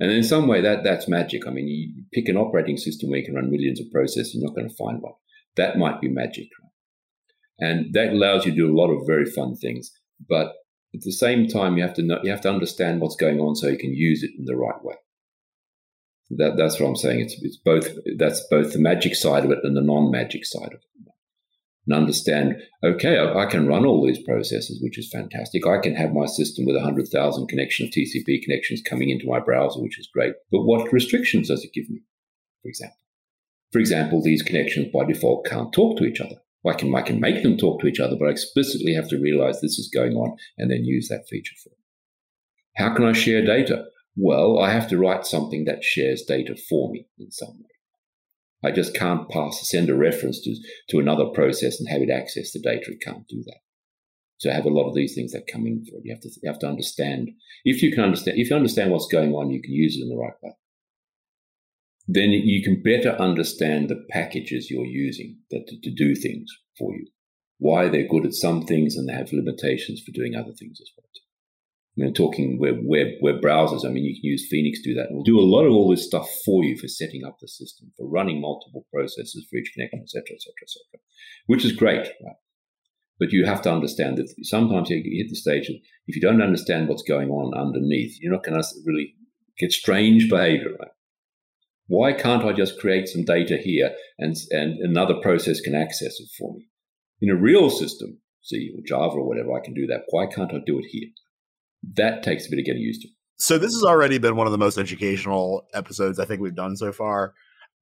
And 0.00 0.12
in 0.12 0.22
some 0.22 0.46
way, 0.46 0.60
that 0.60 0.84
that's 0.84 1.08
magic. 1.08 1.46
I 1.46 1.50
mean, 1.50 1.66
you 1.66 2.04
pick 2.12 2.28
an 2.28 2.36
operating 2.36 2.76
system 2.76 3.10
where 3.10 3.18
you 3.18 3.24
can 3.24 3.34
run 3.34 3.50
millions 3.50 3.80
of 3.80 3.90
processes, 3.90 4.34
you're 4.34 4.48
not 4.48 4.54
going 4.54 4.68
to 4.68 4.76
find 4.76 5.02
one. 5.02 5.14
That 5.56 5.78
might 5.78 6.00
be 6.00 6.08
magic. 6.08 6.48
And 7.58 7.92
that 7.94 8.12
allows 8.12 8.46
you 8.46 8.52
to 8.52 8.56
do 8.56 8.72
a 8.72 8.78
lot 8.78 8.90
of 8.90 9.06
very 9.06 9.24
fun 9.24 9.56
things. 9.56 9.90
But 10.28 10.52
at 10.94 11.02
the 11.02 11.12
same 11.12 11.48
time, 11.48 11.76
you 11.76 11.82
have 11.82 11.94
to 11.94 12.02
know, 12.02 12.20
you 12.22 12.30
have 12.30 12.40
to 12.42 12.48
understand 12.48 13.00
what's 13.00 13.16
going 13.16 13.40
on 13.40 13.56
so 13.56 13.66
you 13.66 13.78
can 13.78 13.94
use 13.94 14.22
it 14.22 14.30
in 14.38 14.44
the 14.44 14.56
right 14.56 14.82
way. 14.84 14.94
That, 16.30 16.56
that's 16.56 16.78
what 16.78 16.88
I'm 16.88 16.96
saying. 16.96 17.20
It's, 17.20 17.36
it's 17.42 17.56
both. 17.56 17.88
That's 18.16 18.44
both 18.50 18.72
the 18.72 18.78
magic 18.78 19.14
side 19.14 19.44
of 19.44 19.50
it 19.50 19.60
and 19.62 19.76
the 19.76 19.82
non-magic 19.82 20.44
side 20.44 20.74
of 20.74 20.80
it. 20.80 21.12
And 21.86 21.96
understand, 21.96 22.60
okay, 22.84 23.16
I, 23.16 23.44
I 23.44 23.46
can 23.46 23.66
run 23.66 23.86
all 23.86 24.06
these 24.06 24.22
processes, 24.22 24.78
which 24.82 24.98
is 24.98 25.10
fantastic. 25.10 25.66
I 25.66 25.78
can 25.78 25.94
have 25.94 26.12
my 26.12 26.26
system 26.26 26.66
with 26.66 26.76
100,000 26.76 27.46
connections, 27.46 27.96
TCP 27.96 28.42
connections 28.42 28.82
coming 28.86 29.08
into 29.08 29.26
my 29.26 29.40
browser, 29.40 29.80
which 29.80 29.98
is 29.98 30.10
great. 30.12 30.34
But 30.52 30.64
what 30.64 30.92
restrictions 30.92 31.48
does 31.48 31.64
it 31.64 31.72
give 31.72 31.88
me, 31.88 32.02
for 32.62 32.68
example? 32.68 32.98
For 33.72 33.78
example, 33.78 34.22
these 34.22 34.42
connections 34.42 34.88
by 34.92 35.04
default 35.04 35.46
can't 35.46 35.72
talk 35.72 35.96
to 35.96 36.04
each 36.04 36.20
other. 36.20 36.36
I 36.66 36.74
can, 36.74 36.94
I 36.94 37.00
can 37.00 37.20
make 37.20 37.42
them 37.42 37.56
talk 37.56 37.80
to 37.80 37.86
each 37.86 38.00
other, 38.00 38.16
but 38.18 38.28
I 38.28 38.32
explicitly 38.32 38.92
have 38.92 39.08
to 39.08 39.18
realize 39.18 39.60
this 39.60 39.78
is 39.78 39.88
going 39.88 40.12
on 40.14 40.36
and 40.58 40.70
then 40.70 40.84
use 40.84 41.08
that 41.08 41.26
feature 41.26 41.54
for 41.62 41.70
it. 41.70 41.78
How 42.76 42.94
can 42.94 43.06
I 43.06 43.12
share 43.12 43.44
data? 43.44 43.86
Well, 44.20 44.58
I 44.58 44.72
have 44.72 44.88
to 44.88 44.98
write 44.98 45.26
something 45.26 45.64
that 45.66 45.84
shares 45.84 46.24
data 46.26 46.56
for 46.68 46.90
me 46.90 47.06
in 47.20 47.30
some 47.30 47.56
way. 47.60 48.68
I 48.68 48.74
just 48.74 48.92
can't 48.92 49.28
pass, 49.28 49.70
send 49.70 49.88
a 49.88 49.96
reference 49.96 50.40
to, 50.40 50.56
to 50.90 50.98
another 50.98 51.26
process 51.26 51.78
and 51.78 51.88
have 51.88 52.02
it 52.02 52.10
access 52.10 52.50
the 52.50 52.58
data. 52.60 52.90
It 52.90 53.00
can't 53.00 53.28
do 53.28 53.44
that. 53.46 53.60
So 54.38 54.50
I 54.50 54.54
have 54.54 54.64
a 54.64 54.70
lot 54.70 54.88
of 54.88 54.96
these 54.96 55.14
things 55.14 55.30
that 55.32 55.46
come 55.46 55.68
in 55.68 55.84
for 55.84 55.98
it. 55.98 56.02
You 56.04 56.12
have 56.12 56.20
to, 56.22 56.30
you 56.42 56.50
have 56.50 56.58
to 56.60 56.66
understand. 56.66 57.30
If 57.64 57.80
you 57.80 57.92
can 57.92 58.02
understand, 58.02 58.38
if 58.38 58.50
you 58.50 58.56
understand 58.56 58.90
what's 58.90 59.06
going 59.06 59.34
on, 59.34 59.50
you 59.50 59.62
can 59.62 59.72
use 59.72 59.96
it 59.96 60.02
in 60.02 60.08
the 60.08 60.16
right 60.16 60.34
way. 60.42 60.56
Then 62.08 62.30
you 62.30 62.60
can 62.64 62.82
better 62.82 63.10
understand 63.22 63.88
the 63.88 64.04
packages 64.10 64.68
you're 64.68 64.84
using 64.84 65.38
that, 65.52 65.68
to, 65.68 65.80
to 65.80 65.94
do 65.94 66.16
things 66.16 66.50
for 66.76 66.92
you. 66.92 67.06
Why 67.58 67.88
they're 67.88 68.08
good 68.08 68.26
at 68.26 68.34
some 68.34 68.62
things 68.62 68.96
and 68.96 69.08
they 69.08 69.12
have 69.12 69.32
limitations 69.32 70.02
for 70.04 70.10
doing 70.10 70.34
other 70.34 70.54
things 70.58 70.80
as 70.80 70.90
well. 70.96 71.04
I 71.98 72.04
mean, 72.04 72.14
talking 72.14 72.60
web, 72.60 72.76
web, 72.84 73.08
web 73.20 73.40
browsers, 73.40 73.84
I 73.84 73.88
mean, 73.88 74.04
you 74.04 74.14
can 74.14 74.24
use 74.24 74.46
Phoenix 74.48 74.80
to 74.82 74.90
do 74.90 74.94
that. 74.94 75.08
We'll 75.10 75.24
do 75.24 75.40
a 75.40 75.42
lot 75.42 75.64
of 75.64 75.72
all 75.72 75.90
this 75.90 76.06
stuff 76.06 76.28
for 76.44 76.62
you 76.62 76.78
for 76.78 76.86
setting 76.86 77.24
up 77.24 77.38
the 77.40 77.48
system, 77.48 77.90
for 77.96 78.06
running 78.06 78.40
multiple 78.40 78.86
processes 78.92 79.46
for 79.50 79.56
each 79.56 79.72
connection, 79.74 80.00
et 80.02 80.08
cetera, 80.08 80.34
et 80.34 80.40
cetera, 80.40 80.62
et 80.62 80.70
cetera, 80.70 81.00
which 81.46 81.64
is 81.64 81.72
great. 81.72 82.06
Right? 82.24 82.36
But 83.18 83.32
you 83.32 83.46
have 83.46 83.62
to 83.62 83.72
understand 83.72 84.18
that 84.18 84.32
sometimes 84.42 84.90
you 84.90 85.02
hit 85.02 85.28
the 85.28 85.34
stage 85.34 85.68
if 86.06 86.14
you 86.14 86.22
don't 86.22 86.40
understand 86.40 86.88
what's 86.88 87.02
going 87.02 87.30
on 87.30 87.58
underneath, 87.58 88.16
you're 88.20 88.32
not 88.32 88.44
going 88.44 88.62
to 88.62 88.68
really 88.86 89.14
get 89.58 89.72
strange 89.72 90.30
behavior, 90.30 90.76
right? 90.78 90.90
Why 91.88 92.12
can't 92.12 92.44
I 92.44 92.52
just 92.52 92.78
create 92.78 93.08
some 93.08 93.24
data 93.24 93.56
here 93.56 93.92
and, 94.18 94.36
and 94.50 94.78
another 94.78 95.14
process 95.14 95.60
can 95.60 95.74
access 95.74 96.20
it 96.20 96.28
for 96.38 96.54
me? 96.54 96.68
In 97.20 97.30
a 97.30 97.34
real 97.34 97.70
system, 97.70 98.20
C 98.42 98.70
or 98.76 98.82
Java 98.86 99.16
or 99.16 99.26
whatever, 99.26 99.52
I 99.52 99.64
can 99.64 99.74
do 99.74 99.86
that. 99.88 100.02
Why 100.10 100.26
can't 100.26 100.52
I 100.54 100.58
do 100.64 100.78
it 100.78 100.84
here? 100.90 101.08
That 101.94 102.22
takes 102.22 102.46
a 102.46 102.50
bit 102.50 102.58
of 102.58 102.64
getting 102.64 102.82
used 102.82 103.02
to. 103.02 103.08
So 103.36 103.56
this 103.56 103.72
has 103.72 103.84
already 103.84 104.18
been 104.18 104.36
one 104.36 104.46
of 104.46 104.52
the 104.52 104.58
most 104.58 104.78
educational 104.78 105.66
episodes 105.72 106.18
I 106.18 106.24
think 106.24 106.40
we've 106.40 106.54
done 106.54 106.76
so 106.76 106.92
far. 106.92 107.34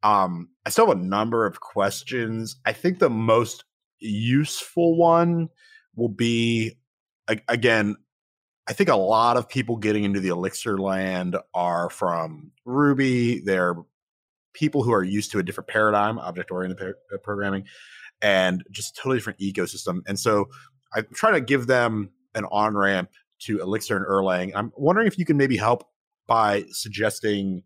Um, 0.02 0.50
I 0.66 0.70
still 0.70 0.86
have 0.86 0.98
a 0.98 1.00
number 1.00 1.46
of 1.46 1.60
questions. 1.60 2.56
I 2.66 2.72
think 2.72 2.98
the 2.98 3.10
most 3.10 3.64
useful 3.98 4.96
one 4.98 5.48
will 5.94 6.10
be 6.10 6.76
again. 7.48 7.96
I 8.68 8.72
think 8.72 8.90
a 8.90 8.96
lot 8.96 9.36
of 9.36 9.48
people 9.48 9.76
getting 9.76 10.04
into 10.04 10.20
the 10.20 10.28
Elixir 10.28 10.76
land 10.76 11.36
are 11.54 11.88
from 11.88 12.50
Ruby. 12.64 13.40
They're 13.40 13.76
people 14.52 14.82
who 14.82 14.92
are 14.92 15.04
used 15.04 15.30
to 15.32 15.38
a 15.38 15.42
different 15.42 15.68
paradigm, 15.68 16.18
object 16.18 16.50
oriented 16.50 16.94
uh, 17.12 17.16
programming, 17.22 17.64
and 18.20 18.64
just 18.70 18.96
totally 18.96 19.18
different 19.18 19.38
ecosystem. 19.38 20.00
And 20.06 20.18
so 20.18 20.46
I 20.94 21.02
try 21.02 21.32
to 21.32 21.40
give 21.40 21.66
them 21.66 22.10
an 22.34 22.44
on 22.50 22.76
ramp 22.76 23.10
to 23.40 23.60
Elixir 23.60 23.96
and 23.96 24.06
Erlang. 24.06 24.52
I'm 24.54 24.72
wondering 24.76 25.06
if 25.06 25.18
you 25.18 25.24
can 25.24 25.36
maybe 25.36 25.56
help 25.56 25.88
by 26.26 26.64
suggesting 26.70 27.62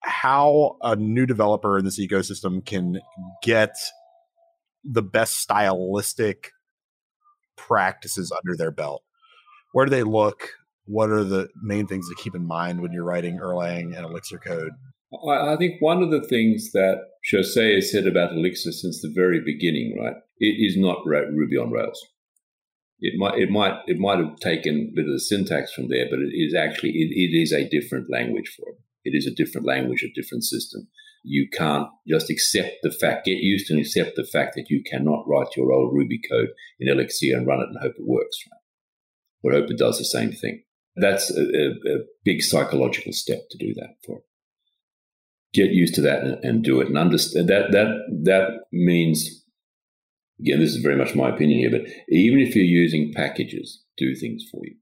how 0.00 0.76
a 0.82 0.96
new 0.96 1.26
developer 1.26 1.78
in 1.78 1.84
this 1.84 2.00
ecosystem 2.00 2.64
can 2.64 3.00
get 3.42 3.74
the 4.84 5.02
best 5.02 5.36
stylistic 5.36 6.52
practices 7.56 8.32
under 8.32 8.56
their 8.56 8.70
belt. 8.70 9.02
Where 9.72 9.86
do 9.86 9.90
they 9.90 10.02
look? 10.02 10.50
What 10.84 11.10
are 11.10 11.24
the 11.24 11.48
main 11.60 11.86
things 11.86 12.08
to 12.08 12.22
keep 12.22 12.34
in 12.34 12.46
mind 12.46 12.80
when 12.80 12.92
you're 12.92 13.04
writing 13.04 13.38
Erlang 13.38 13.96
and 13.96 14.04
Elixir 14.04 14.38
code? 14.38 14.72
I 15.28 15.56
think 15.56 15.80
one 15.80 16.02
of 16.02 16.10
the 16.10 16.22
things 16.22 16.72
that 16.72 16.98
Jose 17.30 17.74
has 17.74 17.90
said 17.90 18.06
about 18.06 18.32
Elixir 18.32 18.72
since 18.72 19.02
the 19.02 19.12
very 19.12 19.40
beginning, 19.40 19.96
right, 19.98 20.16
it 20.38 20.56
is 20.58 20.76
not 20.76 21.04
Ruby 21.06 21.56
on 21.56 21.70
Rails 21.70 22.00
it 23.00 23.18
might 23.18 23.38
it 23.38 23.50
might 23.50 23.80
it 23.86 23.98
might 23.98 24.18
have 24.18 24.36
taken 24.36 24.90
a 24.90 24.94
bit 24.94 25.06
of 25.06 25.12
the 25.12 25.20
syntax 25.20 25.72
from 25.72 25.88
there, 25.88 26.06
but 26.10 26.20
it 26.20 26.34
is 26.34 26.54
actually 26.54 26.90
it, 26.90 27.10
it 27.12 27.36
is 27.36 27.52
a 27.52 27.68
different 27.68 28.10
language 28.10 28.54
for 28.56 28.70
it. 28.70 28.78
It 29.04 29.16
is 29.16 29.26
a 29.26 29.34
different 29.34 29.66
language, 29.66 30.02
a 30.02 30.20
different 30.20 30.44
system. 30.44 30.88
You 31.22 31.48
can't 31.52 31.88
just 32.08 32.30
accept 32.30 32.76
the 32.82 32.90
fact, 32.90 33.26
get 33.26 33.38
used 33.38 33.66
to 33.66 33.74
and 33.74 33.80
accept 33.80 34.16
the 34.16 34.24
fact 34.24 34.54
that 34.54 34.70
you 34.70 34.82
cannot 34.82 35.24
write 35.26 35.56
your 35.56 35.72
old 35.72 35.92
Ruby 35.92 36.20
code 36.30 36.50
in 36.78 36.88
Elixir 36.88 37.36
and 37.36 37.46
run 37.46 37.60
it 37.60 37.68
and 37.68 37.78
hope 37.80 37.94
it 37.98 38.06
works. 38.06 38.36
Right? 38.50 38.60
But 39.42 39.52
hope 39.52 39.70
it 39.70 39.78
does 39.78 39.98
the 39.98 40.04
same 40.04 40.32
thing. 40.32 40.62
That's 40.96 41.30
a, 41.30 41.42
a, 41.42 41.68
a, 41.70 41.98
big 42.24 42.42
psychological 42.42 43.12
step 43.12 43.40
to 43.50 43.58
do 43.58 43.74
that 43.74 43.96
for. 44.04 44.20
Get 45.52 45.70
used 45.70 45.94
to 45.96 46.00
that 46.02 46.40
and 46.42 46.64
do 46.64 46.80
it, 46.80 46.88
and 46.88 46.96
understand 46.96 47.48
that 47.48 47.72
that 47.72 47.88
that 48.24 48.48
means 48.72 49.44
again, 50.40 50.60
this 50.60 50.74
is 50.74 50.82
very 50.82 50.96
much 50.96 51.14
my 51.14 51.30
opinion 51.30 51.58
here, 51.60 51.70
but 51.70 51.90
even 52.08 52.40
if 52.40 52.54
you're 52.54 52.64
using 52.64 53.12
packages, 53.14 53.82
do 53.96 54.14
things 54.14 54.44
for 54.50 54.60
you, 54.64 54.76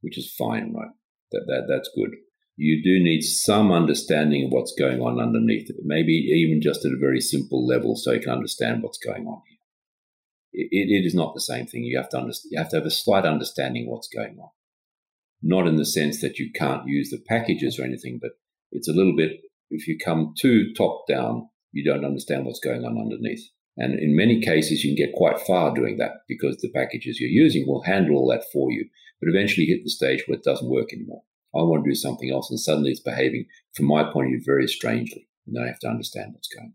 which 0.00 0.18
is 0.18 0.34
fine, 0.36 0.72
right? 0.74 0.90
That, 1.32 1.44
that 1.46 1.66
that's 1.68 1.90
good. 1.94 2.10
You 2.56 2.82
do 2.82 3.02
need 3.02 3.22
some 3.22 3.72
understanding 3.72 4.44
of 4.44 4.52
what's 4.52 4.74
going 4.78 5.00
on 5.00 5.20
underneath 5.20 5.70
it, 5.70 5.76
maybe 5.82 6.12
even 6.12 6.60
just 6.60 6.84
at 6.84 6.92
a 6.92 6.98
very 7.00 7.20
simple 7.20 7.66
level, 7.66 7.96
so 7.96 8.12
you 8.12 8.20
can 8.20 8.32
understand 8.32 8.82
what's 8.82 8.98
going 8.98 9.26
on 9.26 9.40
here. 9.48 9.58
It, 10.52 10.88
it 10.90 11.06
is 11.06 11.14
not 11.14 11.32
the 11.34 11.40
same 11.40 11.66
thing. 11.66 11.84
You 11.84 11.96
have 11.96 12.10
to 12.10 12.18
understand. 12.18 12.50
You 12.52 12.58
have 12.58 12.70
to 12.70 12.76
have 12.76 12.86
a 12.86 12.90
slight 12.90 13.24
understanding 13.24 13.84
of 13.84 13.92
what's 13.92 14.08
going 14.08 14.36
on, 14.38 14.50
not 15.42 15.66
in 15.66 15.76
the 15.76 15.86
sense 15.86 16.20
that 16.20 16.38
you 16.38 16.50
can't 16.52 16.86
use 16.86 17.10
the 17.10 17.22
packages 17.28 17.78
or 17.78 17.84
anything, 17.84 18.18
but 18.20 18.32
it's 18.72 18.88
a 18.88 18.92
little 18.92 19.16
bit. 19.16 19.40
If 19.70 19.86
you 19.86 19.96
come 19.96 20.34
too 20.38 20.74
top 20.76 21.06
down, 21.08 21.48
you 21.72 21.84
don't 21.84 22.04
understand 22.04 22.44
what's 22.44 22.60
going 22.60 22.84
on 22.84 22.98
underneath. 22.98 23.48
And 23.80 23.98
in 23.98 24.14
many 24.14 24.42
cases, 24.42 24.84
you 24.84 24.94
can 24.94 25.06
get 25.06 25.16
quite 25.16 25.40
far 25.46 25.74
doing 25.74 25.96
that 25.96 26.26
because 26.28 26.58
the 26.58 26.68
packages 26.68 27.18
you're 27.18 27.30
using 27.30 27.66
will 27.66 27.82
handle 27.82 28.16
all 28.16 28.28
that 28.28 28.44
for 28.52 28.70
you. 28.70 28.84
But 29.20 29.30
eventually 29.30 29.66
hit 29.66 29.82
the 29.82 29.90
stage 29.90 30.22
where 30.26 30.36
it 30.36 30.44
doesn't 30.44 30.68
work 30.68 30.92
anymore. 30.92 31.22
I 31.54 31.62
want 31.62 31.82
to 31.84 31.90
do 31.90 31.94
something 31.94 32.30
else. 32.30 32.50
And 32.50 32.60
suddenly 32.60 32.90
it's 32.90 33.00
behaving, 33.00 33.46
from 33.74 33.86
my 33.86 34.04
point 34.04 34.26
of 34.26 34.32
view, 34.32 34.42
very 34.44 34.68
strangely. 34.68 35.26
And 35.46 35.56
I 35.58 35.66
have 35.66 35.78
to 35.78 35.88
understand 35.88 36.34
what's 36.34 36.48
going 36.54 36.74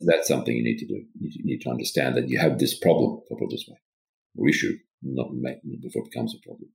on. 0.00 0.06
That's 0.06 0.26
something 0.26 0.56
you 0.56 0.64
need 0.64 0.78
to 0.78 0.86
do. 0.86 1.04
You 1.20 1.44
need 1.44 1.60
to 1.60 1.70
understand 1.70 2.16
that 2.16 2.28
you 2.28 2.40
have 2.40 2.58
this 2.58 2.76
problem, 2.76 3.20
put 3.28 3.48
this 3.48 3.66
way, 3.68 3.78
or 4.36 4.48
issue, 4.48 4.76
not 5.00 5.30
before 5.80 6.02
it 6.02 6.10
becomes 6.10 6.34
a 6.34 6.44
problem. 6.44 6.70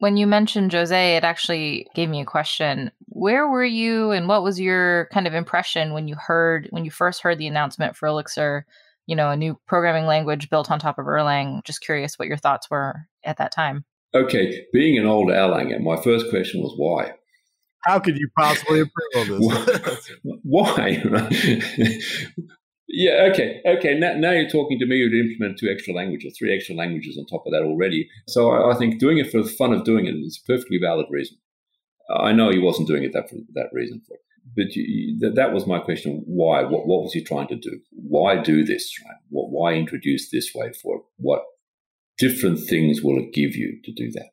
When 0.00 0.16
you 0.16 0.26
mentioned 0.26 0.72
Jose, 0.72 1.16
it 1.16 1.24
actually 1.24 1.86
gave 1.94 2.08
me 2.08 2.22
a 2.22 2.24
question. 2.24 2.90
Where 3.08 3.46
were 3.46 3.64
you 3.64 4.12
and 4.12 4.28
what 4.28 4.42
was 4.42 4.58
your 4.58 5.08
kind 5.12 5.26
of 5.26 5.34
impression 5.34 5.92
when 5.92 6.08
you 6.08 6.16
heard 6.16 6.68
when 6.70 6.86
you 6.86 6.90
first 6.90 7.20
heard 7.20 7.36
the 7.36 7.46
announcement 7.46 7.96
for 7.96 8.06
Elixir, 8.06 8.64
you 9.06 9.14
know, 9.14 9.30
a 9.30 9.36
new 9.36 9.60
programming 9.66 10.06
language 10.06 10.48
built 10.48 10.70
on 10.70 10.78
top 10.78 10.98
of 10.98 11.04
Erlang? 11.04 11.62
Just 11.64 11.82
curious 11.82 12.18
what 12.18 12.28
your 12.28 12.38
thoughts 12.38 12.70
were 12.70 13.08
at 13.24 13.36
that 13.36 13.52
time. 13.52 13.84
Okay, 14.14 14.64
being 14.72 14.98
an 14.98 15.04
old 15.04 15.28
Erlanger, 15.28 15.78
my 15.80 16.00
first 16.02 16.30
question 16.30 16.62
was 16.62 16.72
why? 16.78 17.12
How 17.84 17.98
could 17.98 18.16
you 18.16 18.28
possibly 18.38 18.80
improve 18.80 19.16
on 19.16 19.28
this? 19.38 20.10
why? 20.42 21.02
Yeah, 22.92 23.28
okay, 23.30 23.60
okay. 23.64 23.94
Now, 23.94 24.14
now 24.14 24.32
you're 24.32 24.48
talking 24.48 24.78
to 24.80 24.86
me 24.86 25.00
who'd 25.00 25.14
implement 25.14 25.58
two 25.58 25.68
extra 25.70 25.94
languages, 25.94 26.34
three 26.36 26.54
extra 26.54 26.74
languages 26.74 27.16
on 27.16 27.26
top 27.26 27.46
of 27.46 27.52
that 27.52 27.62
already. 27.62 28.08
So 28.26 28.50
I, 28.50 28.72
I 28.72 28.74
think 28.76 28.98
doing 28.98 29.18
it 29.18 29.30
for 29.30 29.42
the 29.42 29.48
fun 29.48 29.72
of 29.72 29.84
doing 29.84 30.06
it 30.06 30.14
is 30.14 30.42
a 30.42 30.46
perfectly 30.52 30.78
valid 30.82 31.06
reason. 31.08 31.36
I 32.12 32.32
know 32.32 32.50
he 32.50 32.58
wasn't 32.58 32.88
doing 32.88 33.04
it 33.04 33.12
that 33.12 33.30
for 33.30 33.36
that 33.54 33.68
reason, 33.72 34.02
but 34.56 34.74
you, 34.74 35.16
that, 35.20 35.36
that 35.36 35.52
was 35.52 35.68
my 35.68 35.78
question. 35.78 36.24
Why? 36.26 36.62
What, 36.62 36.88
what 36.88 37.02
was 37.02 37.12
he 37.12 37.22
trying 37.22 37.46
to 37.48 37.56
do? 37.56 37.80
Why 37.92 38.42
do 38.42 38.64
this? 38.64 38.92
Right? 39.04 39.16
What, 39.28 39.50
why 39.50 39.74
introduce 39.74 40.28
this 40.30 40.50
way 40.52 40.72
for 40.72 41.02
What 41.18 41.42
different 42.18 42.58
things 42.58 43.02
will 43.02 43.18
it 43.18 43.32
give 43.32 43.54
you 43.54 43.78
to 43.84 43.92
do 43.92 44.10
that? 44.12 44.30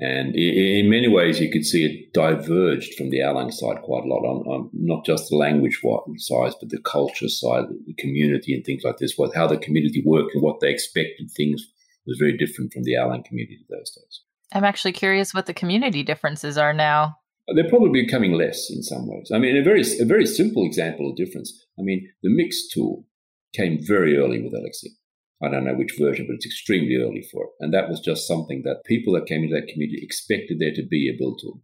And 0.00 0.36
in 0.36 0.88
many 0.88 1.08
ways, 1.08 1.40
you 1.40 1.50
could 1.50 1.66
see 1.66 1.84
it 1.84 2.12
diverged 2.12 2.94
from 2.94 3.10
the 3.10 3.18
Erlang 3.18 3.52
side 3.52 3.82
quite 3.82 4.04
a 4.04 4.06
lot 4.06 4.24
on, 4.24 4.46
on 4.46 4.70
not 4.72 5.04
just 5.04 5.28
the 5.28 5.36
language 5.36 5.80
size, 6.18 6.54
but 6.60 6.70
the 6.70 6.78
culture 6.78 7.28
side, 7.28 7.64
the 7.84 7.94
community 7.94 8.54
and 8.54 8.64
things 8.64 8.84
like 8.84 8.98
this, 8.98 9.18
what, 9.18 9.34
how 9.34 9.48
the 9.48 9.56
community 9.56 10.02
worked 10.06 10.34
and 10.34 10.42
what 10.42 10.60
they 10.60 10.70
expected 10.70 11.30
things 11.36 11.66
was 12.06 12.16
very 12.16 12.36
different 12.36 12.72
from 12.72 12.84
the 12.84 12.92
Erlang 12.92 13.24
community 13.24 13.58
those 13.68 13.90
days. 13.90 14.22
I'm 14.52 14.64
actually 14.64 14.92
curious 14.92 15.34
what 15.34 15.46
the 15.46 15.54
community 15.54 16.04
differences 16.04 16.56
are 16.56 16.72
now. 16.72 17.16
They're 17.54 17.68
probably 17.68 18.02
becoming 18.02 18.32
less 18.32 18.70
in 18.70 18.82
some 18.82 19.08
ways. 19.08 19.30
I 19.34 19.38
mean, 19.38 19.56
a 19.56 19.62
very, 19.62 19.82
a 20.00 20.04
very 20.04 20.26
simple 20.26 20.64
example 20.64 21.10
of 21.10 21.16
difference. 21.16 21.66
I 21.78 21.82
mean, 21.82 22.08
the 22.22 22.30
mix 22.30 22.68
tool 22.68 23.04
came 23.54 23.78
very 23.80 24.16
early 24.16 24.40
with 24.42 24.54
Elixir. 24.54 24.90
I 25.42 25.48
don't 25.48 25.64
know 25.64 25.74
which 25.74 25.94
version, 25.98 26.26
but 26.26 26.34
it's 26.34 26.46
extremely 26.46 26.96
early 26.96 27.22
for 27.22 27.44
it. 27.44 27.50
And 27.60 27.72
that 27.72 27.88
was 27.88 28.00
just 28.00 28.26
something 28.26 28.62
that 28.64 28.84
people 28.84 29.14
that 29.14 29.26
came 29.26 29.42
into 29.44 29.54
that 29.54 29.68
community 29.72 30.00
expected 30.02 30.58
there 30.58 30.74
to 30.74 30.82
be 30.82 31.08
a 31.08 31.16
build 31.16 31.40
tool. 31.40 31.62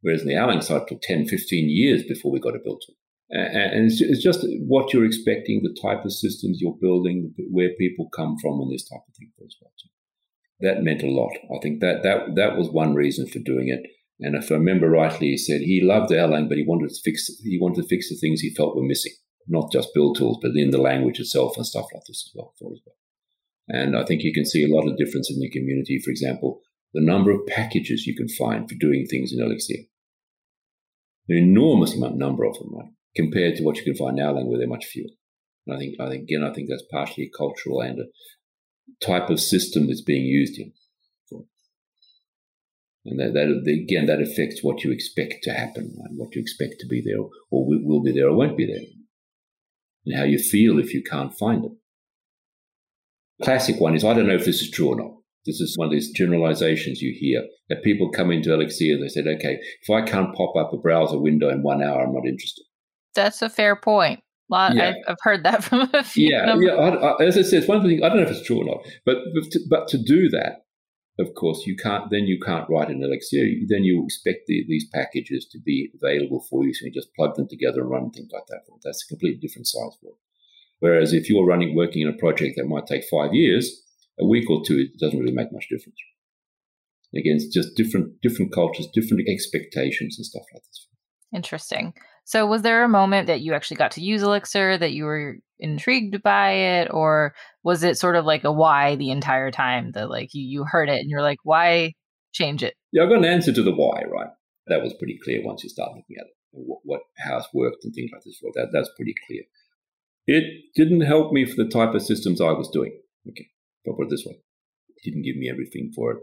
Whereas 0.00 0.22
in 0.22 0.28
the 0.28 0.34
Erlang 0.34 0.62
side, 0.62 0.88
took 0.88 1.02
10, 1.02 1.26
15 1.26 1.68
years 1.68 2.02
before 2.02 2.32
we 2.32 2.40
got 2.40 2.56
a 2.56 2.64
build 2.64 2.82
tool. 2.86 2.96
And 3.30 3.90
it's 3.90 4.22
just 4.22 4.44
what 4.66 4.92
you're 4.92 5.06
expecting, 5.06 5.62
the 5.62 5.76
type 5.80 6.04
of 6.04 6.12
systems 6.12 6.60
you're 6.60 6.76
building, 6.80 7.32
where 7.50 7.70
people 7.78 8.10
come 8.14 8.36
from, 8.40 8.60
and 8.60 8.70
this 8.70 8.86
type 8.86 9.00
of 9.08 9.14
thing. 9.14 9.30
That 10.60 10.82
meant 10.82 11.02
a 11.02 11.10
lot. 11.10 11.32
I 11.54 11.58
think 11.62 11.80
that, 11.80 12.02
that 12.02 12.34
that 12.36 12.56
was 12.56 12.68
one 12.68 12.94
reason 12.94 13.26
for 13.26 13.38
doing 13.38 13.68
it. 13.68 13.90
And 14.20 14.36
if 14.36 14.50
I 14.50 14.54
remember 14.54 14.90
rightly, 14.90 15.28
he 15.28 15.38
said 15.38 15.62
he 15.62 15.80
loved 15.82 16.10
Erlang, 16.10 16.48
but 16.48 16.58
he 16.58 16.64
wanted 16.64 16.90
to 16.90 17.00
fix 17.02 17.28
he 17.42 17.58
wanted 17.60 17.82
to 17.82 17.88
fix 17.88 18.08
the 18.08 18.16
things 18.16 18.40
he 18.40 18.54
felt 18.54 18.76
were 18.76 18.82
missing. 18.82 19.12
Not 19.46 19.72
just 19.72 19.94
build 19.94 20.16
tools, 20.16 20.38
but 20.40 20.52
in 20.54 20.70
the 20.70 20.80
language 20.80 21.20
itself 21.20 21.56
and 21.56 21.66
stuff 21.66 21.86
like 21.92 22.04
this 22.06 22.28
as 22.28 22.32
well. 22.34 22.54
For 22.58 22.72
as 22.72 22.80
well. 22.84 22.96
And 23.68 23.96
I 23.96 24.04
think 24.04 24.22
you 24.22 24.32
can 24.32 24.44
see 24.44 24.64
a 24.64 24.74
lot 24.74 24.88
of 24.88 24.96
difference 24.96 25.30
in 25.30 25.38
the 25.40 25.50
community. 25.50 25.98
For 25.98 26.10
example, 26.10 26.60
the 26.92 27.04
number 27.04 27.30
of 27.30 27.46
packages 27.46 28.06
you 28.06 28.14
can 28.14 28.28
find 28.28 28.68
for 28.68 28.74
doing 28.74 29.06
things 29.06 29.32
in 29.32 29.42
Elixir. 29.42 29.86
An 31.28 31.36
enormous 31.36 31.94
amount 31.94 32.16
number 32.16 32.44
of 32.44 32.58
them, 32.58 32.74
right? 32.74 32.90
Compared 33.16 33.56
to 33.56 33.62
what 33.62 33.76
you 33.76 33.84
can 33.84 33.94
find 33.94 34.16
now, 34.16 34.34
where 34.34 34.58
they're 34.58 34.68
much 34.68 34.86
fewer. 34.86 35.10
And 35.66 35.76
I 35.76 35.78
think, 35.78 36.00
I 36.00 36.10
think 36.10 36.24
again, 36.24 36.42
I 36.42 36.52
think 36.52 36.68
that's 36.68 36.84
partially 36.90 37.24
a 37.24 37.36
cultural 37.36 37.80
and 37.80 38.00
a 38.00 39.04
type 39.04 39.30
of 39.30 39.40
system 39.40 39.86
that's 39.86 40.02
being 40.02 40.24
used 40.24 40.58
in. 40.58 40.72
And 43.04 43.18
that, 43.18 43.34
that 43.34 43.72
again, 43.72 44.06
that 44.06 44.22
affects 44.22 44.62
what 44.62 44.84
you 44.84 44.92
expect 44.92 45.42
to 45.42 45.52
happen, 45.52 45.94
right? 45.98 46.10
what 46.14 46.34
you 46.36 46.40
expect 46.40 46.76
to 46.80 46.86
be 46.86 47.02
there, 47.04 47.18
or 47.18 47.66
will, 47.66 47.80
will 47.82 48.02
be 48.02 48.12
there, 48.12 48.28
or 48.28 48.36
won't 48.36 48.56
be 48.56 48.66
there, 48.66 48.84
and 50.06 50.16
how 50.16 50.24
you 50.24 50.38
feel 50.38 50.78
if 50.78 50.92
you 50.92 51.02
can't 51.02 51.36
find 51.36 51.64
it. 51.64 51.72
Classic 53.42 53.80
one 53.80 53.94
is 53.94 54.04
I 54.04 54.14
don't 54.14 54.26
know 54.26 54.34
if 54.34 54.44
this 54.44 54.62
is 54.62 54.70
true 54.70 54.88
or 54.88 54.96
not. 54.96 55.12
This 55.44 55.60
is 55.60 55.76
one 55.76 55.86
of 55.86 55.92
these 55.92 56.10
generalizations 56.10 57.02
you 57.02 57.12
hear 57.18 57.42
that 57.68 57.82
people 57.82 58.10
come 58.10 58.30
into 58.30 58.54
Elixir. 58.54 58.98
They 58.98 59.08
said, 59.08 59.26
"Okay, 59.26 59.58
if 59.82 59.90
I 59.90 60.02
can't 60.02 60.34
pop 60.34 60.54
up 60.56 60.72
a 60.72 60.76
browser 60.76 61.18
window 61.18 61.48
in 61.48 61.62
one 61.62 61.82
hour, 61.82 62.02
I'm 62.02 62.14
not 62.14 62.26
interested." 62.26 62.64
That's 63.14 63.42
a 63.42 63.50
fair 63.50 63.74
point. 63.74 64.20
Lot, 64.48 64.74
yeah. 64.74 64.90
I've, 64.90 64.94
I've, 65.08 65.16
heard 65.22 65.44
that 65.44 65.64
from 65.64 65.88
a 65.92 66.04
few. 66.04 66.28
Yeah, 66.28 66.54
yeah. 66.58 66.72
I, 66.72 66.88
I, 66.90 67.24
as 67.24 67.36
I 67.36 67.42
said, 67.42 67.60
it's 67.60 67.68
one 67.68 67.82
thing. 67.82 68.04
I 68.04 68.08
don't 68.08 68.18
know 68.18 68.24
if 68.24 68.30
it's 68.30 68.46
true 68.46 68.60
or 68.60 68.64
not, 68.64 68.86
but 69.04 69.18
but 69.34 69.50
to, 69.50 69.60
but 69.68 69.88
to 69.88 69.98
do 69.98 70.28
that, 70.30 70.61
of 71.18 71.34
course, 71.34 71.66
you 71.66 71.76
can't. 71.76 72.10
Then 72.10 72.24
you 72.24 72.40
can't 72.40 72.68
write 72.70 72.88
an 72.88 73.02
Elixir. 73.02 73.44
Then 73.68 73.84
you 73.84 74.04
expect 74.04 74.46
the, 74.46 74.64
these 74.66 74.88
packages 74.88 75.46
to 75.52 75.58
be 75.58 75.90
available 75.94 76.44
for 76.48 76.64
you, 76.64 76.72
so 76.72 76.86
you 76.86 76.92
just 76.92 77.14
plug 77.14 77.34
them 77.34 77.48
together 77.48 77.82
and 77.82 77.90
run 77.90 78.10
things 78.10 78.30
like 78.32 78.46
that. 78.48 78.60
That's 78.82 79.04
a 79.04 79.08
completely 79.08 79.38
different 79.40 79.66
size 79.66 79.98
it. 80.02 80.14
Whereas 80.80 81.12
if 81.12 81.28
you're 81.28 81.46
running 81.46 81.76
working 81.76 82.02
in 82.02 82.08
a 82.08 82.18
project 82.18 82.56
that 82.56 82.66
might 82.66 82.86
take 82.86 83.04
five 83.04 83.34
years, 83.34 83.82
a 84.18 84.26
week 84.26 84.48
or 84.50 84.62
two, 84.66 84.78
it 84.78 84.98
doesn't 84.98 85.18
really 85.18 85.34
make 85.34 85.52
much 85.52 85.68
difference. 85.68 85.98
Again, 87.14 87.36
it's 87.36 87.46
just 87.46 87.76
different 87.76 88.20
different 88.22 88.52
cultures, 88.52 88.88
different 88.92 89.28
expectations 89.28 90.16
and 90.18 90.24
stuff 90.24 90.44
like 90.52 90.62
this. 90.62 90.88
Interesting. 91.34 91.92
So, 92.24 92.46
was 92.46 92.62
there 92.62 92.84
a 92.84 92.88
moment 92.88 93.26
that 93.26 93.40
you 93.40 93.54
actually 93.54 93.78
got 93.78 93.92
to 93.92 94.00
use 94.00 94.22
Elixir 94.22 94.78
that 94.78 94.92
you 94.92 95.04
were 95.04 95.38
intrigued 95.58 96.22
by 96.22 96.52
it, 96.52 96.88
or 96.92 97.34
was 97.62 97.82
it 97.82 97.98
sort 97.98 98.16
of 98.16 98.24
like 98.24 98.44
a 98.44 98.52
why 98.52 98.96
the 98.96 99.10
entire 99.10 99.50
time 99.50 99.92
that 99.92 100.10
like 100.10 100.34
you, 100.34 100.44
you 100.44 100.64
heard 100.64 100.88
it 100.88 101.00
and 101.00 101.10
you're 101.10 101.22
like, 101.22 101.38
why 101.44 101.94
change 102.32 102.62
it? 102.62 102.74
Yeah, 102.92 103.02
I've 103.04 103.08
got 103.08 103.18
an 103.18 103.24
answer 103.24 103.52
to 103.52 103.62
the 103.62 103.74
why, 103.74 104.02
right? 104.10 104.30
That 104.68 104.82
was 104.82 104.94
pretty 104.94 105.18
clear 105.22 105.42
once 105.44 105.64
you 105.64 105.70
start 105.70 105.90
looking 105.90 106.16
at 106.18 106.26
it, 106.26 106.32
what, 106.52 106.80
what 106.84 107.00
how 107.18 107.38
it's 107.38 107.48
worked 107.52 107.84
and 107.84 107.94
things 107.94 108.10
like 108.12 108.22
this. 108.22 108.38
Well, 108.42 108.52
That 108.54 108.68
that's 108.72 108.90
pretty 108.96 109.14
clear. 109.26 109.42
It 110.26 110.44
didn't 110.76 111.00
help 111.00 111.32
me 111.32 111.44
for 111.44 111.56
the 111.62 111.68
type 111.68 111.94
of 111.94 112.02
systems 112.02 112.40
I 112.40 112.52
was 112.52 112.68
doing. 112.68 112.96
Okay, 113.28 113.48
I'll 113.86 113.94
put 113.94 114.06
it 114.06 114.10
this 114.10 114.24
way: 114.24 114.34
it 114.34 115.02
didn't 115.04 115.22
give 115.22 115.36
me 115.36 115.50
everything 115.50 115.92
for 115.94 116.12
it. 116.12 116.18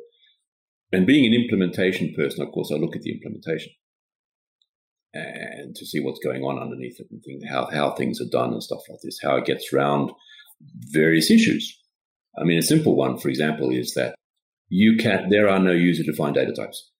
And 0.91 1.05
being 1.05 1.25
an 1.25 1.39
implementation 1.39 2.13
person, 2.15 2.41
of 2.45 2.51
course, 2.51 2.71
I 2.71 2.75
look 2.75 2.95
at 2.95 3.03
the 3.03 3.11
implementation 3.11 3.73
and 5.13 5.75
to 5.75 5.85
see 5.85 5.99
what's 5.99 6.19
going 6.23 6.43
on 6.43 6.61
underneath 6.61 6.99
it 6.99 7.07
and 7.11 7.23
think 7.23 7.43
how, 7.47 7.69
how 7.71 7.91
things 7.91 8.21
are 8.21 8.29
done 8.31 8.53
and 8.53 8.63
stuff 8.63 8.81
like 8.89 8.99
this, 9.01 9.19
how 9.23 9.37
it 9.37 9.45
gets 9.45 9.73
around 9.73 10.11
various 10.91 11.31
issues. 11.31 11.77
I 12.37 12.43
mean, 12.43 12.59
a 12.59 12.63
simple 12.63 12.95
one, 12.95 13.17
for 13.17 13.29
example, 13.29 13.71
is 13.71 13.93
that 13.95 14.15
you 14.69 14.97
can 14.97 15.29
there 15.29 15.49
are 15.49 15.59
no 15.59 15.71
user 15.71 16.03
defined 16.03 16.35
data 16.35 16.53
types. 16.53 16.91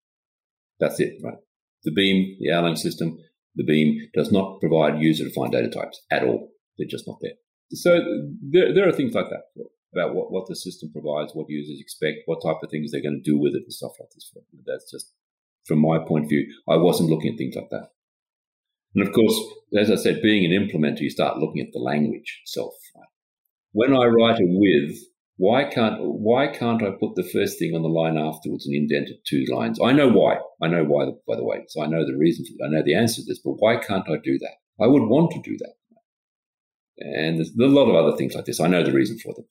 That's 0.79 0.99
it, 0.99 1.13
right? 1.23 1.37
The 1.83 1.91
Beam, 1.91 2.37
the 2.39 2.49
Erlang 2.49 2.77
system, 2.77 3.19
the 3.55 3.63
Beam 3.63 4.09
does 4.13 4.31
not 4.31 4.59
provide 4.59 4.99
user 4.99 5.25
defined 5.25 5.51
data 5.51 5.69
types 5.69 6.01
at 6.11 6.23
all. 6.23 6.49
They're 6.77 6.87
just 6.87 7.07
not 7.07 7.17
there. 7.21 7.33
So 7.71 7.99
there, 8.41 8.73
there 8.73 8.87
are 8.87 8.91
things 8.91 9.13
like 9.13 9.29
that 9.29 9.43
about 9.93 10.15
what, 10.15 10.31
what 10.31 10.47
the 10.47 10.55
system 10.55 10.91
provides, 10.91 11.33
what 11.33 11.49
users 11.49 11.79
expect, 11.79 12.19
what 12.25 12.41
type 12.43 12.57
of 12.63 12.69
things 12.69 12.91
they're 12.91 13.01
going 13.01 13.21
to 13.23 13.31
do 13.31 13.37
with 13.37 13.53
it 13.53 13.63
and 13.63 13.73
stuff 13.73 13.93
like 13.99 14.09
this. 14.13 14.31
That's 14.65 14.89
just, 14.91 15.13
from 15.65 15.79
my 15.79 15.99
point 15.99 16.25
of 16.25 16.29
view, 16.29 16.47
I 16.67 16.77
wasn't 16.77 17.09
looking 17.09 17.33
at 17.33 17.37
things 17.37 17.55
like 17.55 17.69
that. 17.69 17.89
And 18.95 19.05
of 19.05 19.13
course, 19.13 19.39
as 19.77 19.91
I 19.91 19.95
said, 19.95 20.21
being 20.21 20.45
an 20.45 20.51
implementer, 20.51 21.01
you 21.01 21.09
start 21.09 21.37
looking 21.37 21.61
at 21.61 21.71
the 21.73 21.79
language 21.79 22.41
itself. 22.43 22.73
When 23.71 23.95
I 23.95 24.05
write 24.05 24.39
a 24.39 24.45
with, 24.45 24.97
why 25.37 25.63
can't 25.63 25.95
why 26.01 26.47
can't 26.47 26.83
I 26.83 26.91
put 26.99 27.15
the 27.15 27.29
first 27.31 27.59
thing 27.59 27.73
on 27.75 27.81
the 27.81 27.87
line 27.87 28.17
afterwards 28.17 28.65
and 28.65 28.75
indent 28.75 29.09
it 29.09 29.23
two 29.25 29.45
lines? 29.53 29.79
I 29.81 29.93
know 29.93 30.09
why. 30.09 30.39
I 30.61 30.67
know 30.67 30.83
why, 30.83 31.05
by 31.27 31.35
the 31.35 31.45
way. 31.45 31.63
So 31.67 31.81
I 31.83 31.87
know 31.87 32.05
the 32.05 32.17
reason. 32.17 32.45
For, 32.45 32.65
I 32.65 32.69
know 32.69 32.83
the 32.83 32.95
answer 32.95 33.21
to 33.21 33.25
this. 33.25 33.39
But 33.39 33.55
why 33.59 33.77
can't 33.77 34.09
I 34.09 34.17
do 34.23 34.37
that? 34.39 34.57
I 34.81 34.87
would 34.87 35.03
want 35.03 35.31
to 35.31 35.41
do 35.41 35.55
that. 35.59 35.73
And 36.99 37.37
there's 37.37 37.51
a 37.57 37.75
lot 37.75 37.89
of 37.89 37.95
other 37.95 38.17
things 38.17 38.35
like 38.35 38.45
this. 38.45 38.59
I 38.59 38.67
know 38.67 38.83
the 38.83 38.91
reason 38.91 39.17
for 39.19 39.33
them. 39.33 39.45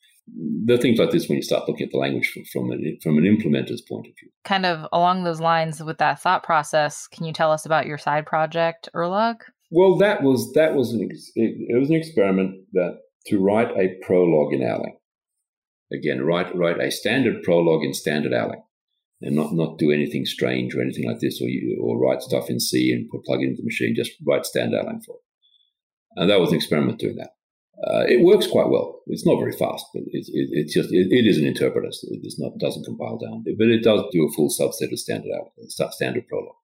There 0.66 0.76
are 0.76 0.80
things 0.80 0.98
like 0.98 1.10
this 1.10 1.28
when 1.28 1.36
you 1.36 1.42
start 1.42 1.66
looking 1.66 1.86
at 1.86 1.92
the 1.92 1.98
language 1.98 2.30
from, 2.32 2.44
from, 2.52 2.70
an, 2.70 2.98
from 3.02 3.16
an 3.16 3.24
implementer's 3.24 3.80
point 3.80 4.06
of 4.06 4.12
view. 4.20 4.28
Kind 4.44 4.66
of 4.66 4.86
along 4.92 5.24
those 5.24 5.40
lines 5.40 5.82
with 5.82 5.96
that 5.98 6.20
thought 6.20 6.42
process, 6.42 7.06
can 7.06 7.24
you 7.24 7.32
tell 7.32 7.50
us 7.50 7.64
about 7.64 7.86
your 7.86 7.96
side 7.96 8.26
project, 8.26 8.90
Erlog? 8.94 9.40
Well, 9.70 9.96
that 9.98 10.22
was 10.22 10.52
that 10.54 10.74
was 10.74 10.92
an 10.92 11.02
it, 11.02 11.30
it 11.34 11.78
was 11.78 11.90
an 11.90 11.96
experiment 11.96 12.56
that 12.72 13.00
to 13.26 13.38
write 13.38 13.70
a 13.72 13.98
prolog 14.06 14.54
in 14.54 14.60
Erlang. 14.60 14.94
Again, 15.92 16.24
write 16.24 16.54
write 16.56 16.80
a 16.80 16.90
standard 16.90 17.44
prolog 17.44 17.84
in 17.84 17.92
standard 17.92 18.32
Erlang, 18.32 18.62
and 19.20 19.36
not 19.36 19.52
not 19.52 19.78
do 19.78 19.90
anything 19.90 20.24
strange 20.24 20.74
or 20.74 20.80
anything 20.80 21.06
like 21.06 21.20
this, 21.20 21.40
or 21.42 21.48
you, 21.48 21.78
or 21.82 21.98
write 21.98 22.22
stuff 22.22 22.48
in 22.48 22.60
C 22.60 22.92
and 22.92 23.10
put 23.10 23.24
plug 23.24 23.42
it 23.42 23.48
into 23.48 23.62
the 23.62 23.66
machine. 23.66 23.94
Just 23.94 24.12
write 24.26 24.46
standard 24.46 24.82
Erlang 24.82 25.04
for 25.04 25.16
it. 25.16 25.22
And 26.16 26.30
that 26.30 26.40
was 26.40 26.50
an 26.50 26.56
experiment 26.56 26.98
doing 26.98 27.16
that. 27.16 27.30
Uh, 27.86 28.02
it 28.08 28.24
works 28.24 28.46
quite 28.48 28.68
well. 28.68 29.02
It's 29.06 29.24
not 29.24 29.38
very 29.38 29.52
fast, 29.52 29.86
but 29.94 30.02
it, 30.02 30.26
it, 30.26 30.48
it's 30.50 30.74
just 30.74 30.92
it, 30.92 31.08
it 31.10 31.26
is 31.26 31.38
an 31.38 31.46
interpreter. 31.46 31.92
So 31.92 32.08
it 32.10 32.34
not, 32.38 32.58
doesn't 32.58 32.84
compile 32.84 33.18
down, 33.18 33.44
but 33.44 33.68
it 33.68 33.84
does 33.84 34.02
do 34.10 34.26
a 34.26 34.32
full 34.32 34.50
subset 34.50 34.92
of 34.92 34.98
standard 34.98 35.30
standard 35.68 36.24
Prolog, 36.32 36.56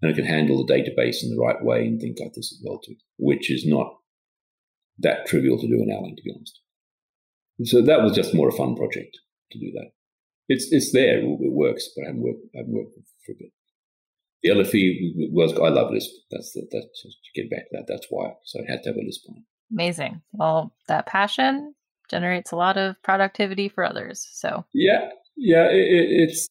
and 0.00 0.10
it 0.10 0.16
can 0.16 0.24
handle 0.24 0.64
the 0.64 0.72
database 0.72 1.22
in 1.22 1.30
the 1.30 1.40
right 1.40 1.62
way 1.62 1.86
and 1.86 2.00
things 2.00 2.18
like 2.18 2.32
this 2.34 2.52
as 2.52 2.60
well 2.64 2.80
too, 2.80 2.96
which 3.18 3.50
is 3.52 3.64
not 3.64 3.94
that 4.98 5.26
trivial 5.26 5.58
to 5.58 5.68
do 5.68 5.80
in 5.80 5.88
Erlang, 5.88 6.16
to 6.16 6.22
be 6.22 6.32
honest. 6.34 6.60
So 7.64 7.80
that 7.82 8.02
was 8.02 8.16
just 8.16 8.34
more 8.34 8.48
a 8.48 8.52
fun 8.52 8.74
project 8.74 9.18
to 9.52 9.58
do 9.58 9.70
that. 9.74 9.92
It's 10.48 10.72
it's 10.72 10.92
there, 10.92 11.20
it 11.20 11.52
works, 11.52 11.88
but 11.94 12.02
I 12.02 12.06
haven't 12.08 12.22
worked, 12.22 12.46
I 12.54 12.58
haven't 12.58 12.74
worked 12.74 12.98
for 13.24 13.32
a 13.32 13.36
bit. 13.38 13.52
The 14.42 14.50
LFE 14.50 15.30
was 15.30 15.52
I 15.52 15.68
love 15.68 15.92
Lisp. 15.92 16.10
That's 16.32 16.52
the, 16.52 16.66
that's 16.72 17.02
to 17.02 17.40
get 17.40 17.48
back 17.48 17.70
to 17.70 17.76
that. 17.76 17.84
That's 17.86 18.08
why. 18.10 18.32
So 18.44 18.58
I 18.58 18.68
had 18.68 18.82
to 18.82 18.90
have 18.90 18.96
a 18.96 19.06
Lisp 19.06 19.22
on. 19.28 19.44
Amazing. 19.72 20.20
Well, 20.32 20.72
that 20.88 21.06
passion 21.06 21.74
generates 22.10 22.52
a 22.52 22.56
lot 22.56 22.76
of 22.76 23.02
productivity 23.02 23.68
for 23.68 23.84
others. 23.84 24.28
So 24.32 24.64
yeah, 24.74 25.08
yeah, 25.36 25.68
it, 25.70 26.28
it's 26.28 26.46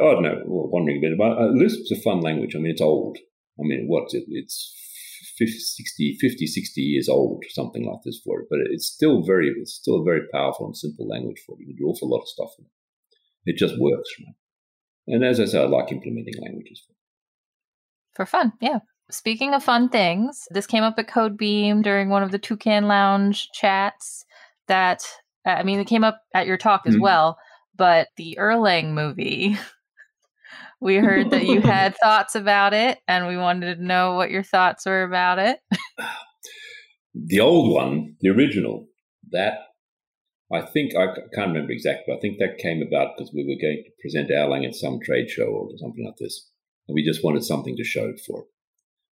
I 0.00 0.12
don't 0.12 0.22
know. 0.22 0.42
Wondering 0.46 0.98
a 0.98 1.00
bit 1.00 1.12
about 1.12 1.38
uh, 1.38 1.46
Lisp's 1.52 1.90
a 1.90 2.00
fun 2.00 2.20
language. 2.20 2.54
I 2.54 2.58
mean, 2.58 2.72
it's 2.72 2.80
old. 2.80 3.18
I 3.58 3.62
mean, 3.62 3.86
what's 3.88 4.12
it? 4.14 4.24
It's 4.28 4.74
50, 5.38 5.58
60, 5.58 6.18
50, 6.20 6.46
60 6.46 6.80
years 6.80 7.08
old, 7.08 7.44
something 7.50 7.86
like 7.86 8.00
this 8.04 8.20
for 8.24 8.40
it. 8.40 8.46
But 8.50 8.60
it's 8.70 8.86
still 8.86 9.22
very, 9.22 9.48
it's 9.56 9.74
still 9.74 10.00
a 10.00 10.04
very 10.04 10.22
powerful 10.32 10.66
and 10.66 10.76
simple 10.76 11.08
language 11.08 11.42
for 11.46 11.52
it. 11.54 11.60
You 11.60 11.66
can 11.68 11.76
do 11.76 11.84
an 11.84 11.90
awful 11.90 12.10
lot 12.10 12.22
of 12.22 12.28
stuff 12.28 12.50
in 12.58 12.66
it. 12.66 13.52
It 13.52 13.58
just 13.58 13.78
works, 13.78 14.10
right? 14.20 14.34
And 15.06 15.24
as 15.24 15.38
I 15.40 15.44
say, 15.44 15.62
I 15.62 15.66
like 15.66 15.92
implementing 15.92 16.34
languages. 16.42 16.82
for, 16.86 18.24
For 18.24 18.26
fun, 18.26 18.52
yeah. 18.60 18.80
Speaking 19.10 19.54
of 19.54 19.62
fun 19.62 19.88
things, 19.88 20.48
this 20.50 20.66
came 20.66 20.82
up 20.82 20.98
at 20.98 21.08
Codebeam 21.08 21.82
during 21.82 22.08
one 22.08 22.24
of 22.24 22.32
the 22.32 22.38
Toucan 22.38 22.88
Lounge 22.88 23.48
chats. 23.52 24.24
That 24.66 25.02
I 25.44 25.62
mean, 25.62 25.78
it 25.78 25.86
came 25.86 26.02
up 26.02 26.20
at 26.34 26.46
your 26.46 26.56
talk 26.56 26.82
as 26.86 26.94
mm-hmm. 26.94 27.02
well. 27.02 27.38
But 27.76 28.08
the 28.16 28.36
Erlang 28.40 28.94
movie, 28.94 29.58
we 30.80 30.96
heard 30.96 31.30
that 31.30 31.46
you 31.46 31.60
had 31.60 31.96
thoughts 32.02 32.34
about 32.34 32.74
it, 32.74 32.98
and 33.06 33.28
we 33.28 33.36
wanted 33.36 33.76
to 33.76 33.84
know 33.84 34.14
what 34.14 34.30
your 34.30 34.42
thoughts 34.42 34.86
were 34.86 35.04
about 35.04 35.38
it. 35.38 35.60
the 37.14 37.40
old 37.40 37.72
one, 37.72 38.16
the 38.20 38.30
original, 38.30 38.88
that 39.30 39.58
I 40.52 40.62
think 40.62 40.96
I 40.96 41.06
can't 41.32 41.48
remember 41.48 41.70
exactly. 41.70 42.04
But 42.08 42.16
I 42.16 42.20
think 42.20 42.38
that 42.38 42.58
came 42.58 42.82
about 42.82 43.16
because 43.16 43.32
we 43.32 43.44
were 43.44 43.60
going 43.60 43.84
to 43.84 43.90
present 44.00 44.30
Erlang 44.30 44.66
at 44.66 44.74
some 44.74 44.98
trade 45.00 45.30
show 45.30 45.46
or 45.46 45.68
something 45.76 46.04
like 46.04 46.16
this, 46.18 46.50
and 46.88 46.94
we 46.96 47.04
just 47.04 47.22
wanted 47.22 47.44
something 47.44 47.76
to 47.76 47.84
show 47.84 48.12
for 48.26 48.40
it. 48.40 48.46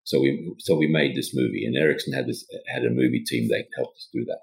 So 0.04 0.20
we 0.20 0.54
so 0.60 0.76
we 0.76 0.86
made 0.86 1.16
this 1.16 1.34
movie, 1.34 1.64
and 1.64 1.76
Ericsson 1.76 2.12
had 2.12 2.26
this 2.26 2.46
had 2.68 2.84
a 2.84 2.90
movie 2.90 3.24
team 3.26 3.48
that 3.48 3.64
helped 3.76 3.96
us 3.96 4.08
do 4.12 4.24
that. 4.26 4.40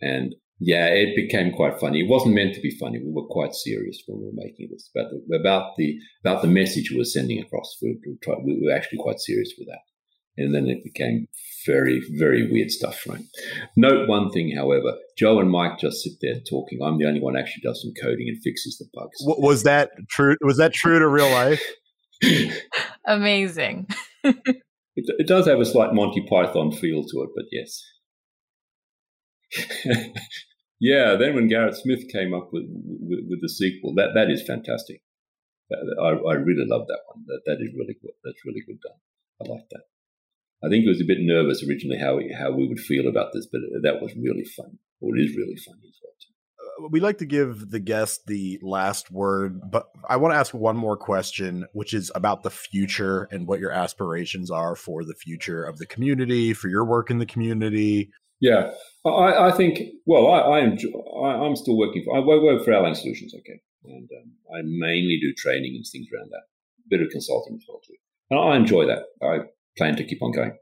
And 0.00 0.34
yeah, 0.60 0.86
it 0.86 1.14
became 1.14 1.52
quite 1.52 1.78
funny. 1.78 2.00
It 2.00 2.08
wasn't 2.08 2.34
meant 2.34 2.54
to 2.54 2.60
be 2.60 2.76
funny. 2.76 2.98
We 2.98 3.12
were 3.12 3.28
quite 3.28 3.54
serious 3.54 4.02
when 4.06 4.18
we 4.18 4.26
were 4.26 4.32
making 4.34 4.70
this, 4.72 4.90
but 4.92 5.06
about 5.34 5.76
the 5.76 5.96
about 6.24 6.42
the 6.42 6.48
message 6.48 6.90
we 6.90 6.98
were 6.98 7.04
sending 7.04 7.40
across. 7.40 7.76
We, 7.80 7.98
we, 8.04 8.16
tried, 8.22 8.38
we 8.44 8.60
were 8.60 8.74
actually 8.74 8.98
quite 8.98 9.20
serious 9.20 9.52
with 9.56 9.68
that. 9.68 9.80
And 10.36 10.54
then 10.54 10.68
it 10.68 10.84
became 10.84 11.26
very, 11.66 12.00
very 12.12 12.48
weird 12.48 12.70
stuff, 12.70 13.04
right? 13.08 13.24
Note 13.76 14.08
one 14.08 14.30
thing, 14.30 14.54
however, 14.56 14.96
Joe 15.16 15.40
and 15.40 15.50
Mike 15.50 15.80
just 15.80 16.04
sit 16.04 16.12
there 16.22 16.40
talking. 16.48 16.78
I'm 16.80 16.96
the 16.96 17.06
only 17.06 17.20
one 17.20 17.36
actually 17.36 17.62
does 17.64 17.82
some 17.82 17.92
coding 18.00 18.28
and 18.28 18.40
fixes 18.42 18.78
the 18.78 18.86
bugs. 18.94 19.16
Was 19.20 19.64
that 19.64 19.90
true? 20.08 20.36
Was 20.42 20.56
that 20.58 20.72
true 20.72 20.98
to 20.98 21.08
real 21.08 21.30
life? 21.30 21.62
Amazing. 23.06 23.88
It, 24.98 25.04
it 25.20 25.26
does 25.28 25.46
have 25.46 25.60
a 25.60 25.64
slight 25.64 25.94
Monty 25.94 26.26
Python 26.28 26.72
feel 26.72 27.04
to 27.04 27.22
it, 27.22 27.30
but 27.36 27.44
yes. 27.52 27.84
yeah, 30.80 31.14
then 31.14 31.36
when 31.36 31.46
Garrett 31.46 31.76
Smith 31.76 32.08
came 32.12 32.34
up 32.34 32.50
with, 32.52 32.64
with, 32.68 33.20
with 33.28 33.40
the 33.40 33.48
sequel, 33.48 33.94
that 33.94 34.10
that 34.14 34.28
is 34.28 34.42
fantastic. 34.44 35.02
I, 35.70 36.08
I 36.08 36.34
really 36.34 36.66
love 36.66 36.86
that 36.88 37.00
one. 37.14 37.24
That 37.26 37.42
that 37.46 37.58
is 37.60 37.70
really 37.78 37.94
good. 38.02 38.10
That's 38.24 38.44
really 38.44 38.62
good 38.66 38.80
done. 38.80 38.98
I 39.40 39.52
like 39.52 39.68
that. 39.70 39.84
I 40.64 40.68
think 40.68 40.84
it 40.84 40.88
was 40.88 41.00
a 41.00 41.06
bit 41.06 41.18
nervous 41.20 41.62
originally 41.62 41.98
how 41.98 42.16
we, 42.16 42.34
how 42.36 42.50
we 42.50 42.66
would 42.66 42.80
feel 42.80 43.06
about 43.06 43.32
this, 43.32 43.46
but 43.46 43.60
that 43.84 44.02
was 44.02 44.16
really 44.16 44.44
fun. 44.44 44.78
Or 45.00 45.16
it 45.16 45.20
is 45.20 45.36
really 45.36 45.56
fun 45.56 45.78
as 45.86 45.96
well. 46.02 46.08
We 46.90 47.00
like 47.00 47.18
to 47.18 47.26
give 47.26 47.70
the 47.70 47.80
guest 47.80 48.26
the 48.26 48.58
last 48.62 49.10
word, 49.10 49.60
but 49.70 49.88
I 50.08 50.16
want 50.16 50.32
to 50.32 50.38
ask 50.38 50.54
one 50.54 50.76
more 50.76 50.96
question, 50.96 51.66
which 51.72 51.92
is 51.92 52.10
about 52.14 52.42
the 52.42 52.50
future 52.50 53.28
and 53.32 53.46
what 53.46 53.60
your 53.60 53.72
aspirations 53.72 54.50
are 54.50 54.76
for 54.76 55.04
the 55.04 55.14
future 55.14 55.64
of 55.64 55.78
the 55.78 55.86
community, 55.86 56.54
for 56.54 56.68
your 56.68 56.84
work 56.84 57.10
in 57.10 57.18
the 57.18 57.26
community. 57.26 58.10
Yeah, 58.40 58.70
I, 59.04 59.48
I 59.48 59.52
think. 59.52 59.80
Well, 60.06 60.28
I, 60.28 60.38
I 60.38 60.60
enjoy, 60.60 60.88
I, 61.22 61.46
am 61.46 61.56
still 61.56 61.76
working 61.76 62.04
for. 62.04 62.16
I 62.16 62.20
work 62.20 62.64
for 62.64 62.70
Erlang 62.70 62.96
Solutions, 62.96 63.34
okay, 63.34 63.60
and 63.84 64.08
um, 64.22 64.32
I 64.56 64.62
mainly 64.62 65.18
do 65.20 65.32
training 65.36 65.74
and 65.74 65.84
things 65.84 66.06
around 66.14 66.30
that. 66.30 66.42
A 66.86 66.88
bit 66.88 67.02
of 67.02 67.10
consulting 67.10 67.56
as 67.56 67.64
well 67.68 67.80
too. 67.84 67.94
And 68.30 68.38
I 68.38 68.56
enjoy 68.56 68.86
that. 68.86 69.04
I 69.22 69.38
plan 69.76 69.96
to 69.96 70.04
keep 70.04 70.22
on 70.22 70.32
going. 70.32 70.52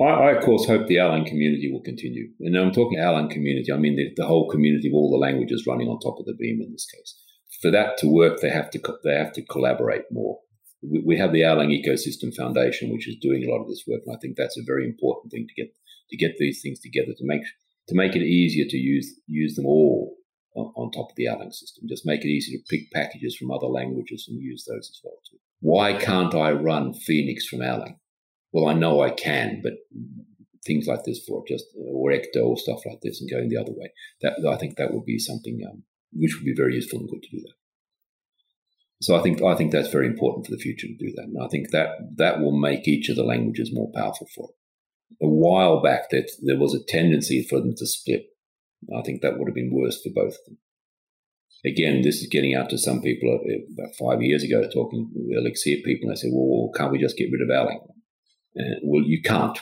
I, 0.00 0.04
I, 0.04 0.32
of 0.32 0.44
course, 0.44 0.66
hope 0.66 0.86
the 0.86 0.96
Erlang 0.96 1.26
community 1.26 1.70
will 1.70 1.82
continue. 1.82 2.30
And 2.40 2.56
I'm 2.56 2.72
talking 2.72 2.98
Erlang 2.98 3.30
community, 3.30 3.72
I 3.72 3.76
mean 3.76 3.96
the, 3.96 4.10
the, 4.16 4.26
whole 4.26 4.48
community 4.48 4.88
of 4.88 4.94
all 4.94 5.10
the 5.10 5.18
languages 5.18 5.66
running 5.66 5.88
on 5.88 6.00
top 6.00 6.18
of 6.18 6.26
the 6.26 6.34
Beam 6.34 6.60
in 6.62 6.72
this 6.72 6.86
case. 6.86 7.18
For 7.60 7.70
that 7.70 7.98
to 7.98 8.08
work, 8.08 8.40
they 8.40 8.50
have 8.50 8.70
to 8.70 8.80
they 9.04 9.14
have 9.14 9.32
to 9.34 9.44
collaborate 9.44 10.04
more. 10.10 10.38
We, 10.82 11.02
we 11.06 11.18
have 11.18 11.32
the 11.32 11.42
Erlang 11.42 11.70
Ecosystem 11.70 12.34
Foundation, 12.34 12.90
which 12.90 13.06
is 13.06 13.16
doing 13.20 13.44
a 13.44 13.50
lot 13.52 13.62
of 13.62 13.68
this 13.68 13.84
work, 13.86 14.00
and 14.06 14.16
I 14.16 14.18
think 14.20 14.36
that's 14.36 14.58
a 14.58 14.64
very 14.66 14.84
important 14.86 15.30
thing 15.30 15.46
to 15.46 15.54
get 15.54 15.72
to 16.10 16.16
get 16.16 16.38
these 16.38 16.60
things 16.62 16.80
together 16.80 17.12
to 17.16 17.24
make 17.24 17.42
to 17.88 17.94
make 17.94 18.16
it 18.16 18.22
easier 18.22 18.64
to 18.68 18.76
use 18.76 19.14
use 19.26 19.54
them 19.54 19.66
all 19.66 20.16
on, 20.56 20.72
on 20.76 20.90
top 20.90 21.10
of 21.10 21.16
the 21.16 21.26
Erlang 21.26 21.52
system. 21.52 21.84
Just 21.88 22.06
make 22.06 22.24
it 22.24 22.28
easy 22.28 22.56
to 22.56 22.64
pick 22.68 22.90
packages 22.90 23.36
from 23.36 23.50
other 23.50 23.66
languages 23.66 24.26
and 24.28 24.40
use 24.40 24.64
those 24.64 24.90
as 24.90 25.00
well 25.04 25.18
too. 25.30 25.38
Why 25.60 25.92
can't 25.92 26.34
I 26.34 26.52
run 26.52 26.94
Phoenix 26.94 27.46
from 27.46 27.60
Erlang? 27.60 27.96
Well, 28.52 28.68
I 28.68 28.74
know 28.74 29.00
I 29.00 29.10
can, 29.10 29.60
but 29.62 29.74
things 30.64 30.86
like 30.86 31.04
this 31.04 31.24
for 31.26 31.42
just 31.48 31.66
or 31.76 32.10
ecto 32.10 32.44
or 32.44 32.56
stuff 32.56 32.86
like 32.86 33.00
this 33.02 33.20
and 33.20 33.30
going 33.30 33.48
the 33.48 33.60
other 33.60 33.72
way. 33.72 33.92
That 34.20 34.34
I 34.48 34.56
think 34.56 34.76
that 34.76 34.92
would 34.92 35.04
be 35.04 35.18
something 35.18 35.60
um, 35.68 35.82
which 36.12 36.36
would 36.36 36.44
be 36.44 36.54
very 36.54 36.74
useful 36.74 37.00
and 37.00 37.08
good 37.08 37.22
to 37.22 37.36
do 37.36 37.42
that. 37.42 37.54
So 39.00 39.16
I 39.16 39.22
think 39.22 39.42
I 39.42 39.56
think 39.56 39.72
that's 39.72 39.90
very 39.90 40.06
important 40.06 40.46
for 40.46 40.52
the 40.52 40.62
future 40.62 40.86
to 40.86 40.96
do 40.96 41.12
that, 41.16 41.24
and 41.24 41.36
I 41.42 41.48
think 41.48 41.70
that 41.70 41.88
that 42.16 42.40
will 42.40 42.56
make 42.56 42.86
each 42.86 43.08
of 43.08 43.16
the 43.16 43.24
languages 43.24 43.70
more 43.72 43.90
powerful 43.92 44.28
for 44.34 44.50
it. 44.50 45.24
A 45.24 45.28
while 45.28 45.82
back, 45.82 46.10
that 46.10 46.30
there 46.40 46.58
was 46.58 46.74
a 46.74 46.84
tendency 46.86 47.42
for 47.42 47.58
them 47.58 47.74
to 47.76 47.86
split. 47.86 48.26
I 48.96 49.02
think 49.02 49.20
that 49.22 49.38
would 49.38 49.48
have 49.48 49.54
been 49.54 49.72
worse 49.72 50.00
for 50.00 50.10
both 50.14 50.34
of 50.34 50.44
them. 50.46 50.58
Again, 51.64 52.02
this 52.02 52.22
is 52.22 52.28
getting 52.28 52.54
out 52.54 52.70
to 52.70 52.78
some 52.78 53.02
people 53.02 53.40
uh, 53.44 53.82
about 53.82 53.94
five 53.96 54.22
years 54.22 54.42
ago, 54.42 54.68
talking 54.72 55.10
Elixir 55.30 55.76
people, 55.84 56.08
and 56.08 56.16
they 56.16 56.20
said, 56.20 56.30
"Well, 56.32 56.70
can't 56.76 56.92
we 56.92 56.98
just 56.98 57.16
get 57.16 57.30
rid 57.32 57.42
of 57.42 57.48
Erlang?" 57.48 57.92
Uh, 58.58 58.76
well, 58.82 59.02
you 59.02 59.22
can't 59.22 59.58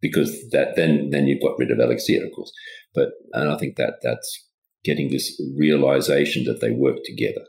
because 0.00 0.48
that 0.50 0.76
then 0.76 1.10
then 1.10 1.26
you've 1.26 1.42
got 1.42 1.58
rid 1.58 1.70
of 1.70 1.78
Elixir, 1.78 2.24
of 2.24 2.32
course. 2.34 2.52
But 2.94 3.10
and 3.32 3.50
I 3.50 3.56
think 3.56 3.76
that 3.76 3.94
that's 4.02 4.46
getting 4.84 5.10
this 5.10 5.40
realization 5.58 6.44
that 6.44 6.60
they 6.60 6.70
work 6.70 6.98
together, 7.04 7.44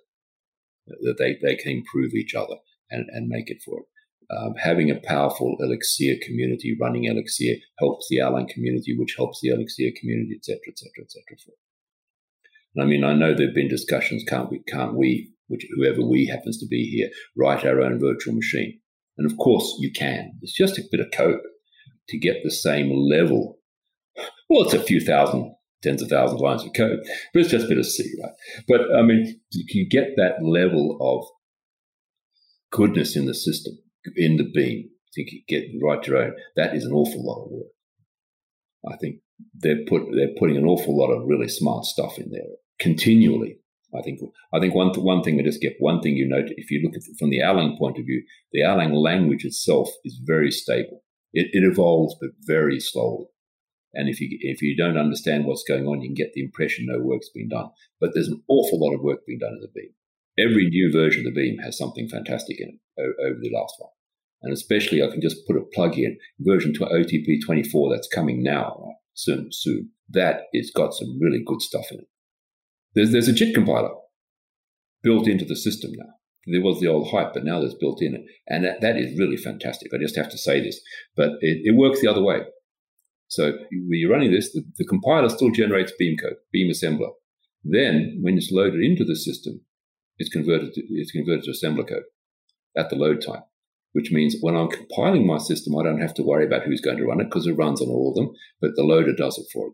that 0.87 1.17
they, 1.19 1.37
they 1.43 1.55
can 1.55 1.71
improve 1.71 2.13
each 2.13 2.33
other 2.33 2.55
and, 2.89 3.05
and 3.11 3.27
make 3.27 3.49
it 3.49 3.61
for 3.63 3.81
it. 3.81 3.85
Um, 4.29 4.55
having 4.57 4.89
a 4.89 4.99
powerful 4.99 5.55
Elixir 5.59 6.15
community 6.25 6.75
running 6.81 7.05
Elixir 7.05 7.55
helps 7.79 8.07
the 8.09 8.17
Erlang 8.17 8.49
community, 8.49 8.97
which 8.97 9.15
helps 9.15 9.39
the 9.41 9.49
Elixir 9.49 9.91
community, 9.97 10.35
etc., 10.35 10.59
etc., 10.67 10.89
etc. 11.03 11.53
I 12.79 12.85
mean, 12.85 13.03
I 13.03 13.13
know 13.13 13.33
there've 13.33 13.55
been 13.55 13.69
discussions. 13.69 14.23
Can't 14.27 14.51
we? 14.51 14.59
Can't 14.67 14.95
we? 14.95 15.31
Which 15.47 15.65
whoever 15.75 16.01
we 16.01 16.25
happens 16.25 16.57
to 16.59 16.67
be 16.67 16.89
here, 16.89 17.09
write 17.37 17.65
our 17.65 17.81
own 17.81 17.99
virtual 17.99 18.35
machine? 18.35 18.79
And 19.17 19.29
of 19.29 19.37
course, 19.37 19.75
you 19.79 19.91
can. 19.91 20.33
It's 20.41 20.55
just 20.55 20.77
a 20.77 20.83
bit 20.91 20.99
of 20.99 21.07
code 21.13 21.39
to 22.09 22.17
get 22.17 22.37
the 22.43 22.51
same 22.51 22.91
level. 22.91 23.59
Well, 24.49 24.63
it's 24.63 24.73
a 24.73 24.81
few 24.81 24.99
thousand, 24.99 25.53
tens 25.83 26.01
of 26.01 26.09
thousands 26.09 26.41
of 26.41 26.45
lines 26.45 26.63
of 26.63 26.71
code, 26.75 26.99
but 27.33 27.41
it's 27.41 27.51
just 27.51 27.65
a 27.65 27.69
bit 27.69 27.77
of 27.77 27.85
C, 27.85 28.09
right? 28.21 28.33
But 28.67 28.81
I 28.95 29.01
mean, 29.01 29.39
you 29.51 29.87
get 29.89 30.15
that 30.17 30.41
level 30.41 30.97
of 31.01 31.25
goodness 32.71 33.15
in 33.15 33.25
the 33.25 33.33
system, 33.33 33.77
in 34.15 34.37
the 34.37 34.49
beam, 34.53 34.89
to 35.13 35.23
get 35.47 35.65
right 35.81 36.05
your 36.05 36.17
own. 36.17 36.33
That 36.55 36.75
is 36.75 36.85
an 36.85 36.93
awful 36.93 37.25
lot 37.25 37.45
of 37.45 37.51
work. 37.51 38.93
I 38.93 38.97
think 38.97 39.17
they're 39.53 39.85
put 39.87 40.03
they're 40.13 40.35
putting 40.37 40.57
an 40.57 40.65
awful 40.65 40.97
lot 40.97 41.11
of 41.11 41.27
really 41.27 41.47
smart 41.47 41.85
stuff 41.85 42.17
in 42.17 42.31
there 42.31 42.41
continually 42.79 43.57
I 43.95 44.01
think 44.01 44.19
I 44.53 44.59
think 44.59 44.75
one 44.75 44.89
one 44.95 45.23
thing 45.23 45.39
I 45.39 45.43
just 45.43 45.61
get 45.61 45.75
one 45.79 46.01
thing 46.01 46.15
you 46.15 46.27
note 46.27 46.49
if 46.57 46.69
you 46.69 46.81
look 46.83 46.95
at 46.95 47.03
from 47.17 47.29
the 47.29 47.39
Erlang 47.39 47.77
point 47.77 47.97
of 47.97 48.05
view, 48.05 48.23
the 48.51 48.61
Erlang 48.61 48.93
language 48.93 49.45
itself 49.45 49.89
is 50.03 50.19
very 50.23 50.51
stable. 50.51 51.03
It, 51.33 51.47
it 51.53 51.63
evolves, 51.63 52.15
but 52.19 52.31
very 52.41 52.79
slowly. 52.79 53.25
And 53.93 54.09
if 54.09 54.19
you 54.19 54.37
if 54.41 54.61
you 54.61 54.75
don't 54.75 54.97
understand 54.97 55.45
what's 55.45 55.63
going 55.63 55.87
on, 55.87 56.01
you 56.01 56.09
can 56.09 56.15
get 56.15 56.33
the 56.33 56.43
impression 56.43 56.85
no 56.87 56.99
work's 56.99 57.29
been 57.29 57.49
done. 57.49 57.69
But 57.99 58.11
there's 58.13 58.27
an 58.27 58.43
awful 58.47 58.79
lot 58.79 58.93
of 58.93 59.01
work 59.01 59.25
being 59.25 59.39
done 59.39 59.53
in 59.53 59.61
the 59.61 59.71
Beam. 59.73 59.93
Every 60.37 60.69
new 60.69 60.91
version 60.91 61.25
of 61.25 61.33
the 61.33 61.41
Beam 61.41 61.57
has 61.59 61.77
something 61.77 62.07
fantastic 62.07 62.59
in 62.59 62.79
it 62.97 63.15
over 63.25 63.39
the 63.41 63.51
last 63.53 63.73
one. 63.79 63.89
And 64.43 64.53
especially, 64.53 65.01
I 65.01 65.07
can 65.07 65.21
just 65.21 65.47
put 65.47 65.57
a 65.57 65.65
plug 65.73 65.97
in 65.97 66.17
version 66.39 66.73
to 66.75 66.81
OTP 66.81 67.43
24 67.43 67.89
that's 67.89 68.07
coming 68.07 68.43
now, 68.43 68.93
soon, 69.13 69.49
soon. 69.51 69.91
That 70.09 70.43
it's 70.53 70.71
got 70.71 70.93
some 70.93 71.19
really 71.19 71.41
good 71.45 71.61
stuff 71.61 71.91
in 71.91 71.99
it. 71.99 72.07
There's, 72.97 73.11
there's 73.11 73.27
a 73.27 73.33
JIT 73.33 73.53
compiler 73.53 73.91
built 75.03 75.27
into 75.27 75.45
the 75.45 75.55
system 75.55 75.91
now. 75.95 76.13
There 76.47 76.63
was 76.63 76.79
the 76.79 76.87
old 76.87 77.09
HiPE, 77.09 77.31
but 77.31 77.45
now 77.45 77.59
there's 77.59 77.75
built 77.75 78.01
in. 78.01 78.25
And 78.47 78.65
that, 78.65 78.81
that 78.81 78.97
is 78.97 79.19
really 79.19 79.37
fantastic. 79.37 79.91
I 79.93 79.99
just 80.01 80.15
have 80.15 80.31
to 80.31 80.37
say 80.37 80.61
this. 80.61 80.81
But 81.15 81.33
it, 81.41 81.61
it 81.63 81.75
works 81.75 82.01
the 82.01 82.07
other 82.07 82.23
way. 82.23 82.39
So 83.27 83.51
when 83.71 83.99
you're 83.99 84.11
running 84.11 84.31
this, 84.31 84.51
the, 84.51 84.63
the 84.77 84.85
compiler 84.85 85.29
still 85.29 85.51
generates 85.51 85.91
Beam 85.99 86.17
code, 86.17 86.37
Beam 86.51 86.71
assembler. 86.71 87.11
Then 87.63 88.17
when 88.21 88.35
it's 88.35 88.51
loaded 88.51 88.81
into 88.81 89.03
the 89.03 89.15
system, 89.15 89.61
it's 90.17 90.31
converted 90.31 90.73
to, 90.73 90.81
it's 90.89 91.11
converted 91.11 91.43
to 91.43 91.51
assembler 91.51 91.87
code 91.87 92.03
at 92.75 92.89
the 92.89 92.95
load 92.95 93.21
time, 93.21 93.43
which 93.91 94.11
means 94.11 94.37
when 94.41 94.55
I'm 94.55 94.69
compiling 94.69 95.27
my 95.27 95.37
system, 95.37 95.77
I 95.77 95.83
don't 95.83 96.01
have 96.01 96.15
to 96.15 96.23
worry 96.23 96.47
about 96.47 96.63
who's 96.63 96.81
going 96.81 96.97
to 96.97 97.05
run 97.05 97.21
it 97.21 97.25
because 97.25 97.45
it 97.45 97.57
runs 97.57 97.79
on 97.79 97.89
all 97.89 98.09
of 98.09 98.15
them, 98.15 98.33
but 98.59 98.71
the 98.75 98.83
loader 98.83 99.13
does 99.15 99.37
it 99.37 99.45
for 99.53 99.67
it, 99.67 99.73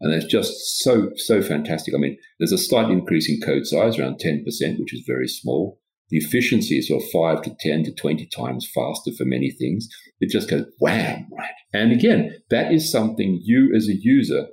and 0.00 0.14
it's 0.14 0.26
just 0.26 0.78
so, 0.80 1.10
so 1.16 1.42
fantastic. 1.42 1.94
I 1.94 1.98
mean, 1.98 2.16
there's 2.38 2.52
a 2.52 2.58
slight 2.58 2.90
increase 2.90 3.28
in 3.28 3.40
code 3.40 3.66
size, 3.66 3.98
around 3.98 4.20
10%, 4.20 4.44
which 4.78 4.94
is 4.94 5.04
very 5.06 5.28
small. 5.28 5.78
The 6.08 6.16
efficiency 6.16 6.78
is 6.78 6.88
sort 6.88 7.02
of 7.02 7.10
5 7.10 7.42
to 7.42 7.56
10 7.60 7.84
to 7.84 7.94
20 7.94 8.26
times 8.26 8.68
faster 8.74 9.12
for 9.16 9.24
many 9.24 9.50
things. 9.50 9.88
It 10.20 10.30
just 10.30 10.50
goes 10.50 10.64
wham, 10.80 11.28
right? 11.36 11.50
And 11.72 11.92
again, 11.92 12.42
that 12.50 12.72
is 12.72 12.90
something 12.90 13.40
you 13.42 13.72
as 13.76 13.88
a 13.88 13.94
user 13.94 14.48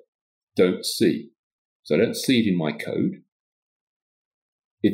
don't 0.56 0.86
see. 0.86 1.30
So 1.84 1.96
I 1.96 2.00
don't 2.00 2.16
see 2.16 2.42
it 2.42 2.48
in 2.48 2.58
my 2.58 2.74
code 2.74 3.22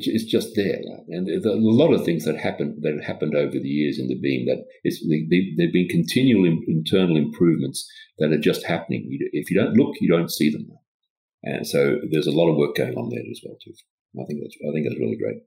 it's 0.02 0.26
just 0.26 0.56
there. 0.56 0.80
And 1.10 1.28
there's 1.28 1.46
a 1.46 1.54
lot 1.54 1.94
of 1.94 2.06
things 2.06 2.26
that 2.26 2.38
happened 2.38 2.82
that 2.82 3.04
happened 3.04 3.36
over 3.36 3.52
the 3.52 3.68
years 3.68 4.00
in 4.00 4.08
the 4.08 4.20
beam 4.20 4.46
that 4.48 4.64
it's, 4.84 5.00
there 5.02 5.66
have 5.66 5.74
been 5.74 5.88
continual 5.88 6.46
internal 6.68 7.18
improvements 7.18 7.88
that 8.20 8.32
are 8.32 8.40
just 8.40 8.66
happening. 8.66 9.08
If 9.34 9.52
you 9.52 9.60
don't 9.60 9.76
look, 9.76 9.96
you 10.00 10.10
don't 10.10 10.32
see 10.32 10.50
them. 10.50 10.68
And 11.44 11.68
so 11.68 11.98
there's 12.12 12.28
a 12.28 12.32
lot 12.32 12.50
of 12.50 12.58
work 12.58 12.76
going 12.76 12.96
on 12.96 13.10
there 13.10 13.24
as 13.30 13.42
well 13.44 13.58
too. 13.64 13.74
I 14.20 14.26
think 14.26 14.42
that's 14.42 14.56
I 14.68 14.72
think 14.72 14.88
that's 14.88 15.00
really 15.00 15.18
great. 15.18 15.44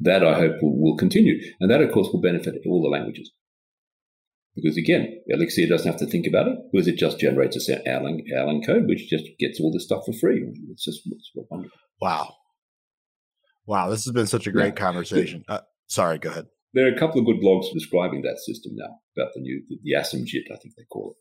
That 0.00 0.24
I 0.24 0.34
hope 0.34 0.62
will, 0.62 0.80
will 0.80 0.96
continue, 0.96 1.40
and 1.60 1.70
that 1.70 1.82
of 1.82 1.92
course 1.92 2.08
will 2.12 2.20
benefit 2.20 2.62
all 2.66 2.82
the 2.82 2.88
languages. 2.88 3.30
Because 4.56 4.76
again, 4.76 5.20
Elixir 5.28 5.66
doesn't 5.66 5.90
have 5.90 6.00
to 6.00 6.06
think 6.06 6.26
about 6.26 6.48
it 6.48 6.58
because 6.72 6.88
it 6.88 6.96
just 6.96 7.20
generates 7.20 7.56
a 7.68 7.76
Erlang, 7.88 8.22
Erlang 8.34 8.66
code, 8.66 8.86
which 8.86 9.08
just 9.08 9.24
gets 9.38 9.60
all 9.60 9.72
this 9.72 9.84
stuff 9.84 10.02
for 10.04 10.12
free. 10.12 10.44
It's 10.70 10.84
just 10.84 11.02
it's 11.06 11.30
wonderful. 11.34 11.78
Wow. 12.00 12.34
Wow, 13.70 13.88
this 13.88 14.04
has 14.04 14.12
been 14.12 14.26
such 14.26 14.48
a 14.48 14.50
great 14.50 14.74
yeah. 14.74 14.84
conversation. 14.84 15.44
Uh, 15.48 15.60
sorry, 15.86 16.18
go 16.18 16.30
ahead. 16.30 16.46
There 16.74 16.88
are 16.88 16.92
a 16.92 16.98
couple 16.98 17.20
of 17.20 17.26
good 17.26 17.36
blogs 17.36 17.72
describing 17.72 18.20
that 18.22 18.40
system 18.40 18.72
now 18.74 18.98
about 19.16 19.32
the 19.32 19.40
new 19.40 19.62
the, 19.68 19.78
the 19.84 19.92
ASM-JIT, 19.96 20.48
I 20.52 20.56
think 20.56 20.74
they 20.76 20.82
call 20.90 21.14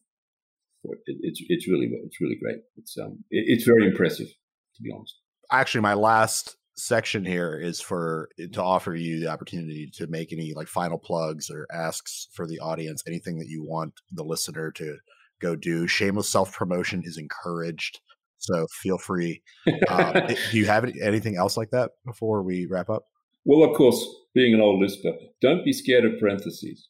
it. 0.83 0.97
it. 1.05 1.17
it's 1.21 1.39
it's 1.47 1.67
really 1.67 1.91
it's 2.03 2.19
really 2.19 2.37
great. 2.41 2.57
It's 2.75 2.97
um 2.97 3.23
it, 3.29 3.45
it's 3.49 3.65
very 3.65 3.85
impressive 3.85 4.25
to 4.25 4.81
be 4.81 4.89
honest. 4.91 5.13
Actually, 5.51 5.81
my 5.81 5.93
last 5.93 6.55
section 6.75 7.23
here 7.23 7.59
is 7.59 7.81
for 7.81 8.29
to 8.51 8.63
offer 8.63 8.95
you 8.95 9.19
the 9.19 9.27
opportunity 9.27 9.87
to 9.93 10.07
make 10.07 10.33
any 10.33 10.53
like 10.55 10.67
final 10.67 10.97
plugs 10.97 11.51
or 11.51 11.67
asks 11.71 12.29
for 12.33 12.47
the 12.47 12.57
audience, 12.57 13.03
anything 13.05 13.37
that 13.37 13.47
you 13.47 13.63
want 13.63 13.93
the 14.11 14.23
listener 14.23 14.71
to 14.71 14.97
go 15.39 15.55
do. 15.55 15.85
Shameless 15.85 16.31
self 16.31 16.51
promotion 16.51 17.03
is 17.05 17.19
encouraged. 17.19 17.99
So 18.39 18.67
feel 18.71 18.97
free. 18.97 19.43
Um, 19.87 20.13
do 20.51 20.57
you 20.57 20.65
have 20.65 20.85
anything 21.01 21.35
else 21.35 21.57
like 21.57 21.69
that 21.71 21.91
before 22.05 22.41
we 22.41 22.65
wrap 22.65 22.89
up? 22.89 23.03
Well, 23.45 23.69
of 23.69 23.75
course, 23.75 24.05
being 24.33 24.53
an 24.53 24.61
old 24.61 24.81
Lisper, 24.81 25.13
don't 25.41 25.63
be 25.63 25.73
scared 25.73 26.05
of 26.05 26.19
parentheses. 26.19 26.87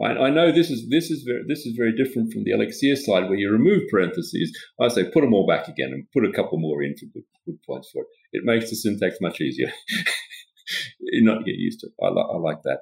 I, 0.00 0.06
I, 0.06 0.30
know 0.30 0.50
this 0.50 0.70
is 0.70 0.88
this 0.88 1.10
is 1.10 1.22
very 1.22 1.42
this 1.46 1.66
is 1.66 1.74
very 1.76 1.94
different 1.94 2.32
from 2.32 2.44
the 2.44 2.52
Elixir 2.52 2.96
side 2.96 3.28
where 3.28 3.38
you 3.38 3.50
remove 3.50 3.82
parentheses. 3.90 4.56
I 4.80 4.88
say 4.88 5.04
put 5.04 5.20
them 5.20 5.34
all 5.34 5.46
back 5.46 5.68
again 5.68 5.90
and 5.92 6.10
put 6.12 6.24
a 6.24 6.32
couple 6.32 6.58
more 6.58 6.82
in 6.82 6.96
for 6.96 7.06
good, 7.06 7.24
good 7.46 7.62
points 7.64 7.90
for 7.90 8.02
it. 8.02 8.08
It 8.32 8.44
makes 8.44 8.70
the 8.70 8.76
syntax 8.76 9.18
much 9.20 9.40
easier. 9.40 9.72
you 11.00 11.22
not 11.24 11.44
get 11.44 11.56
used 11.56 11.80
to 11.80 11.88
it. 11.88 11.92
I, 12.02 12.08
li- 12.08 12.30
I 12.32 12.36
like 12.36 12.62
that. 12.62 12.80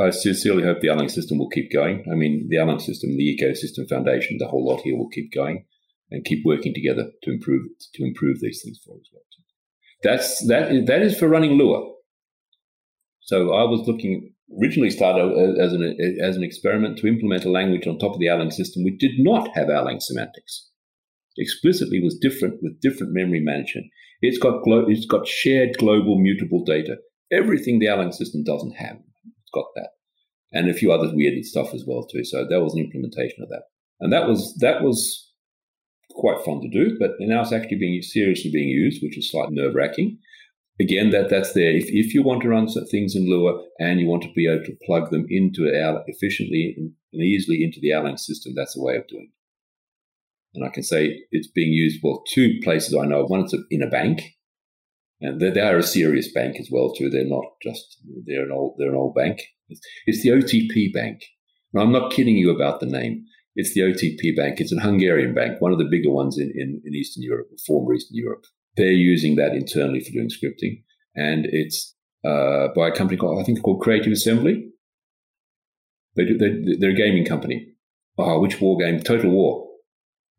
I 0.00 0.10
sincerely 0.10 0.62
hope 0.62 0.80
the 0.80 0.88
Erlang 0.88 1.10
system 1.10 1.38
will 1.38 1.48
keep 1.48 1.72
going. 1.72 2.04
I 2.10 2.14
mean, 2.14 2.46
the 2.48 2.56
Erlang 2.56 2.80
system, 2.80 3.16
the 3.16 3.36
ecosystem 3.36 3.88
foundation, 3.88 4.38
the 4.38 4.48
whole 4.48 4.64
lot 4.64 4.82
here 4.82 4.96
will 4.96 5.08
keep 5.08 5.32
going 5.32 5.64
and 6.10 6.24
keep 6.24 6.44
working 6.44 6.74
together 6.74 7.10
to 7.22 7.30
improve 7.32 7.62
to 7.94 8.04
improve 8.04 8.40
these 8.40 8.62
things 8.64 8.78
for 8.84 8.94
us. 8.94 9.08
Well. 9.12 9.22
That's 10.02 10.46
that 10.48 10.72
is, 10.72 10.86
that 10.86 11.02
is 11.02 11.18
for 11.18 11.28
running 11.28 11.52
Lua. 11.52 11.92
So 13.22 13.52
I 13.52 13.64
was 13.64 13.86
looking 13.86 14.32
originally 14.60 14.90
started 14.90 15.58
as 15.60 15.72
an 15.72 16.18
as 16.22 16.36
an 16.36 16.44
experiment 16.44 16.98
to 16.98 17.08
implement 17.08 17.44
a 17.44 17.50
language 17.50 17.86
on 17.86 17.98
top 17.98 18.14
of 18.14 18.20
the 18.20 18.26
Erlang 18.26 18.52
system 18.52 18.84
which 18.84 18.98
did 18.98 19.12
not 19.18 19.48
have 19.54 19.68
Erlang 19.68 20.00
semantics. 20.00 20.70
Explicitly 21.36 22.00
was 22.02 22.18
different 22.18 22.62
with 22.62 22.80
different 22.80 23.12
memory 23.12 23.40
management. 23.40 23.86
It's 24.20 24.38
got 24.38 24.62
glo- 24.64 24.86
it's 24.88 25.06
got 25.06 25.26
shared 25.28 25.78
global 25.78 26.18
mutable 26.18 26.64
data. 26.64 26.96
Everything 27.30 27.78
the 27.78 27.86
Erlang 27.86 28.12
system 28.12 28.42
doesn't 28.44 28.76
have. 28.76 28.96
It's 28.96 29.50
got 29.52 29.66
that, 29.76 29.90
and 30.52 30.70
a 30.70 30.74
few 30.74 30.92
other 30.92 31.14
weird 31.14 31.44
stuff 31.44 31.74
as 31.74 31.84
well 31.86 32.06
too. 32.06 32.24
So 32.24 32.46
that 32.48 32.60
was 32.60 32.74
an 32.74 32.80
implementation 32.80 33.42
of 33.42 33.48
that, 33.50 33.64
and 34.00 34.12
that 34.12 34.26
was 34.26 34.56
that 34.60 34.82
was 34.82 35.27
quite 36.18 36.44
fun 36.44 36.60
to 36.60 36.68
do, 36.68 36.96
but 36.98 37.12
now 37.20 37.42
it's 37.42 37.52
actually 37.52 37.78
being 37.78 38.02
seriously 38.02 38.50
being 38.50 38.68
used, 38.68 39.02
which 39.02 39.16
is 39.16 39.30
slightly 39.30 39.54
nerve 39.54 39.74
wracking. 39.74 40.18
Again, 40.80 41.10
that 41.10 41.28
that's 41.28 41.54
there. 41.54 41.72
If, 41.72 41.86
if 41.88 42.14
you 42.14 42.22
want 42.22 42.42
to 42.42 42.48
run 42.48 42.68
things 42.68 43.16
in 43.16 43.28
Lua 43.28 43.64
and 43.80 43.98
you 43.98 44.06
want 44.06 44.22
to 44.22 44.32
be 44.32 44.46
able 44.46 44.64
to 44.64 44.76
plug 44.84 45.10
them 45.10 45.26
into 45.28 45.62
Erlang 45.62 46.04
efficiently 46.06 46.76
and 46.76 47.22
easily 47.22 47.64
into 47.64 47.80
the 47.80 47.90
Erlang 47.90 48.18
system, 48.18 48.52
that's 48.54 48.76
a 48.76 48.82
way 48.82 48.96
of 48.96 49.08
doing 49.08 49.28
it. 49.30 49.34
And 50.54 50.64
I 50.64 50.70
can 50.70 50.82
say 50.82 51.20
it's 51.30 51.48
being 51.48 51.72
used 51.72 52.00
well 52.02 52.22
two 52.28 52.58
places 52.62 52.94
I 52.94 53.06
know. 53.06 53.24
One, 53.24 53.40
it's 53.40 53.54
in 53.70 53.82
a 53.82 53.88
bank, 53.88 54.22
and 55.20 55.40
they, 55.40 55.50
they 55.50 55.60
are 55.60 55.78
a 55.78 55.82
serious 55.82 56.32
bank 56.32 56.56
as 56.60 56.68
well 56.70 56.92
too. 56.92 57.10
They're 57.10 57.24
not 57.24 57.44
just 57.62 57.98
they're 58.26 58.44
an 58.44 58.52
old 58.52 58.76
they're 58.78 58.90
an 58.90 58.96
old 58.96 59.14
bank. 59.14 59.42
It's, 59.68 59.80
it's 60.06 60.22
the 60.22 60.30
OTP 60.30 60.92
Bank. 60.92 61.22
And 61.72 61.82
I'm 61.82 61.92
not 61.92 62.12
kidding 62.12 62.36
you 62.36 62.50
about 62.54 62.80
the 62.80 62.86
name. 62.86 63.26
It's 63.60 63.74
the 63.74 63.80
OTP 63.80 64.36
Bank. 64.36 64.60
It's 64.60 64.72
a 64.72 64.78
Hungarian 64.78 65.34
bank, 65.34 65.60
one 65.60 65.72
of 65.72 65.78
the 65.78 65.88
bigger 65.90 66.10
ones 66.10 66.38
in, 66.38 66.52
in, 66.54 66.80
in 66.84 66.94
Eastern 66.94 67.24
Europe, 67.24 67.48
former 67.66 67.92
Eastern 67.92 68.16
Europe. 68.16 68.44
They're 68.76 68.92
using 68.92 69.34
that 69.34 69.52
internally 69.52 69.98
for 69.98 70.12
doing 70.12 70.28
scripting. 70.30 70.84
And 71.16 71.44
it's 71.50 71.92
uh, 72.24 72.68
by 72.76 72.86
a 72.86 72.92
company 72.92 73.16
called, 73.16 73.40
I 73.40 73.42
think 73.42 73.60
called 73.60 73.80
Creative 73.80 74.12
Assembly. 74.12 74.68
They 76.14 76.24
do, 76.24 76.38
they, 76.38 76.76
they're 76.78 76.90
a 76.90 76.94
gaming 76.94 77.24
company. 77.24 77.66
Oh, 78.16 78.38
which 78.38 78.60
war 78.60 78.78
game? 78.78 79.00
Total 79.00 79.28
War. 79.28 79.66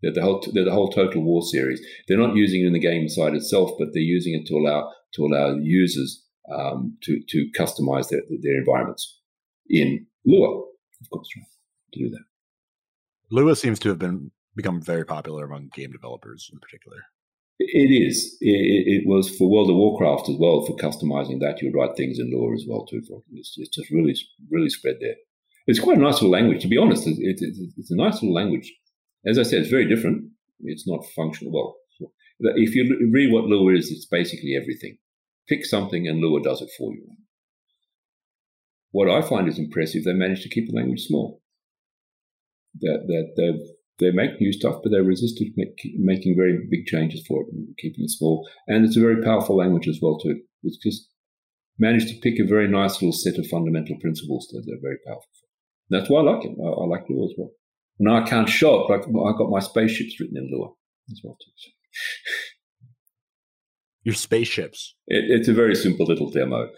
They're 0.02 0.14
the 0.14 0.22
whole 0.22 0.42
they're 0.54 0.64
the 0.64 0.72
whole 0.72 0.90
Total 0.90 1.22
War 1.22 1.42
series. 1.42 1.82
They're 2.08 2.18
not 2.18 2.38
using 2.38 2.62
it 2.62 2.68
in 2.68 2.74
the 2.74 2.80
game 2.80 3.10
side 3.10 3.34
itself, 3.34 3.72
but 3.78 3.90
they're 3.94 4.02
using 4.02 4.34
it 4.34 4.48
to 4.48 4.56
allow 4.56 4.94
to 5.16 5.26
allow 5.26 5.58
users 5.58 6.24
um, 6.50 6.98
to 7.04 7.20
to 7.28 7.50
customize 7.58 8.08
their 8.08 8.22
their 8.42 8.58
environments 8.58 9.20
in 9.70 10.06
Lua, 10.26 10.62
of 11.02 11.10
course, 11.12 11.28
to 11.92 12.00
do 12.00 12.10
that. 12.12 12.24
Lua 13.32 13.56
seems 13.56 13.80
to 13.80 13.90
have 13.90 14.00
been 14.00 14.32
become 14.56 14.82
very 14.82 15.06
popular 15.06 15.46
among 15.46 15.70
game 15.74 15.92
developers 15.92 16.50
in 16.52 16.60
particular. 16.60 16.98
It 17.60 17.92
is. 17.92 18.38
It, 18.40 19.04
it, 19.04 19.08
was 19.08 19.30
for 19.36 19.50
World 19.50 19.70
of 19.70 19.76
Warcraft 19.76 20.30
as 20.30 20.38
well. 20.40 20.66
For 20.66 20.76
customizing 20.78 21.40
that, 21.42 21.62
you 21.62 21.72
write 21.72 21.96
things 21.96 22.18
in 22.18 22.32
Lua 22.32 22.54
as 22.54 22.66
well 22.68 22.86
too. 22.86 23.02
It's, 23.34 23.56
it's 23.58 23.76
just 23.76 23.92
really, 23.92 24.16
really 24.50 24.70
spread 24.70 24.96
there. 25.02 25.16
It's 25.68 25.80
quite 25.80 25.98
a 25.98 26.02
nice 26.02 26.16
little 26.16 26.32
language, 26.32 26.62
to 26.62 26.68
be 26.68 26.78
honest. 26.78 27.06
It, 27.06 27.18
it, 27.20 27.40
it's 27.78 27.92
a 27.92 27.96
nice 27.96 28.16
little 28.16 28.34
language. 28.34 28.74
As 29.26 29.38
I 29.38 29.44
said, 29.44 29.60
it's 29.60 29.70
very 29.70 29.88
different. 29.88 30.32
It's 30.62 30.88
not 30.88 31.06
functional. 31.16 31.52
Well, 31.52 31.76
if 32.40 32.74
you 32.74 33.10
read 33.12 33.32
what 33.34 33.46
Lua 33.46 33.74
is, 33.74 33.92
it's 33.92 34.06
basically 34.06 34.56
everything. 34.56 34.98
Pick 35.48 35.66
something 35.66 36.08
and 36.08 36.20
Lua 36.20 36.42
does 36.42 36.62
it 36.62 36.70
for 36.78 36.94
you. 36.94 37.06
What 38.92 39.10
I 39.10 39.22
find 39.22 39.48
is 39.48 39.60
impressive, 39.60 40.06
they 40.06 40.14
managed 40.14 40.44
to 40.44 40.50
keep 40.50 40.70
the 40.70 40.76
language 40.76 41.06
small 41.06 41.42
that 42.82 43.04
that 43.08 43.34
they 43.38 43.52
they 44.00 44.12
make 44.12 44.40
new 44.40 44.54
stuff, 44.54 44.78
but 44.82 44.92
they're 44.92 45.04
resistant 45.04 45.54
to 45.54 45.54
make, 45.58 45.78
making 45.98 46.36
very 46.36 46.58
big 46.70 46.86
changes 46.86 47.24
for 47.28 47.42
it 47.44 47.48
and 47.52 47.76
keeping 47.78 48.06
it 48.06 48.10
small. 48.10 48.48
And 48.68 48.86
it's 48.86 48.98
a 48.98 49.02
very 49.02 49.22
powerful 49.22 49.58
language 49.58 49.88
as 49.88 50.00
well 50.02 50.18
too. 50.18 50.42
It's 50.64 50.78
just 50.78 51.10
managed 51.78 52.08
to 52.10 52.20
pick 52.22 52.40
a 52.40 52.48
very 52.48 52.68
nice 52.68 52.96
little 52.96 53.14
set 53.14 53.38
of 53.38 53.48
fundamental 53.48 53.98
principles 54.00 54.48
that 54.52 54.64
they're 54.66 54.82
very 54.82 55.00
powerful. 55.06 55.28
for. 55.40 55.48
That's 55.90 56.10
why 56.10 56.22
I 56.22 56.24
like 56.24 56.46
it. 56.46 56.52
I, 56.62 56.68
I 56.68 56.86
like 56.86 57.10
Lua 57.10 57.26
as 57.26 57.34
well. 57.38 57.52
Now 58.00 58.24
I 58.24 58.28
can't 58.28 58.48
show 58.48 58.82
it, 58.82 58.88
but 58.88 59.22
I 59.22 59.38
got 59.38 59.50
my 59.50 59.60
spaceships 59.60 60.20
written 60.20 60.38
in 60.38 60.50
Lua 60.52 60.70
as 61.12 61.22
well 61.24 61.38
too. 61.44 61.72
Your 64.04 64.16
spaceships. 64.16 64.96
It, 65.08 65.26
it's 65.30 65.50
a 65.50 65.54
very 65.54 65.76
simple 65.76 66.06
little 66.06 66.30
demo. 66.30 66.70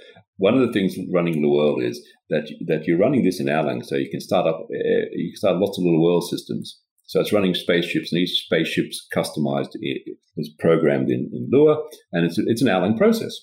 One 0.42 0.56
of 0.56 0.66
the 0.66 0.74
things 0.74 0.96
running 1.14 1.40
Lua 1.40 1.78
is 1.86 2.04
that 2.32 2.52
that 2.66 2.88
you're 2.88 2.98
running 2.98 3.24
this 3.24 3.40
in 3.40 3.46
Erlang, 3.46 3.86
so 3.86 3.96
you 3.96 4.10
can 4.10 4.20
start 4.20 4.48
up 4.48 4.62
uh, 4.62 5.06
you 5.14 5.30
can 5.30 5.38
start 5.38 5.58
lots 5.58 5.78
of 5.78 5.84
little 5.84 6.04
world 6.04 6.28
systems. 6.28 6.80
So 7.06 7.20
it's 7.22 7.32
running 7.32 7.54
spaceships, 7.54 8.12
and 8.12 8.20
each 8.20 8.46
spaceship's 8.46 9.06
customized 9.16 9.76
is 10.38 10.50
programmed 10.58 11.12
in, 11.12 11.30
in 11.32 11.48
Lua, 11.52 11.84
and 12.12 12.26
it's 12.26 12.40
it's 12.40 12.64
an 12.64 12.70
Erlang 12.70 12.98
process. 12.98 13.34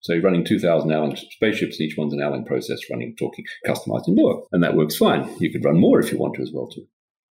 So 0.00 0.12
you're 0.12 0.22
running 0.22 0.44
2,000 0.44 0.90
Erlang 0.90 1.16
spaceships, 1.16 1.78
and 1.78 1.88
each 1.88 1.96
one's 1.96 2.12
an 2.12 2.20
Erlang 2.20 2.46
process 2.46 2.80
running, 2.90 3.14
talking, 3.16 3.44
customized 3.64 4.08
in 4.08 4.16
Lua, 4.16 4.42
and 4.50 4.60
that 4.64 4.74
works 4.74 4.96
fine. 4.96 5.22
You 5.38 5.52
could 5.52 5.64
run 5.64 5.78
more 5.78 6.00
if 6.00 6.10
you 6.10 6.18
want 6.18 6.34
to 6.34 6.42
as 6.42 6.50
well 6.52 6.66
too. 6.66 6.86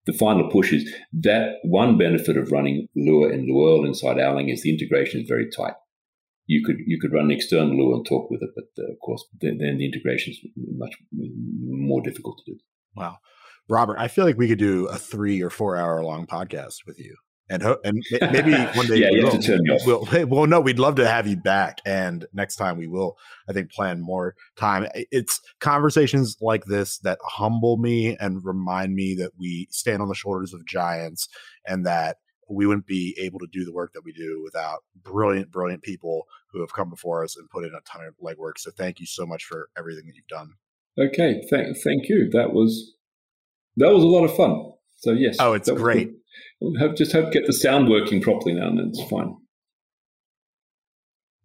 The 0.06 0.12
final 0.12 0.48
push 0.48 0.72
is 0.72 0.88
that 1.24 1.56
one 1.64 1.98
benefit 1.98 2.36
of 2.36 2.52
running 2.52 2.86
Lua 2.94 3.30
and 3.30 3.48
Lua 3.48 3.84
inside 3.84 4.18
Erlang 4.18 4.52
is 4.52 4.62
the 4.62 4.70
integration 4.70 5.22
is 5.22 5.28
very 5.28 5.50
tight 5.50 5.74
you 6.46 6.64
could 6.64 6.76
you 6.86 6.98
could 7.00 7.12
run 7.12 7.26
an 7.26 7.30
external 7.30 7.76
Lua 7.76 7.96
and 7.96 8.06
talk 8.06 8.30
with 8.30 8.42
it, 8.42 8.50
but 8.54 8.64
uh, 8.78 8.92
of 8.92 8.98
course 9.04 9.24
then, 9.40 9.58
then 9.58 9.78
the 9.78 9.86
integration 9.86 10.32
is 10.32 10.40
much 10.76 10.94
more 11.12 12.00
difficult 12.02 12.40
to 12.44 12.52
do. 12.52 12.58
Wow, 12.94 13.18
Robert, 13.68 13.98
I 13.98 14.08
feel 14.08 14.24
like 14.24 14.38
we 14.38 14.48
could 14.48 14.58
do 14.58 14.86
a 14.86 14.96
three 14.96 15.42
or 15.42 15.50
four 15.50 15.76
hour 15.76 16.02
long 16.04 16.26
podcast 16.26 16.86
with 16.86 16.98
you, 16.98 17.16
and 17.50 17.62
ho- 17.62 17.78
and 17.84 18.00
maybe 18.32 18.52
one 18.74 18.86
day. 18.86 18.98
yeah, 18.98 19.10
you 19.10 19.24
have 19.24 19.40
to 19.40 19.42
turn 19.44 19.60
me 19.62 19.70
off. 19.70 19.86
We'll, 19.86 20.26
well, 20.28 20.46
no, 20.46 20.60
we'd 20.60 20.78
love 20.78 20.94
to 20.96 21.08
have 21.08 21.26
you 21.26 21.36
back, 21.36 21.80
and 21.84 22.26
next 22.32 22.56
time 22.56 22.78
we 22.78 22.86
will. 22.86 23.16
I 23.48 23.52
think 23.52 23.72
plan 23.72 24.00
more 24.00 24.34
time. 24.56 24.86
It's 24.94 25.40
conversations 25.60 26.36
like 26.40 26.64
this 26.66 26.98
that 26.98 27.18
humble 27.24 27.76
me 27.76 28.16
and 28.18 28.44
remind 28.44 28.94
me 28.94 29.16
that 29.16 29.32
we 29.38 29.66
stand 29.70 30.00
on 30.00 30.08
the 30.08 30.14
shoulders 30.14 30.54
of 30.54 30.64
giants, 30.64 31.28
and 31.66 31.84
that 31.86 32.18
we 32.48 32.66
wouldn't 32.66 32.86
be 32.86 33.16
able 33.20 33.38
to 33.40 33.46
do 33.50 33.64
the 33.64 33.72
work 33.72 33.92
that 33.94 34.04
we 34.04 34.12
do 34.12 34.40
without 34.44 34.84
brilliant, 35.02 35.50
brilliant 35.50 35.82
people 35.82 36.26
who 36.48 36.60
have 36.60 36.72
come 36.72 36.90
before 36.90 37.24
us 37.24 37.36
and 37.36 37.50
put 37.50 37.64
in 37.64 37.74
a 37.74 37.80
ton 37.80 38.06
of 38.06 38.14
legwork. 38.22 38.58
So 38.58 38.70
thank 38.70 39.00
you 39.00 39.06
so 39.06 39.26
much 39.26 39.44
for 39.44 39.68
everything 39.76 40.06
that 40.06 40.16
you've 40.16 40.26
done. 40.28 40.52
Okay, 40.98 41.42
thank 41.50 41.76
thank 41.78 42.08
you. 42.08 42.30
That 42.30 42.52
was 42.52 42.94
that 43.76 43.92
was 43.92 44.02
a 44.02 44.06
lot 44.06 44.24
of 44.24 44.34
fun. 44.34 44.72
So 44.96 45.12
yes. 45.12 45.36
Oh, 45.38 45.52
it's 45.52 45.70
great. 45.70 46.12
Hope, 46.78 46.96
just 46.96 47.12
hope 47.12 47.32
get 47.32 47.46
the 47.46 47.52
sound 47.52 47.88
working 47.88 48.22
properly 48.22 48.54
now, 48.54 48.68
and 48.68 48.78
then 48.78 48.88
it's 48.88 49.02
fine. 49.10 49.36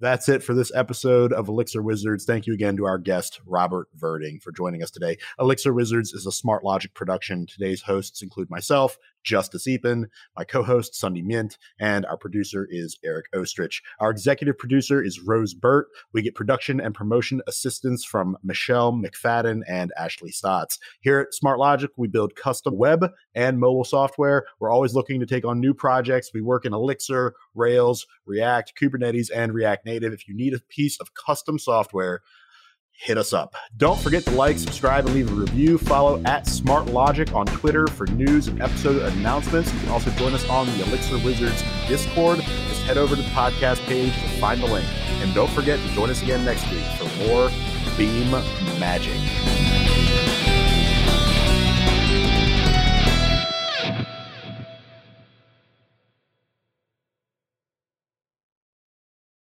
That's 0.01 0.27
it 0.27 0.41
for 0.41 0.55
this 0.55 0.71
episode 0.73 1.31
of 1.31 1.47
Elixir 1.47 1.83
Wizards. 1.83 2.25
Thank 2.25 2.47
you 2.47 2.55
again 2.55 2.75
to 2.77 2.85
our 2.85 2.97
guest, 2.97 3.39
Robert 3.45 3.87
Virding, 3.95 4.41
for 4.41 4.51
joining 4.51 4.81
us 4.81 4.89
today. 4.89 5.17
Elixir 5.39 5.75
Wizards 5.75 6.11
is 6.11 6.25
a 6.25 6.31
Smart 6.31 6.63
Logic 6.63 6.91
production. 6.95 7.45
Today's 7.45 7.83
hosts 7.83 8.23
include 8.23 8.49
myself, 8.49 8.97
Justus 9.23 9.67
Eapen, 9.67 10.05
my 10.37 10.43
co-host 10.43 10.93
Sundi 10.93 11.23
Myint, 11.23 11.57
and 11.79 12.05
our 12.05 12.17
producer 12.17 12.67
is 12.69 12.97
Eric 13.03 13.25
Oestrich. 13.33 13.81
Our 13.99 14.11
executive 14.11 14.57
producer 14.57 15.01
is 15.01 15.21
Rose 15.21 15.53
Burt. 15.53 15.87
We 16.13 16.21
get 16.21 16.35
production 16.35 16.79
and 16.79 16.93
promotion 16.93 17.41
assistance 17.47 18.03
from 18.03 18.37
Michelle 18.43 18.93
McFadden 18.93 19.61
and 19.67 19.91
Ashley 19.97 20.31
Stotts. 20.31 20.79
Here 21.01 21.19
at 21.19 21.33
Smart 21.33 21.59
Logic, 21.59 21.91
we 21.97 22.07
build 22.07 22.35
custom 22.35 22.77
web 22.77 23.09
and 23.35 23.59
mobile 23.59 23.83
software. 23.83 24.45
We're 24.59 24.71
always 24.71 24.93
looking 24.93 25.19
to 25.19 25.25
take 25.25 25.45
on 25.45 25.59
new 25.59 25.73
projects. 25.73 26.31
We 26.33 26.41
work 26.41 26.65
in 26.65 26.73
Elixir, 26.73 27.33
Rails, 27.55 28.05
React, 28.25 28.73
Kubernetes, 28.79 29.29
and 29.33 29.53
React 29.53 29.85
Native. 29.85 30.13
If 30.13 30.27
you 30.27 30.35
need 30.35 30.53
a 30.53 30.59
piece 30.69 30.99
of 30.99 31.13
custom 31.13 31.59
software, 31.59 32.21
hit 33.01 33.17
us 33.17 33.33
up. 33.33 33.55
Don't 33.77 33.99
forget 33.99 34.23
to 34.25 34.31
like, 34.31 34.59
subscribe, 34.59 35.07
and 35.07 35.15
leave 35.15 35.31
a 35.31 35.33
review. 35.33 35.79
Follow 35.79 36.21
at 36.25 36.45
Smart 36.45 36.85
Logic 36.85 37.33
on 37.33 37.47
Twitter 37.47 37.87
for 37.87 38.05
news 38.07 38.47
and 38.47 38.61
episode 38.61 39.01
announcements. 39.13 39.73
You 39.73 39.79
can 39.79 39.89
also 39.89 40.11
join 40.11 40.33
us 40.33 40.47
on 40.47 40.67
the 40.67 40.83
Elixir 40.85 41.17
Wizards 41.25 41.63
Discord. 41.87 42.39
Just 42.39 42.83
head 42.83 42.99
over 42.99 43.15
to 43.15 43.21
the 43.21 43.27
podcast 43.29 43.79
page 43.87 44.13
to 44.13 44.29
find 44.39 44.61
the 44.61 44.67
link. 44.67 44.85
And 45.21 45.33
don't 45.33 45.49
forget 45.49 45.79
to 45.79 45.87
join 45.95 46.11
us 46.11 46.21
again 46.21 46.45
next 46.45 46.69
week 46.71 46.83
for 46.99 47.25
more 47.25 47.49
Beam 47.97 48.29
Magic. 48.79 49.60